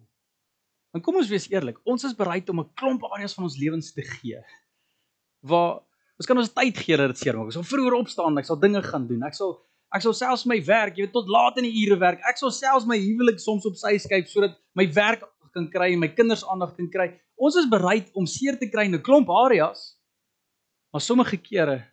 En 0.95 1.03
kom 1.03 1.19
ons 1.19 1.31
wees 1.31 1.49
eerlik, 1.51 1.81
ons 1.91 2.07
is 2.07 2.15
bereid 2.15 2.49
om 2.49 2.61
'n 2.61 2.71
klomp 2.79 3.03
areas 3.11 3.35
van 3.35 3.45
ons 3.45 3.59
lewens 3.59 3.93
te 3.93 4.03
gee. 4.03 4.39
Waar 5.43 5.83
ons 6.19 6.27
kan 6.27 6.39
ons 6.39 6.53
tyd 6.53 6.79
gee 6.79 6.97
dat 6.97 7.11
dit 7.11 7.19
seermaak. 7.19 7.51
Ek 7.51 7.59
sal 7.59 7.67
vroeër 7.67 7.95
opstaan, 7.99 8.39
ek 8.39 8.47
sal 8.47 8.61
dinge 8.61 8.83
gaan 8.83 9.07
doen. 9.07 9.23
Ek 9.23 9.35
sal 9.35 9.61
ek 9.95 10.03
sal 10.03 10.13
selfs 10.13 10.47
my 10.47 10.65
werk, 10.65 10.97
jy 10.97 11.05
weet 11.05 11.13
tot 11.13 11.29
laat 11.29 11.59
in 11.59 11.65
die 11.65 11.87
ure 11.87 11.99
werk. 11.99 12.21
Ek 12.29 12.39
sal 12.39 12.51
selfs 12.51 12.87
my 12.87 12.99
huwelik 12.99 13.39
soms 13.39 13.67
op 13.67 13.77
sy 13.77 13.99
skuif 13.99 14.29
sodat 14.29 14.59
my 14.75 14.87
werk 14.93 15.23
kan 15.55 15.71
kry 15.71 15.93
en 15.93 16.01
my 16.01 16.09
kinders 16.09 16.45
aandag 16.47 16.77
kan 16.77 16.91
kry. 16.91 17.21
Ons 17.35 17.59
is 17.61 17.69
bereid 17.69 18.11
om 18.15 18.27
seer 18.27 18.59
te 18.59 18.69
kry 18.71 18.87
in 18.87 18.95
'n 18.95 19.03
klomp 19.03 19.29
areas. 19.29 19.99
Maar 20.93 21.01
sommige 21.01 21.37
kere 21.37 21.91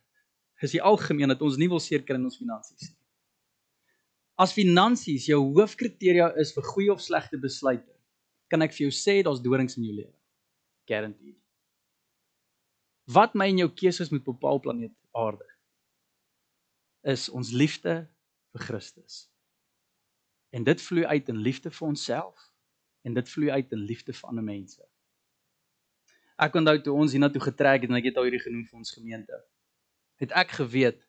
is 0.61 0.71
die 0.71 0.81
algemeen 0.81 1.27
dat 1.27 1.41
ons 1.41 1.57
nie 1.57 1.69
wil 1.69 1.79
seer 1.79 2.03
kry 2.03 2.15
in 2.15 2.23
ons 2.29 2.37
finansies 2.37 2.89
nie. 2.89 2.97
As 4.37 4.53
finansies 4.53 5.25
jou 5.25 5.39
hoofkriteria 5.53 6.31
is 6.41 6.53
vir 6.53 6.63
goeie 6.63 6.91
of 6.91 7.01
slegte 7.01 7.37
besluite, 7.37 7.93
kan 8.49 8.61
ek 8.61 8.73
vir 8.73 8.87
jou 8.87 8.93
sê 8.93 9.23
daar's 9.23 9.41
dorings 9.41 9.77
in 9.77 9.83
jou 9.83 9.95
lewe. 9.95 10.13
Guaranteed. 10.89 11.37
Wat 13.05 13.35
my 13.35 13.47
en 13.49 13.57
jou 13.57 13.69
keuses 13.69 14.11
moet 14.11 14.23
bepaal 14.23 14.59
planeet 14.59 14.95
Aarde 15.11 15.47
is 17.01 17.29
ons 17.29 17.51
liefde 17.51 18.07
vir 18.53 18.61
Christus. 18.61 19.25
En 20.53 20.63
dit 20.63 20.81
vloei 20.81 21.05
uit 21.05 21.29
in 21.29 21.41
liefde 21.41 21.71
vir 21.73 21.87
onsself 21.87 22.51
en 23.01 23.15
dit 23.17 23.29
vloei 23.29 23.49
uit 23.49 23.71
in 23.73 23.85
liefde 23.89 24.13
vir 24.13 24.29
ander 24.29 24.45
mense. 24.45 24.90
Ek 26.41 26.55
onthou 26.57 26.77
toe 26.81 26.95
ons 26.97 27.13
hiernatoe 27.13 27.41
getrek 27.43 27.85
het 27.85 27.91
en 27.91 27.99
ek 27.99 28.09
het 28.09 28.17
al 28.17 28.27
hierdie 28.27 28.41
genoem 28.41 28.65
vir 28.65 28.81
ons 28.81 28.93
gemeente. 28.95 29.37
Het 30.21 30.33
ek 30.43 30.55
geweet 30.57 31.01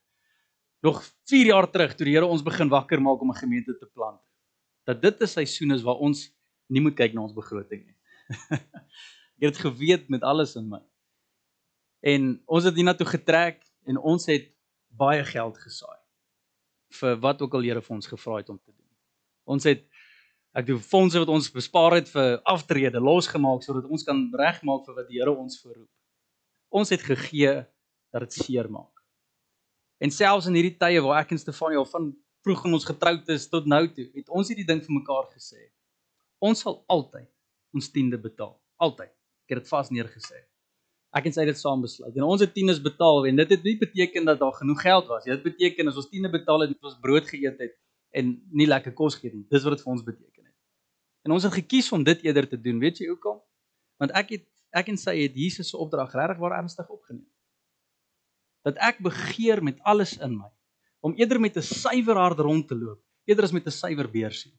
nog 0.85 1.01
4 1.31 1.53
jaar 1.53 1.69
terug 1.71 1.95
toe 1.97 2.07
die 2.09 2.17
Here 2.17 2.29
ons 2.29 2.45
begin 2.45 2.69
wakker 2.73 3.01
maak 3.01 3.23
om 3.23 3.31
'n 3.31 3.41
gemeente 3.41 3.79
te 3.79 3.87
plant 3.87 4.21
dat 4.85 5.03
dit 5.03 5.23
'n 5.23 5.27
seisoen 5.27 5.73
is 5.73 5.83
waar 5.83 5.97
ons 5.97 6.29
nie 6.69 6.81
moet 6.81 6.97
kyk 6.97 7.15
na 7.15 7.23
ons 7.23 7.35
begroting 7.35 7.87
nie. 7.87 7.97
ek 9.39 9.49
het 9.49 9.59
geweet 9.59 10.09
met 10.09 10.23
alles 10.23 10.57
in 10.57 10.69
my. 10.69 10.83
En 12.03 12.43
ons 12.47 12.65
het 12.65 12.75
hiernatoe 12.75 13.07
getrek 13.07 13.63
en 13.87 13.99
ons 13.99 14.27
het 14.27 14.51
baie 14.89 15.25
geld 15.25 15.59
gesaai 15.59 16.01
vir 16.99 17.17
wat 17.17 17.43
ook 17.43 17.55
al 17.55 17.63
Here 17.63 17.81
vir 17.81 17.95
ons 17.97 18.07
gevra 18.07 18.37
het 18.37 18.49
om 18.49 18.59
te 18.59 18.73
doen. 18.73 18.91
Ons 19.45 19.65
het 19.65 19.87
ek 20.53 20.67
doen 20.69 20.81
fondse 20.85 21.21
wat 21.23 21.31
ons 21.33 21.51
bespaar 21.53 21.97
het 21.97 22.11
vir 22.13 22.39
aftrede 22.49 23.01
losgemaak 23.01 23.65
sodat 23.65 23.89
ons 23.89 24.05
kan 24.05 24.27
regmaak 24.37 24.85
vir 24.87 24.99
wat 24.99 25.09
die 25.09 25.21
Here 25.21 25.33
ons 25.33 25.61
voorroep. 25.63 25.89
Ons 26.73 26.93
het 26.93 27.05
gegee 27.05 27.55
dat 28.13 28.27
dit 28.27 28.37
seer 28.37 28.69
maak. 28.69 28.93
En 30.03 30.11
selfs 30.11 30.49
in 30.51 30.57
hierdie 30.59 30.77
tye 30.77 31.01
waar 31.05 31.23
ek 31.23 31.33
en 31.33 31.41
Stefanie 31.41 31.81
al 31.81 31.89
van 31.89 32.11
vroeg 32.43 32.65
in 32.67 32.77
ons 32.77 32.89
getroud 32.89 33.29
is 33.33 33.47
tot 33.49 33.69
nou 33.71 33.85
toe, 33.95 34.09
het 34.17 34.33
ons 34.35 34.49
hierdie 34.51 34.67
ding 34.69 34.83
vir 34.83 34.97
mekaar 34.99 35.29
gesê. 35.31 35.71
Ons 36.43 36.65
sal 36.65 36.81
altyd 36.91 37.29
ons 37.73 37.89
tiende 37.95 38.19
betaal, 38.21 38.57
altyd. 38.83 39.13
Ek 39.47 39.55
het 39.55 39.63
dit 39.63 39.71
vas 39.73 39.93
neergesit. 39.95 40.49
Ek 41.17 41.29
en 41.29 41.35
sy 41.35 41.45
het 41.45 41.53
dit 41.53 41.61
saam 41.61 41.81
besluit. 41.85 42.13
En 42.17 42.27
ons 42.27 42.41
het 42.41 42.53
tiendes 42.57 42.81
betaal 42.83 43.29
en 43.29 43.41
dit 43.41 43.55
het 43.55 43.65
nie 43.65 43.77
beteken 43.81 44.29
dat 44.29 44.41
daar 44.41 44.55
genoeg 44.59 44.81
geld 44.81 45.09
was. 45.13 45.25
Dit 45.29 45.45
beteken 45.45 45.89
as 45.89 45.99
ons 46.01 46.09
tiende 46.13 46.31
betaal 46.33 46.67
het, 46.67 46.75
het 46.75 46.91
ons 46.91 46.99
brood 47.05 47.29
geëet 47.29 47.61
het 47.63 47.75
en 48.17 48.35
nie 48.53 48.69
lekker 48.69 48.95
kos 48.97 49.19
geëet 49.21 49.37
nie. 49.37 49.47
Dis 49.53 49.65
wat 49.65 49.77
dit 49.77 49.85
vir 49.85 49.93
ons 49.93 50.05
beteken. 50.09 50.42
En 51.23 51.35
ons 51.35 51.43
het 51.43 51.55
gekies 51.55 51.93
om 51.93 52.05
dit 52.05 52.25
eerder 52.27 52.49
te 52.49 52.59
doen. 52.61 52.81
Weet 52.83 52.99
jy 52.99 53.09
hoekom? 53.13 53.39
Want 54.03 54.15
ek 54.19 54.35
het 54.37 54.49
ek 54.73 54.89
en 54.89 54.97
sy 54.97 55.13
het 55.19 55.35
Jesus 55.37 55.69
se 55.69 55.77
opdrag 55.77 56.15
regtig 56.17 56.39
waar 56.41 56.57
ernstig 56.57 56.89
opgeneem. 56.89 57.29
Dat 58.65 58.79
ek 58.81 59.03
begeer 59.05 59.61
met 59.63 59.81
alles 59.85 60.17
in 60.17 60.39
my 60.39 60.49
om 61.05 61.13
eerder 61.19 61.41
met 61.41 61.57
'n 61.57 61.63
suiwer 61.63 62.17
hart 62.17 62.39
rond 62.39 62.69
te 62.69 62.75
loop, 62.75 63.03
eerder 63.27 63.45
as 63.45 63.53
met 63.53 63.67
'n 63.67 63.71
suiwer 63.71 64.09
beursie. 64.09 64.55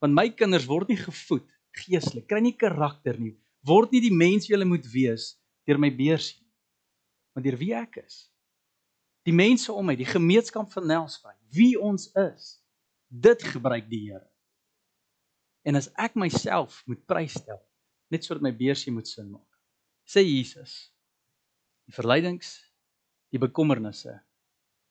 Want 0.00 0.14
my 0.14 0.30
kinders 0.30 0.66
word 0.66 0.88
nie 0.88 0.96
gevoed 0.96 1.44
geestelik, 1.72 2.26
kry 2.26 2.40
nie 2.40 2.56
karakter 2.56 3.18
nie, 3.20 3.36
word 3.66 3.92
nie 3.92 4.02
die 4.04 4.14
mens 4.14 4.46
wie 4.46 4.54
hulle 4.54 4.68
moet 4.68 4.86
wees 4.92 5.34
deur 5.66 5.80
my 5.82 5.90
beursie 5.94 6.42
maar 7.34 7.44
deur 7.44 7.58
wie 7.60 7.72
ek 7.76 7.98
is 8.04 8.26
die 9.26 9.34
mense 9.34 9.74
om 9.74 9.88
my 9.90 9.96
die 9.98 10.08
gemeenskap 10.08 10.70
van 10.74 10.86
Nelsvry 10.92 11.34
wie 11.56 11.74
ons 11.80 12.08
is 12.22 12.56
dit 13.26 13.46
gebruik 13.54 13.88
die 13.90 14.04
Here 14.06 14.26
en 15.66 15.78
as 15.78 15.90
ek 15.98 16.14
myself 16.18 16.82
moet 16.86 17.02
prystel 17.10 17.60
net 18.12 18.24
sodat 18.24 18.44
my 18.46 18.54
beursie 18.54 18.94
moet 18.94 19.10
sin 19.10 19.32
maak 19.32 19.60
sê 20.06 20.22
Jesus 20.22 20.78
die 21.86 21.94
verleidings 21.94 22.56
die 23.34 23.42
bekommernisse 23.42 24.14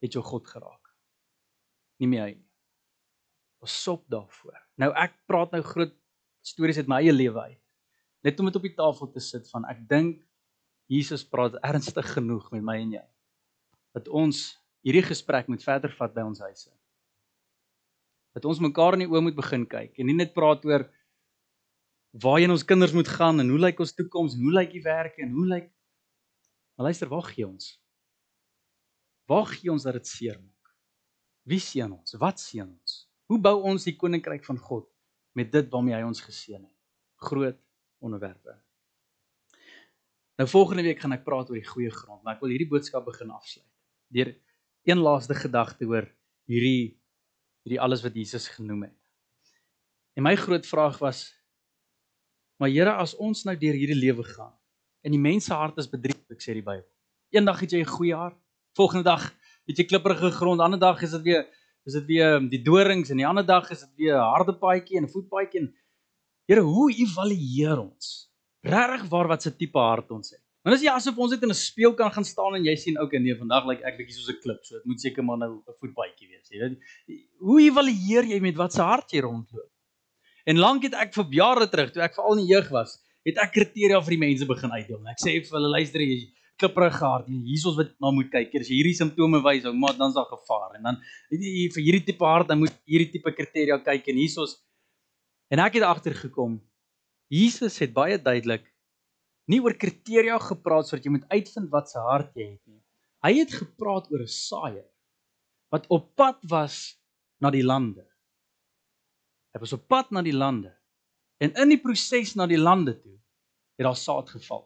het 0.04 0.16
jou 0.16 0.24
God 0.26 0.48
geraak. 0.48 0.92
Nie 2.00 2.10
meer 2.12 2.26
hy 2.26 2.34
nie. 2.36 2.48
Ons 3.64 3.76
sop 3.86 4.04
daarvoor. 4.12 4.58
Nou 4.82 4.92
ek 5.00 5.16
praat 5.30 5.56
nou 5.56 5.64
groot 5.66 5.94
stories 6.46 6.78
uit 6.82 6.92
my 6.92 7.02
eie 7.02 7.16
lewe 7.16 7.42
uit. 7.42 7.62
Net 8.26 8.40
om 8.42 8.50
dit 8.50 8.58
op 8.60 8.66
die 8.66 8.76
tafel 8.78 9.10
te 9.14 9.24
sit 9.24 9.48
van 9.54 9.66
ek 9.72 9.82
dink 9.90 10.22
Jesus 10.92 11.24
praat 11.26 11.58
ernstig 11.66 12.06
genoeg 12.14 12.52
met 12.54 12.66
my 12.66 12.78
en 12.84 12.98
jou 13.00 13.08
dat 13.96 14.10
ons 14.12 14.40
hierdie 14.84 15.06
gesprek 15.06 15.48
moet 15.48 15.64
verder 15.64 15.94
vat 15.96 16.12
by 16.14 16.26
ons 16.28 16.42
huise. 16.44 16.68
Dat 18.36 18.46
ons 18.46 18.60
mekaar 18.60 18.98
in 18.98 19.06
die 19.06 19.12
oë 19.12 19.24
moet 19.24 19.38
begin 19.38 19.64
kyk 19.70 19.96
en 20.00 20.10
nie 20.12 20.18
net 20.18 20.36
praat 20.36 20.66
oor 20.68 20.84
waarheen 22.24 22.52
ons 22.52 22.68
kinders 22.68 22.94
moet 22.96 23.08
gaan 23.12 23.40
en 23.44 23.50
hoe 23.52 23.60
lyk 23.60 23.80
ons 23.84 23.96
toekoms 23.96 24.36
en 24.36 24.44
hoe 24.48 24.56
lyk 24.60 24.76
die 24.76 24.84
werk 24.84 25.18
en 25.24 25.32
hoe 25.36 25.48
lyk 25.54 25.72
Maar 26.76 26.86
luister, 26.86 27.08
waar 27.08 27.24
gee 27.24 27.48
ons? 27.48 27.82
Waar 29.26 29.46
gee 29.46 29.72
ons 29.72 29.84
dat 29.84 29.94
dit 29.94 30.08
seer 30.08 30.36
maak? 30.42 30.74
Wie 31.48 31.60
seën 31.60 31.92
ons? 31.92 32.18
Wat 32.20 32.40
seën 32.40 32.68
ons? 32.68 32.98
Hoe 33.32 33.40
bou 33.42 33.56
ons 33.72 33.88
die 33.88 33.96
koninkryk 33.96 34.44
van 34.46 34.60
God 34.60 34.90
met 35.40 35.52
dit 35.54 35.70
waarmee 35.72 35.96
hy 35.96 36.04
ons 36.04 36.22
geseën 36.22 36.60
het? 36.60 36.74
Groot 37.30 37.58
onderwerpe. 38.04 38.58
Nou 40.36 40.48
volgende 40.52 40.84
week 40.84 41.00
gaan 41.00 41.16
ek 41.16 41.24
praat 41.24 41.50
oor 41.50 41.58
die 41.58 41.68
goeie 41.68 41.94
grond, 41.96 42.22
maar 42.24 42.36
ek 42.36 42.44
wil 42.44 42.52
hierdie 42.52 42.70
boodskap 42.70 43.08
begin 43.08 43.32
afsluit. 43.32 43.72
Deur 44.12 44.34
een 44.86 45.02
laaste 45.02 45.38
gedagte 45.40 45.88
oor 45.88 46.10
hierdie 46.52 47.00
hierdie 47.66 47.82
alles 47.82 48.04
wat 48.06 48.14
Jesus 48.16 48.48
genoem 48.54 48.86
het. 48.88 49.00
En 50.16 50.24
my 50.24 50.36
groot 50.38 50.66
vraag 50.66 51.02
was 51.02 51.32
maar 52.56 52.72
Here, 52.72 52.94
as 52.96 53.12
ons 53.20 53.44
nou 53.44 53.56
deur 53.60 53.76
hierdie 53.76 53.98
lewe 53.98 54.24
gaan 54.24 54.54
en 55.06 55.12
die 55.12 55.22
mense 55.22 55.54
hart 55.54 55.78
is 55.82 55.90
bedrieg, 55.92 56.22
ek 56.32 56.42
sê 56.42 56.54
die 56.56 56.64
Bybel. 56.64 56.88
Eendag 57.36 57.60
het 57.60 57.74
jy 57.74 57.82
'n 57.84 57.96
goeie 57.98 58.16
hart, 58.16 58.38
volgende 58.78 59.04
dag 59.04 59.34
het 59.68 59.78
jy 59.78 59.86
klipprige 59.86 60.32
grond, 60.32 60.62
ander 60.62 60.80
dag 60.80 61.02
is 61.02 61.12
dit 61.12 61.22
weer 61.22 61.46
is 61.86 61.94
dit 61.94 62.06
weer 62.06 62.40
die 62.50 62.64
dorings 62.64 63.10
en 63.10 63.18
die 63.18 63.28
ander 63.28 63.46
dag 63.46 63.70
is 63.72 63.82
dit 63.82 63.94
weer 63.98 64.16
'n 64.16 64.32
harde 64.34 64.54
paadjie 64.54 64.98
en 64.98 65.04
'n 65.04 65.12
voetpaadjie 65.12 65.60
en 65.62 65.74
Here, 66.48 66.62
hoe 66.62 66.92
evalueer 66.94 67.80
ons? 67.80 68.30
Regtig 68.62 69.10
waar 69.10 69.28
wat 69.28 69.42
se 69.42 69.56
tipe 69.56 69.80
hart 69.80 70.12
ons 70.12 70.30
het? 70.30 70.45
Want 70.66 70.76
as 70.76 70.84
jy 70.84 70.90
asof 70.90 71.20
ons 71.22 71.34
net 71.36 71.44
in 71.46 71.54
'n 71.54 71.58
speel 71.58 71.94
kan 71.94 72.12
gaan 72.12 72.26
staan 72.26 72.56
en 72.58 72.64
jy 72.66 72.76
sien 72.76 72.98
ook 72.98 73.12
nee, 73.14 73.38
vandag 73.38 73.68
lyk 73.70 73.80
like 73.80 73.88
ek 73.88 73.98
bietjie 74.00 74.18
soos 74.18 74.30
'n 74.34 74.42
klip, 74.42 74.62
so 74.66 74.76
dit 74.76 74.86
moet 74.86 75.00
seker 75.00 75.24
maar 75.24 75.38
nou 75.38 75.62
'n 75.62 75.78
voetbaadjie 75.80 76.28
wees, 76.28 76.50
jy 76.50 76.60
weet. 76.60 76.78
Hoe 77.40 77.60
evalueer 77.62 78.26
jy 78.34 78.40
met 78.42 78.56
wat 78.56 78.74
se 78.74 78.82
hart 78.82 79.12
jy 79.12 79.22
rondloop? 79.22 79.72
En 80.46 80.58
lank 80.58 80.84
het 80.84 80.94
ek 80.94 81.14
vir 81.14 81.26
jare 81.32 81.68
terug, 81.70 81.92
toe 81.92 82.02
ek 82.02 82.16
veral 82.16 82.38
in 82.38 82.46
die 82.46 82.54
jeug 82.54 82.70
was, 82.70 82.98
het 83.26 83.38
ek 83.38 83.52
kriteria 83.54 84.02
vir 84.02 84.14
die 84.18 84.26
mense 84.28 84.46
begin 84.46 84.72
uitdeel. 84.72 85.02
Ek 85.08 85.22
sê 85.22 85.38
vir 85.42 85.58
hulle 85.58 85.70
luister 85.70 86.02
jy 86.02 86.34
klipprige 86.58 87.06
hart, 87.06 87.28
hier 87.28 87.54
is 87.54 87.66
wat 87.66 87.92
na 88.00 88.12
moet 88.12 88.32
kyk. 88.32 88.54
As 88.56 88.70
jy 88.70 88.78
hierdie 88.82 88.96
simptome 88.96 89.42
wys, 89.44 89.66
ou 89.66 89.74
maar 89.74 89.98
dan's 89.98 90.16
daar 90.16 90.30
gevaar. 90.30 90.76
En 90.78 90.84
dan 90.84 91.02
vir 91.30 91.82
hierdie 91.84 92.06
tipe 92.06 92.26
hart, 92.26 92.48
dan 92.48 92.60
moet 92.60 92.74
hierdie 92.86 93.12
tipe 93.12 93.32
kriteria 93.32 93.78
kyk 93.84 94.08
en 94.08 94.16
hiersoos 94.16 94.66
En 95.54 95.62
ek 95.62 95.78
het 95.78 95.86
agtergekom 95.86 96.58
Jesus 97.30 97.78
het 97.82 97.94
baie 97.94 98.18
duidelik 98.22 98.66
nie 99.52 99.62
oor 99.62 99.76
kriteria 99.78 100.38
gepraat 100.42 100.90
sodat 100.90 101.06
jy 101.06 101.14
moet 101.16 101.28
uitvind 101.30 101.70
wat 101.74 101.90
se 101.92 102.02
hart 102.02 102.34
jy 102.38 102.48
het 102.56 102.64
nie. 102.66 102.82
Hy 103.26 103.34
het 103.40 103.54
gepraat 103.54 104.10
oor 104.12 104.22
'n 104.26 104.32
saaier 104.32 104.90
wat 105.74 105.88
op 105.90 106.16
pad 106.16 106.40
was 106.50 106.98
na 107.42 107.52
die 107.52 107.64
lande. 107.64 108.06
Hy 109.54 109.60
was 109.60 109.74
op 109.74 109.88
pad 109.88 110.12
na 110.12 110.22
die 110.22 110.36
lande. 110.36 110.72
En 111.40 111.54
in 111.56 111.70
die 111.70 111.82
proses 111.82 112.36
na 112.36 112.48
die 112.48 112.60
lande 112.60 112.96
toe 113.02 113.18
het 113.76 113.86
daar 113.86 113.96
saad 113.96 114.30
geval. 114.30 114.64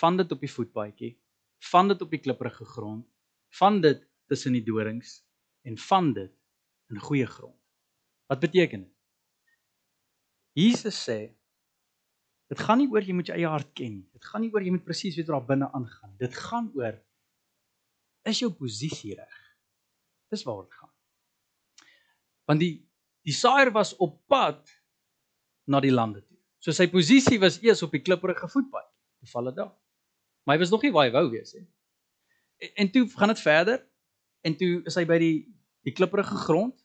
Van 0.00 0.16
dit 0.16 0.32
op 0.32 0.40
die 0.40 0.50
voetpaadjie, 0.50 1.12
van 1.70 1.88
dit 1.88 2.02
op 2.02 2.10
die 2.10 2.20
klipprige 2.20 2.64
grond, 2.64 3.06
van 3.48 3.80
dit 3.80 4.02
tussen 4.26 4.52
die 4.52 4.64
dorings 4.64 5.22
en 5.62 5.78
van 5.78 6.12
dit 6.12 6.34
in 6.90 7.00
goeie 7.00 7.26
grond. 7.26 7.56
Wat 8.26 8.40
beteken 8.40 8.80
dit? 8.80 8.94
Jesus 10.52 10.98
sê 11.08 11.37
dit 12.48 12.60
gaan 12.64 12.80
nie 12.80 12.88
oor 12.88 13.04
jy 13.04 13.14
moet 13.16 13.28
jou 13.28 13.36
eie 13.36 13.50
hart 13.50 13.70
ken 13.76 13.98
nie. 13.98 14.06
Dit 14.16 14.24
gaan 14.24 14.42
nie 14.44 14.50
oor 14.54 14.64
jy 14.64 14.72
moet 14.72 14.86
presies 14.86 15.16
weet 15.18 15.28
wat 15.28 15.40
daar 15.40 15.48
binne 15.50 15.68
aangaan. 15.76 16.14
Dit 16.20 16.36
gaan 16.48 16.70
oor 16.76 16.96
is 18.28 18.40
jou 18.42 18.50
posisie 18.52 19.14
reg? 19.16 19.36
Dis 20.32 20.44
waaroor 20.44 20.68
dit 20.68 20.78
gaan. 20.80 20.92
Want 22.48 22.64
die 22.64 22.74
die 23.28 23.34
saaier 23.36 23.68
was 23.74 23.92
op 24.00 24.14
pad 24.30 24.70
na 25.68 25.80
die 25.84 25.92
lande 25.92 26.22
toe. 26.22 26.38
So 26.64 26.72
sy 26.72 26.88
posisie 26.88 27.36
was 27.42 27.58
eers 27.60 27.82
op 27.84 27.92
die 27.92 28.00
klipprige 28.00 28.48
voetpad. 28.48 28.88
Toe 29.20 29.28
val 29.34 29.50
dit 29.50 29.58
daar. 29.60 29.74
Maar 30.46 30.56
hy 30.56 30.62
was 30.62 30.72
nog 30.72 30.86
nie 30.86 30.92
waar 30.94 31.08
hy 31.10 31.12
wou 31.12 31.26
wees 31.34 31.52
nie. 31.52 31.66
En, 32.64 32.70
en 32.84 32.90
toe 32.94 33.04
gaan 33.12 33.34
dit 33.34 33.42
verder 33.44 33.82
en 34.48 34.56
toe 34.56 34.70
is 34.88 34.96
hy 34.96 35.04
by 35.08 35.18
die 35.20 35.36
die 35.86 35.94
klipprige 35.94 36.40
grond. 36.46 36.76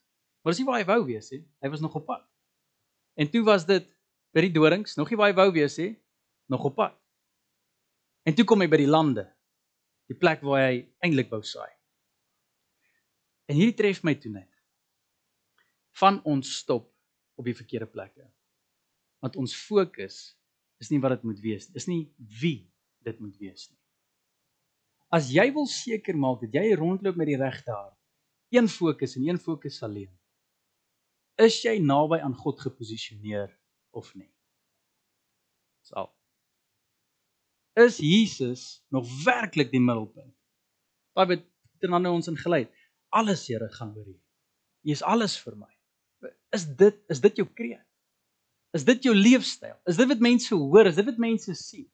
Maar 0.44 0.52
dis 0.52 0.62
nie 0.62 0.68
waar 0.68 0.82
hy 0.82 0.88
wou 0.90 1.00
wees 1.08 1.32
nie. 1.32 1.42
Hy 1.64 1.72
was 1.72 1.84
nog 1.84 1.96
op 1.96 2.06
pad. 2.12 2.26
En 3.16 3.30
toe 3.32 3.44
was 3.48 3.66
dit 3.70 3.88
by 4.34 4.44
die 4.48 4.54
dorings, 4.54 4.98
nog 4.98 5.12
nie 5.12 5.20
waar 5.20 5.32
hy 5.32 5.38
wou 5.38 5.50
wees 5.54 5.78
nie, 5.78 5.94
nog 6.52 6.66
op 6.70 6.76
pad. 6.80 6.98
En 8.26 8.36
toe 8.36 8.46
kom 8.48 8.64
hy 8.64 8.70
by 8.72 8.80
die 8.82 8.90
lande. 8.90 9.28
Die 10.10 10.18
plek 10.20 10.44
waar 10.46 10.68
hy 10.70 10.84
eintlik 11.04 11.30
wou 11.32 11.42
saai. 11.46 11.70
En 13.52 13.58
hierdie 13.60 13.78
tref 13.78 14.02
my 14.08 14.16
toe 14.20 14.32
net. 14.32 14.50
Van 16.00 16.20
ons 16.28 16.50
stop 16.64 16.90
op 17.38 17.48
die 17.48 17.56
verkeerde 17.56 17.90
plekke. 17.92 18.26
Want 19.24 19.38
ons 19.40 19.56
fokus 19.56 20.34
is 20.82 20.90
nie 20.92 21.00
wat 21.04 21.18
dit 21.18 21.28
moet 21.28 21.42
wees 21.44 21.68
nie. 21.68 21.76
Dis 21.76 21.90
nie 21.90 22.02
wie 22.42 22.60
dit 23.04 23.20
moet 23.24 23.36
wees 23.40 23.68
nie. 23.70 23.80
As 25.14 25.30
jy 25.30 25.46
wil 25.54 25.68
seker 25.70 26.18
maak 26.18 26.42
dat 26.42 26.56
jy 26.58 26.74
rondloop 26.80 27.20
met 27.20 27.30
die 27.30 27.38
regte 27.38 27.70
hart, 27.70 28.00
een 28.54 28.70
fokus 28.70 29.16
en 29.18 29.28
een 29.28 29.40
fokus 29.42 29.80
alleen. 29.86 30.12
Is 31.42 31.60
jy 31.66 31.78
naby 31.82 32.20
aan 32.22 32.36
God 32.38 32.62
geposisioneer 32.62 33.52
of 33.94 34.10
nie? 34.18 34.30
Sal. 35.88 36.10
Is 37.80 37.98
Jesus 37.98 38.84
nog 38.94 39.08
werklik 39.24 39.72
die 39.74 39.82
middelpunt? 39.82 40.34
Daai 41.14 41.28
wat 41.34 41.48
dan 41.84 42.02
nou 42.02 42.14
ons 42.16 42.30
ingelei. 42.32 42.66
Alles 43.14 43.48
Here 43.50 43.70
gaan 43.78 43.96
oor 43.98 44.08
U. 44.08 44.16
U 44.84 44.92
is 44.92 45.04
alles 45.04 45.36
vir 45.42 45.58
my. 45.58 45.72
Is 46.56 46.66
dit 46.80 47.00
is 47.12 47.22
dit 47.24 47.42
jou 47.42 47.48
kreet? 47.50 47.84
Is 48.74 48.86
dit 48.86 49.06
jou 49.06 49.14
leefstyl? 49.16 49.76
Is 49.90 50.00
dit 50.00 50.10
wat 50.10 50.22
mense 50.24 50.56
hoor? 50.56 50.90
Is 50.90 50.98
dit 50.98 51.06
wat 51.06 51.20
mense 51.22 51.54
sien? 51.58 51.86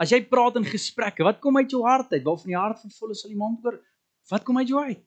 As 0.00 0.10
jy 0.10 0.22
praat 0.26 0.56
in 0.56 0.64
gesprekke, 0.64 1.26
wat 1.26 1.42
kom 1.44 1.58
uit 1.60 1.70
jou 1.70 1.82
hart 1.84 2.14
uit? 2.14 2.24
Waarvan 2.24 2.50
die 2.50 2.58
hart 2.58 2.80
vol 2.96 3.12
is, 3.12 3.20
sal 3.20 3.30
die 3.30 3.38
mond 3.38 3.66
oor. 3.68 3.76
Wat 4.30 4.46
kom 4.46 4.58
uit 4.58 4.70
jou 4.70 4.80
uit? 4.80 5.02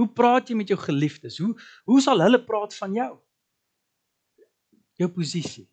Hoe 0.00 0.06
praat 0.16 0.48
jy 0.48 0.56
met 0.56 0.70
jou 0.70 0.78
geliefdes? 0.80 1.40
Hoe 1.42 1.52
hoe 1.90 2.00
sal 2.00 2.22
hulle 2.22 2.40
praat 2.44 2.76
van 2.78 2.94
jou? 2.96 3.10
Jou 5.00 5.08
posisie. 5.08 5.66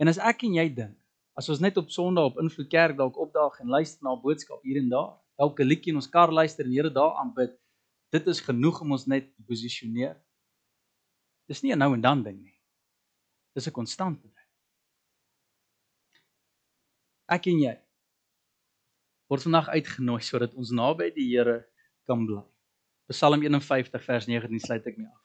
En 0.00 0.08
as 0.08 0.20
ek 0.30 0.46
en 0.46 0.56
jy 0.60 0.66
dink, 0.72 0.96
as 1.36 1.48
ons 1.52 1.60
net 1.60 1.76
op 1.80 1.90
Sondag 1.92 2.30
op 2.30 2.40
Invloed 2.42 2.70
Kerk 2.70 2.96
dalk 2.98 3.18
opdaag 3.18 3.58
en 3.64 3.72
luister 3.74 4.02
na 4.04 4.14
'n 4.14 4.22
boodskap 4.22 4.62
hier 4.62 4.78
en 4.78 4.88
daar, 4.88 5.12
dalk 5.38 5.60
'n 5.60 5.66
liedjie 5.66 5.92
in 5.92 6.00
ons 6.00 6.08
kar 6.08 6.32
luister 6.32 6.64
en 6.64 6.72
Here 6.72 6.90
daar 6.90 7.18
aanbid, 7.18 7.58
dit 8.12 8.26
is 8.26 8.40
genoeg 8.40 8.80
om 8.80 8.92
ons 8.92 9.06
net 9.06 9.34
te 9.34 9.42
posisioneer. 9.42 10.16
Dis 11.48 11.62
nie 11.62 11.72
'n 11.72 11.78
nou 11.78 11.94
en 11.94 12.00
dan 12.00 12.22
ding 12.22 12.42
nie. 12.42 12.58
Dis 13.54 13.66
'n 13.66 13.72
konstante 13.72 14.22
ding 14.22 14.40
ek 17.30 17.46
en 17.50 17.62
jy 17.62 17.76
word 19.30 19.46
vandag 19.46 19.70
uitgenooi 19.70 20.18
sodat 20.26 20.56
ons 20.58 20.72
naby 20.74 21.12
die 21.14 21.28
Here 21.30 21.60
kan 22.10 22.24
bly. 22.26 22.42
Psalm 23.10 23.42
51 23.46 24.02
vers 24.02 24.26
19 24.26 24.62
sluit 24.62 24.86
ek 24.86 24.98
mee 24.98 25.06
af. 25.06 25.20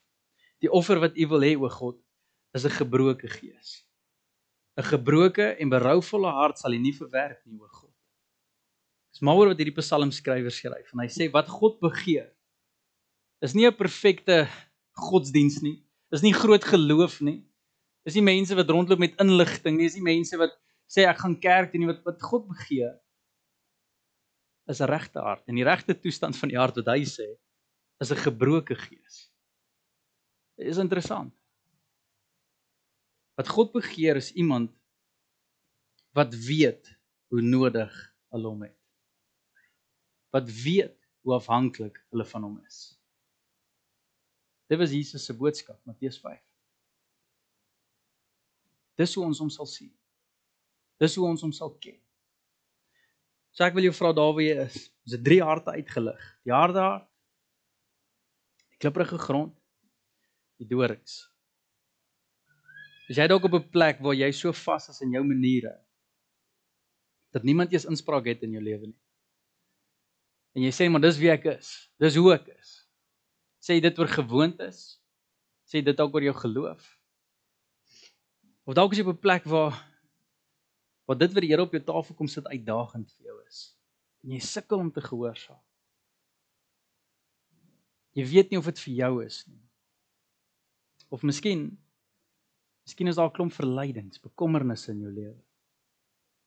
Die 0.62 0.69
offer 0.69 1.01
wat 1.01 1.17
U 1.17 1.25
wil 1.34 1.45
hê 1.45 1.54
o 1.58 1.69
God 1.69 1.97
is 2.56 2.65
'n 2.65 2.78
gebroke 2.80 3.28
gees. 3.28 3.84
'n 4.78 4.84
Gebroke 4.84 5.56
en 5.60 5.70
berouvolle 5.70 6.32
hart 6.32 6.60
sal 6.60 6.74
U 6.74 6.80
nie 6.80 6.96
verwerp 6.96 7.41
nie 7.46 7.60
o 7.60 7.68
God. 7.68 7.94
Dis 9.12 9.22
maar 9.22 9.36
oor 9.36 9.52
wat 9.52 9.60
hierdie 9.60 9.76
Psalm 9.80 10.12
skrywer 10.12 10.52
skryf 10.52 10.91
en 10.94 11.00
hy 11.04 11.08
sê 11.08 11.32
wat 11.32 11.48
God 11.48 11.80
begeer 11.80 12.32
is 13.41 13.54
nie 13.56 13.68
'n 13.68 13.76
perfekte 13.76 14.48
godsdiens 14.96 15.62
nie. 15.62 15.84
Dis 16.12 16.24
nie 16.24 16.34
groot 16.34 16.63
geloof 16.63 17.22
nie. 17.22 17.44
Dis 18.06 18.15
nie 18.15 18.24
mense 18.24 18.56
wat 18.56 18.70
rondloop 18.70 19.00
met 19.00 19.15
inligting 19.20 19.78
nie, 19.78 19.88
dis 19.88 19.96
nie 19.96 20.15
mense 20.15 20.38
wat 20.38 20.54
sê 20.88 21.08
ek 21.08 21.18
gaan 21.18 21.39
kerk 21.39 21.74
doen 21.74 21.88
wat 21.88 22.04
wat 22.06 22.22
God 22.22 22.48
begeer 22.48 22.94
is 24.68 24.82
'n 24.82 24.89
regte 24.89 25.20
hart 25.20 25.44
en 25.48 25.56
die 25.56 25.63
regte 25.63 25.94
toestand 25.94 26.36
van 26.38 26.50
die 26.50 26.58
hart 26.58 26.76
wat 26.76 26.88
hy 26.88 27.04
sê 27.04 27.28
is 28.02 28.12
'n 28.12 28.24
gebroke 28.28 28.76
gees. 28.76 29.32
Dit 30.58 30.68
is 30.68 30.78
interessant. 30.78 31.34
Wat 33.36 33.52
God 33.52 33.74
begeer 33.76 34.15
is 34.15 34.32
iemand 34.34 34.71
wat 36.15 36.36
weet 36.48 36.88
hoe 37.28 37.41
nodig 37.43 37.91
hulle 38.32 38.48
hom 38.48 38.62
het. 38.63 38.78
Wat 40.32 40.48
weet 40.63 40.95
hoe 41.26 41.36
afhanklik 41.36 42.00
hulle 42.13 42.26
van 42.26 42.48
hom 42.48 42.60
is. 42.63 42.95
Dit 44.71 44.80
was 44.80 44.95
Jesus 44.95 45.26
se 45.26 45.36
boodskap 45.36 45.80
Matteus 45.84 46.17
5. 46.24 46.39
Dis 48.95 49.13
hoe 49.17 49.26
ons 49.28 49.39
hom 49.43 49.52
sal 49.52 49.67
sien. 49.67 49.91
Dis 51.02 51.15
hoe 51.19 51.28
ons 51.28 51.43
hom 51.43 51.52
sal 51.54 51.74
ken. 51.84 52.00
So 53.56 53.63
ek 53.67 53.76
wil 53.76 53.88
jou 53.88 53.95
vra 53.95 54.12
daar 54.15 54.34
waar 54.36 54.43
jy 54.43 54.56
is. 54.65 54.80
Ons 55.04 55.17
het 55.17 55.24
drie 55.24 55.41
harte 55.43 55.76
uitgelig. 55.76 56.24
Die 56.48 56.56
harde 56.56 56.82
hart, 56.84 57.08
die 58.71 58.80
klipprige 58.84 59.19
grond, 59.19 59.56
die 60.60 60.67
dorings. 60.67 61.26
Is 63.10 63.20
jy 63.20 63.28
dalk 63.30 63.46
op 63.46 63.54
'n 63.54 63.70
plek 63.70 64.00
waar 64.02 64.15
jy 64.18 64.32
so 64.32 64.52
vas 64.52 64.89
is 64.89 65.02
in 65.02 65.12
jou 65.12 65.24
maniere 65.24 65.82
dat 67.32 67.44
niemand 67.44 67.74
eens 67.74 67.86
inspraak 67.86 68.26
het 68.26 68.44
in 68.44 68.52
jou 68.52 68.63
lewe 68.63 68.88
nie? 68.88 69.02
En 70.56 70.63
jy 70.63 70.72
sê 70.72 70.89
maar 70.89 71.02
dis 71.02 71.18
wie 71.20 71.30
ek 71.30 71.46
is. 71.46 71.91
Dis 72.00 72.15
hoe 72.15 72.34
ek 72.34 72.48
is. 72.48 72.88
Sê 73.60 73.82
dit 73.82 74.00
oor 74.00 74.08
gewoontes? 74.08 75.02
Sê 75.68 75.84
dit 75.84 75.98
dalk 75.98 76.13
oor 76.15 76.24
jou 76.24 76.34
geloof? 76.34 77.00
Of 78.65 78.74
dalk 78.74 78.91
is 78.91 78.98
jy 79.00 79.06
op 79.06 79.15
'n 79.15 79.22
plek 79.22 79.44
waar 79.44 79.76
wat 81.06 81.20
dit 81.20 81.34
wat 81.34 81.41
die 81.41 81.52
Here 81.52 81.62
op 81.62 81.72
jou 81.72 81.84
tafel 81.84 82.15
kom 82.15 82.28
sit 82.28 82.48
uitdagend 82.48 83.12
vir 83.12 83.26
jou 83.26 83.38
is. 83.48 83.78
En 84.24 84.32
jy 84.32 84.39
sukkel 84.39 84.80
om 84.80 84.91
te 84.91 85.02
gehoorsaam. 85.02 85.62
Jy 88.15 88.26
weet 88.26 88.50
nie 88.50 88.58
of 88.58 88.65
dit 88.65 88.80
vir 88.80 88.94
jou 88.94 89.26
is 89.26 89.44
nie. 89.48 89.62
Of 91.10 91.22
miskien 91.22 91.78
miskien 92.86 93.08
is 93.10 93.17
daar 93.17 93.30
'n 93.30 93.34
klomp 93.34 93.54
verleidings, 93.54 94.21
bekommernisse 94.21 94.91
in 94.91 95.02
jou 95.02 95.12
lewe. 95.12 95.41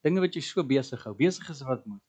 Dinge 0.02 0.20
wat 0.20 0.34
jy 0.34 0.40
so 0.40 0.62
besig 0.62 1.02
hou, 1.04 1.14
besig 1.14 1.48
is 1.50 1.62
wat 1.66 1.86
moet. 1.86 2.02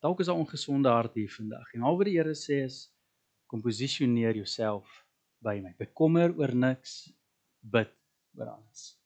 Dalk 0.00 0.20
is 0.20 0.26
daar 0.26 0.38
ongesonde 0.38 0.88
hart 0.88 1.14
hier 1.14 1.30
vandag. 1.30 1.74
En 1.74 1.82
al 1.82 1.96
wat 1.98 2.06
die 2.06 2.16
Here 2.16 2.34
sê 2.34 2.62
is 2.64 2.92
kom 3.46 3.62
posisioneer 3.62 4.36
jouself 4.36 5.04
by 5.42 5.58
my. 5.60 5.74
Bekommer 5.78 6.34
oor 6.38 6.54
niks, 6.54 7.12
bid 7.60 7.90
oor 8.38 8.46
alles. 8.46 8.98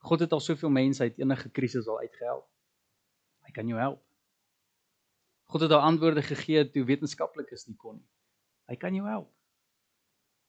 God 0.00 0.20
het 0.20 0.32
al 0.32 0.40
soveel 0.40 0.70
mense 0.70 1.02
uit 1.02 1.18
enige 1.18 1.50
krisis 1.50 1.86
al 1.86 2.00
uitgehelp. 2.00 2.48
Hy 3.44 3.52
kan 3.52 3.68
jou 3.68 3.80
help. 3.80 4.00
God 5.50 5.60
het 5.66 5.70
al 5.70 5.84
antwoorde 5.84 6.22
gegee 6.22 6.64
toe 6.70 6.84
wetenskaplikes 6.84 7.66
nie 7.66 7.76
kon 7.76 7.98
nie. 7.98 8.08
Hy 8.70 8.76
kan 8.80 8.94
jou 8.94 9.06
help. 9.08 9.28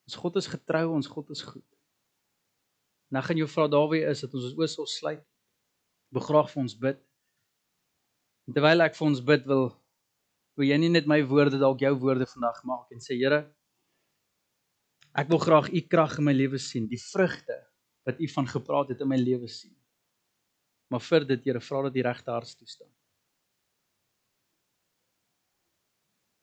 Ons 0.09 0.17
God 0.17 0.39
is 0.41 0.49
getrou, 0.49 0.87
ons 0.95 1.07
God 1.07 1.29
is 1.35 1.43
goed. 1.45 1.67
Nou 3.11 3.23
gaan 3.25 3.39
jou 3.39 3.47
vra 3.51 3.67
Dawie 3.67 4.03
is 4.07 4.23
dat 4.23 4.33
ons 4.35 4.49
ons 4.49 4.57
oë 4.59 4.69
sal 4.71 4.87
sluit. 4.87 5.23
Begraag 6.15 6.51
vir 6.51 6.61
ons 6.63 6.75
bid. 6.85 6.99
En 8.47 8.55
terwyl 8.55 8.83
ek 8.87 8.97
vir 8.97 9.07
ons 9.07 9.23
bid 9.31 9.47
wil 9.47 9.69
wil 10.59 10.67
jy 10.67 10.77
nie 10.81 10.91
net 10.91 11.07
my 11.07 11.21
woorde 11.23 11.59
dalk 11.59 11.79
jou 11.81 11.93
woorde 12.01 12.27
vandag 12.27 12.57
maak 12.67 12.91
en 12.91 12.99
sê 13.03 13.15
Here 13.15 13.45
ek 15.17 15.29
wil 15.31 15.39
graag 15.43 15.69
u 15.71 15.81
krag 15.91 16.17
in 16.19 16.27
my 16.27 16.33
lewe 16.35 16.59
sien, 16.59 16.87
die 16.87 16.99
vrugte 16.99 17.57
wat 18.07 18.19
u 18.19 18.27
van 18.31 18.47
gepraat 18.47 18.91
het 18.93 19.01
in 19.03 19.09
my 19.11 19.19
lewe 19.19 19.47
sien. 19.51 19.73
Maar 20.91 21.03
vir 21.03 21.25
dit, 21.27 21.45
Here, 21.47 21.61
vra 21.63 21.85
dat 21.87 21.95
die 21.95 22.03
regte 22.03 22.31
hartstoestand. 22.31 22.91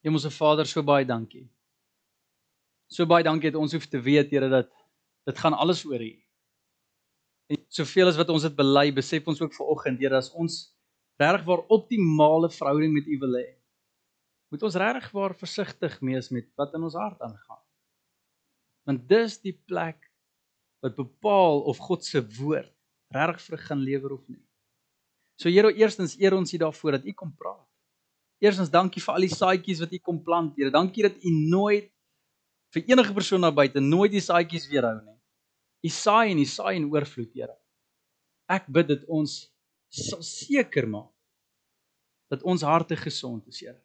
Hemelse 0.04 0.30
Vader, 0.30 0.68
so 0.68 0.84
baie 0.86 1.04
dankie. 1.04 1.48
So 2.88 3.04
baie 3.08 3.24
dankie 3.24 3.52
dat 3.52 3.60
ons 3.60 3.74
hoef 3.76 3.86
te 3.86 4.00
weet, 4.00 4.32
Here, 4.32 4.48
dat 4.48 4.72
dit 5.28 5.38
gaan 5.38 5.56
alles 5.56 5.84
oor 5.84 6.00
U. 6.00 6.12
En 7.52 7.60
soveel 7.72 8.08
as 8.08 8.16
wat 8.16 8.32
ons 8.32 8.44
dit 8.48 8.56
bely, 8.56 8.88
besef 8.96 9.28
ons 9.28 9.40
ook 9.44 9.54
vanoggend, 9.56 10.00
Here, 10.00 10.16
as 10.16 10.32
ons 10.32 10.58
regtig 11.20 11.44
waar 11.48 11.64
optimale 11.74 12.48
verhouding 12.54 12.94
met 12.94 13.08
U 13.10 13.18
wil 13.24 13.38
hê, 13.40 13.48
moet 14.48 14.64
ons 14.64 14.78
regtig 14.80 15.10
waar 15.12 15.34
versigtig 15.36 15.98
wees 16.00 16.30
met 16.32 16.48
wat 16.56 16.76
in 16.78 16.86
ons 16.88 16.96
hart 16.96 17.20
aangaan. 17.20 17.64
Want 18.88 19.04
dis 19.10 19.36
die 19.44 19.52
plek 19.68 20.00
wat 20.80 20.96
bepaal 20.96 21.66
of 21.68 21.80
God 21.84 22.06
se 22.06 22.22
woord 22.38 22.72
regtig 23.12 23.44
vrug 23.50 23.66
gaan 23.68 23.84
lewer 23.84 24.14
of 24.16 24.24
nie. 24.28 24.40
So 25.36 25.52
Here, 25.52 25.74
eerstens 25.76 26.16
eer 26.16 26.36
ons 26.38 26.54
U 26.56 26.62
daarvoor 26.64 26.96
dat 26.98 27.04
U 27.04 27.12
kom 27.12 27.34
praat. 27.36 27.66
Eerstens 28.40 28.72
dankie 28.72 29.02
vir 29.02 29.14
al 29.14 29.26
die 29.26 29.34
saadjies 29.34 29.82
wat 29.84 29.92
U 29.92 30.00
kom 30.00 30.22
plant, 30.24 30.56
Here. 30.56 30.72
Dankie 30.72 31.04
dat 31.04 31.20
U 31.20 31.34
nooit 31.52 31.92
vir 32.74 32.84
enige 32.92 33.14
persoon 33.16 33.44
daar 33.44 33.54
buite 33.54 33.80
nooit 33.80 34.12
die 34.12 34.24
saadjies 34.24 34.68
weerhou 34.68 34.98
nie. 35.00 35.16
U 35.86 35.90
saai 35.94 36.32
en 36.32 36.42
U 36.42 36.46
saai 36.48 36.76
in 36.76 36.88
oorvloed, 36.90 37.30
Here. 37.34 37.54
Ek 38.50 38.66
bid 38.72 38.88
dat 38.90 39.04
ons 39.08 39.46
sal 39.88 40.22
seker 40.24 40.88
maak 40.88 41.12
dat 42.28 42.42
ons 42.44 42.64
harte 42.66 42.96
gesond 42.98 43.46
is, 43.48 43.60
Here. 43.62 43.78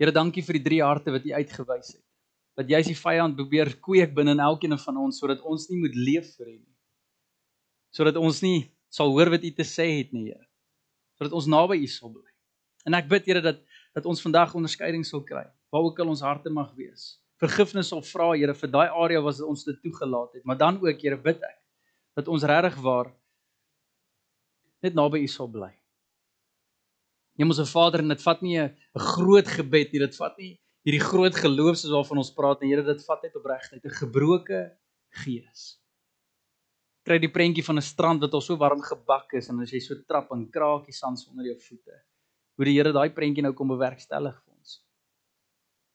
Here, 0.00 0.14
dankie 0.14 0.42
vir 0.42 0.58
die 0.58 0.64
drie 0.64 0.80
harte 0.82 1.12
wat 1.14 1.26
U 1.28 1.34
uitgewys 1.36 1.94
het. 1.94 2.04
Dat 2.58 2.70
jy 2.70 2.80
as 2.80 2.90
die 2.90 2.98
vyand 2.98 3.36
probeer 3.38 3.70
kweek 3.84 4.14
binne 4.16 4.34
in 4.34 4.42
elkeen 4.42 4.74
van 4.80 4.98
ons 5.04 5.20
sodat 5.20 5.44
ons 5.46 5.68
nie 5.70 5.78
moet 5.84 5.94
leef 5.94 6.34
vir 6.40 6.48
U 6.48 6.56
nie. 6.56 6.76
Sodat 7.94 8.18
ons 8.18 8.42
nie 8.42 8.70
sal 8.90 9.12
hoor 9.14 9.30
wat 9.36 9.44
U 9.46 9.52
te 9.54 9.66
sê 9.68 9.86
het 10.00 10.16
nie, 10.16 10.32
Here. 10.32 10.46
Sodat 11.20 11.36
ons 11.36 11.50
naby 11.52 11.78
U 11.84 11.92
sal 11.92 12.10
bly. 12.16 12.26
En 12.88 12.96
ek 12.98 13.08
bid 13.12 13.28
Here 13.30 13.44
dat 13.44 13.62
dat 13.90 14.04
ons 14.06 14.20
vandag 14.22 14.52
onderskeiding 14.54 15.02
sal 15.02 15.24
kry 15.26 15.42
waar 15.70 15.86
ook 15.86 15.98
al 16.02 16.12
ons 16.12 16.22
harte 16.26 16.50
mag 16.50 16.72
wees. 16.74 17.20
Vergifnis 17.40 17.88
sal 17.88 18.02
vra 18.04 18.32
Here 18.34 18.54
vir 18.54 18.70
daai 18.70 18.88
area 18.88 19.20
wat 19.24 19.40
ons 19.40 19.64
dit 19.64 19.78
toegelaat 19.82 20.34
het, 20.36 20.44
maar 20.44 20.58
dan 20.58 20.80
ook 20.82 21.00
Here 21.00 21.16
bid 21.16 21.40
ek 21.42 21.58
dat 22.18 22.28
ons 22.28 22.44
regtig 22.44 22.76
waar 22.84 23.12
net 24.82 24.96
naby 24.96 25.22
U 25.24 25.28
sal 25.28 25.48
bly. 25.48 25.70
Hemelse 27.40 27.64
Vader, 27.70 28.02
en 28.04 28.12
dit 28.12 28.22
vat 28.22 28.42
nie 28.42 28.58
'n 28.60 28.74
groot 28.94 29.48
gebed 29.48 29.92
nie, 29.92 30.00
dit 30.00 30.16
vat 30.16 30.36
nie 30.38 30.60
hierdie 30.84 31.04
groot 31.04 31.34
geloof 31.36 31.76
soos 31.76 31.92
waarvan 31.92 32.18
ons 32.18 32.32
praat 32.34 32.60
nie, 32.60 32.70
Here, 32.72 32.82
dit 32.82 33.04
vat 33.04 33.22
net 33.22 33.36
opregtheid, 33.36 33.84
'n 33.84 33.98
gebroke 34.00 34.76
gees. 35.24 35.78
Kry 37.04 37.18
die 37.18 37.32
prentjie 37.32 37.64
van 37.64 37.76
'n 37.76 37.82
strand 37.82 38.20
wat 38.20 38.34
al 38.34 38.40
so 38.40 38.56
warm 38.56 38.82
gebak 38.82 39.32
is 39.34 39.48
en 39.48 39.60
as 39.60 39.72
jy 39.72 39.80
so 39.80 39.94
trap 40.08 40.32
en 40.32 40.50
kraakie 40.50 40.92
sand 40.92 41.26
onder 41.30 41.44
jou 41.44 41.58
voete. 41.58 41.96
Hoe 42.56 42.64
die 42.64 42.76
Here 42.76 42.92
daai 42.92 43.10
prentjie 43.10 43.42
nou 43.42 43.52
kom 43.52 43.68
bewerkstellig 43.68 44.36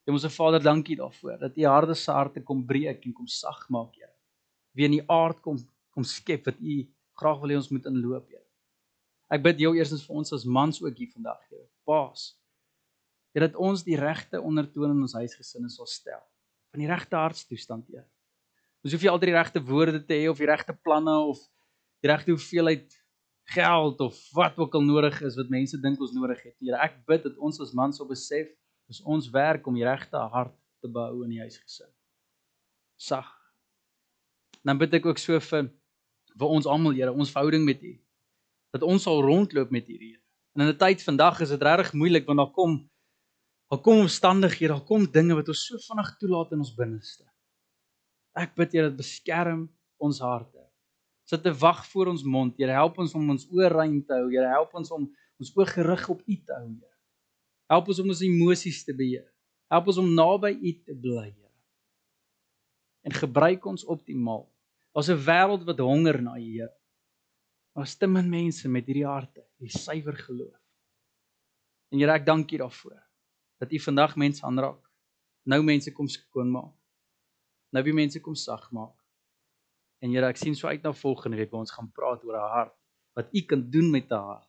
vir 0.06 0.14
ons. 0.14 0.26
Vader, 0.36 0.62
dankie 0.62 0.96
daarvoor 0.98 1.38
dat 1.40 1.56
U 1.58 1.66
harde 1.66 1.96
harte 2.06 2.42
kom 2.42 2.64
breek 2.66 3.04
en 3.06 3.12
kom 3.12 3.26
sag 3.26 3.66
maak, 3.68 3.94
Here. 3.94 4.12
Wie 4.76 4.86
in 4.86 4.98
die 4.98 5.04
aard 5.10 5.42
kom 5.42 5.58
kom 5.90 6.04
skep 6.04 6.46
wat 6.46 6.58
U 6.60 6.82
graag 7.16 7.38
wil 7.40 7.54
hê 7.54 7.56
ons 7.56 7.70
moet 7.72 7.86
inloop, 7.90 8.26
Here. 8.30 8.44
Ek 9.32 9.42
bid 9.42 9.62
jou 9.64 9.74
eerstens 9.74 10.04
vir 10.06 10.18
ons 10.20 10.32
as 10.32 10.44
mans 10.44 10.82
ook 10.82 10.98
hier 10.98 11.10
vandag, 11.14 11.40
Here. 11.50 11.66
Paas. 11.88 12.34
Here 13.34 13.48
dat 13.48 13.56
ons 13.58 13.82
die 13.84 13.96
regte 13.98 14.40
ondertoon 14.40 14.94
in 14.94 15.02
ons 15.02 15.16
huisgesinne 15.18 15.70
sal 15.72 15.88
stel. 15.90 16.22
Van 16.72 16.84
die 16.84 16.90
regte 16.90 17.18
hartstoestand, 17.18 17.88
Here. 17.90 18.06
Ons 18.86 18.94
hoef 18.94 19.02
nie 19.02 19.10
altyd 19.10 19.32
die 19.32 19.38
regte 19.38 19.64
woorde 19.66 20.04
te 20.06 20.14
hê 20.14 20.28
of 20.30 20.38
die 20.38 20.46
regte 20.46 20.76
planne 20.76 21.16
of 21.32 21.40
die 22.04 22.12
regte 22.12 22.30
hoeveelheid 22.30 22.94
geld 23.50 24.00
of 24.00 24.18
wat 24.34 24.58
ook 24.58 24.74
al 24.74 24.84
nodig 24.84 25.18
is 25.26 25.36
wat 25.38 25.50
mense 25.50 25.78
dink 25.82 26.00
ons 26.02 26.14
nodig 26.14 26.38
het. 26.42 26.54
Here, 26.62 26.78
ek 26.82 27.00
bid 27.08 27.24
dat 27.26 27.38
ons 27.42 27.58
as 27.62 27.74
mans 27.74 27.98
sal 27.98 28.08
besef 28.10 28.46
dis 28.86 29.02
ons 29.02 29.30
werk 29.34 29.66
om 29.66 29.74
die 29.74 29.86
regte 29.86 30.18
hart 30.32 30.54
te 30.80 30.90
behou 30.90 31.24
in 31.24 31.34
die 31.34 31.42
huisgesin. 31.42 31.90
Sag. 32.96 33.28
Dan 34.64 34.78
bid 34.78 34.94
ek 34.98 35.06
ook 35.06 35.20
so 35.20 35.40
vir 35.40 35.70
vir 36.36 36.52
ons 36.52 36.66
almal, 36.68 36.92
Here, 36.92 37.12
ons 37.12 37.32
verhouding 37.32 37.64
met 37.64 37.80
U. 37.80 37.94
Dat 38.76 38.82
ons 38.84 39.06
sal 39.06 39.22
rondloop 39.24 39.70
met 39.72 39.88
U, 39.88 39.96
Here. 39.96 40.20
En 40.54 40.62
in 40.62 40.68
'n 40.68 40.78
tyd 40.78 41.02
vandag 41.02 41.40
is 41.40 41.48
dit 41.48 41.62
regtig 41.62 41.92
moeilik 41.92 42.26
want 42.26 42.38
daar 42.38 42.52
kom 42.52 42.90
daar 43.70 43.80
kom 43.80 43.98
omstandighede, 43.98 44.72
daar 44.72 44.84
kom 44.84 45.10
dinge 45.10 45.34
wat 45.34 45.48
ons 45.48 45.66
so 45.66 45.78
vinnig 45.78 46.16
toelaat 46.18 46.52
in 46.52 46.58
ons 46.58 46.74
binneste. 46.74 47.24
Ek 48.34 48.54
bid 48.54 48.72
Here 48.72 48.88
dat 48.88 48.96
beskerm 48.96 49.66
ons 49.96 50.20
harte. 50.20 50.62
Sit 51.24 51.42
te 51.42 51.52
wag 51.52 51.86
voor 51.86 52.06
ons 52.06 52.22
mond, 52.22 52.56
Here, 52.56 52.72
help 52.72 52.98
ons 52.98 53.14
om 53.14 53.30
ons 53.30 53.48
oë 53.50 53.68
rein 53.72 54.04
te 54.04 54.14
hou, 54.14 54.28
Here, 54.30 54.48
help 54.48 54.74
ons 54.74 54.90
om 54.90 55.08
ons 55.40 55.52
oë 55.56 55.66
gerig 55.66 56.08
op 56.08 56.22
U 56.22 56.36
te 56.36 56.52
hou, 56.52 56.68
Here. 56.68 56.95
Help 57.70 57.88
ons 57.90 58.00
om 58.02 58.12
ons 58.14 58.22
emosies 58.22 58.84
te 58.86 58.94
beheer. 58.94 59.26
Help 59.72 59.90
ons 59.90 59.98
om 59.98 60.10
naby 60.14 60.52
U 60.54 60.72
te 60.86 60.94
bly, 60.94 61.30
Here. 61.32 61.52
En 63.06 63.14
gebruik 63.14 63.66
ons 63.66 63.84
optimaal. 63.84 64.46
Ons 64.94 65.10
'n 65.10 65.18
wêreld 65.18 65.64
wat 65.66 65.78
honger 65.78 66.22
na 66.22 66.36
U, 66.38 66.42
Here. 66.42 66.72
Ons 67.74 67.96
te 67.96 68.06
min 68.06 68.28
mense 68.30 68.68
met 68.68 68.86
hierdie 68.86 69.06
harte, 69.06 69.42
hierdie 69.58 69.78
suiwer 69.78 70.16
geloof. 70.16 70.60
En 71.90 71.98
Here, 71.98 72.12
ek 72.12 72.26
dank 72.26 72.52
U 72.52 72.56
daarvoor 72.56 73.02
dat 73.58 73.72
U 73.72 73.78
vandag 73.78 74.16
mense 74.16 74.44
aanraak. 74.46 74.82
Nou 75.46 75.62
mense 75.62 75.92
kom 75.92 76.08
skoon 76.08 76.50
maak. 76.50 76.74
Nou 77.72 77.82
wie 77.82 77.94
mense 77.94 78.20
kom 78.20 78.34
sag 78.34 78.70
maak. 78.72 78.94
En 80.02 80.10
Here, 80.10 80.26
ek 80.26 80.36
sien 80.36 80.54
so 80.54 80.68
uit 80.68 80.82
na 80.82 80.92
volgende 80.92 81.36
week 81.36 81.50
waar 81.50 81.60
ons 81.60 81.74
gaan 81.74 81.90
praat 81.92 82.24
oor 82.24 82.36
'n 82.36 82.50
hart 82.50 82.74
wat 83.16 83.34
U 83.34 83.40
kan 83.40 83.70
doen 83.70 83.90
met 83.90 84.10
'n 84.10 84.14
hart 84.14 84.48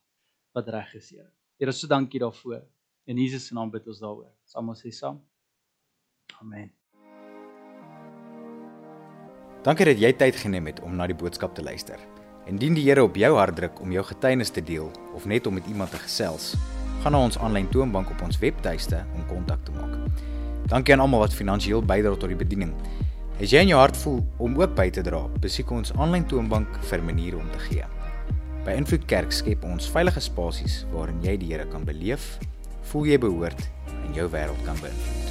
wat 0.54 0.68
reg 0.68 0.96
is, 0.96 1.10
Here. 1.10 1.32
Here, 1.60 1.72
so 1.72 1.88
dankie 1.88 2.20
daarvoor. 2.20 2.77
In 3.08 3.16
Jesus 3.16 3.46
se 3.48 3.54
naam 3.56 3.70
bid 3.72 3.86
ons 3.88 4.02
daaroor. 4.04 4.28
Saam 4.44 4.68
ons 4.68 4.82
sê 4.84 4.90
saam. 4.92 5.22
Amen. 6.42 6.74
Dankie 9.64 9.86
dat 9.88 10.02
jy 10.02 10.10
tyd 10.20 10.36
geneem 10.36 10.68
het 10.68 10.82
om 10.84 10.98
na 11.00 11.08
die 11.08 11.16
boodskap 11.16 11.54
te 11.56 11.64
luister. 11.64 12.02
Indien 12.52 12.76
die 12.76 12.84
Here 12.84 13.06
op 13.08 13.16
jou 13.16 13.30
hart 13.38 13.56
druk 13.56 13.80
om 13.84 13.94
jou 13.96 14.04
getuienis 14.10 14.52
te 14.52 14.64
deel 14.64 14.92
of 15.16 15.24
net 15.26 15.48
om 15.48 15.56
met 15.56 15.70
iemand 15.72 15.96
te 15.96 16.02
gesels, 16.04 16.50
gaan 17.04 17.16
na 17.16 17.22
ons 17.30 17.40
aanlyn 17.40 17.70
toonbank 17.72 18.12
op 18.12 18.26
ons 18.28 18.40
webtuiste 18.44 19.00
om 19.16 19.24
kontak 19.32 19.64
te 19.64 19.76
maak. 19.78 19.96
Dankie 20.68 20.98
aan 20.98 21.06
almal 21.06 21.24
wat 21.24 21.38
finansiëel 21.38 21.88
bydra 21.88 22.12
tot 22.20 22.34
die 22.34 22.40
bediening. 22.44 22.76
As 23.40 23.56
jy 23.56 23.64
in 23.64 23.72
jou 23.72 23.80
hart 23.80 23.96
voel 24.04 24.20
om 24.44 24.60
ook 24.60 24.76
by 24.76 24.90
te 24.92 25.06
dra, 25.08 25.24
besoek 25.40 25.72
ons 25.80 25.96
aanlyn 25.96 26.28
toonbank 26.28 26.76
vir 26.92 27.08
maniere 27.08 27.40
om 27.40 27.48
te 27.56 27.64
gee. 27.70 27.88
By 28.68 28.76
Invloed 28.76 29.08
Kerk 29.08 29.32
skep 29.32 29.64
ons 29.64 29.88
veilige 29.96 30.28
spasies 30.28 30.82
waarin 30.92 31.24
jy 31.24 31.40
die 31.40 31.54
Here 31.56 31.72
kan 31.72 31.88
beleef, 31.88 32.34
voel 32.92 33.12
jy 33.12 33.18
behoort 33.20 33.70
en 34.06 34.14
jou 34.16 34.30
wêreld 34.32 34.68
kan 34.68 34.80
beïnvloed. 34.84 35.27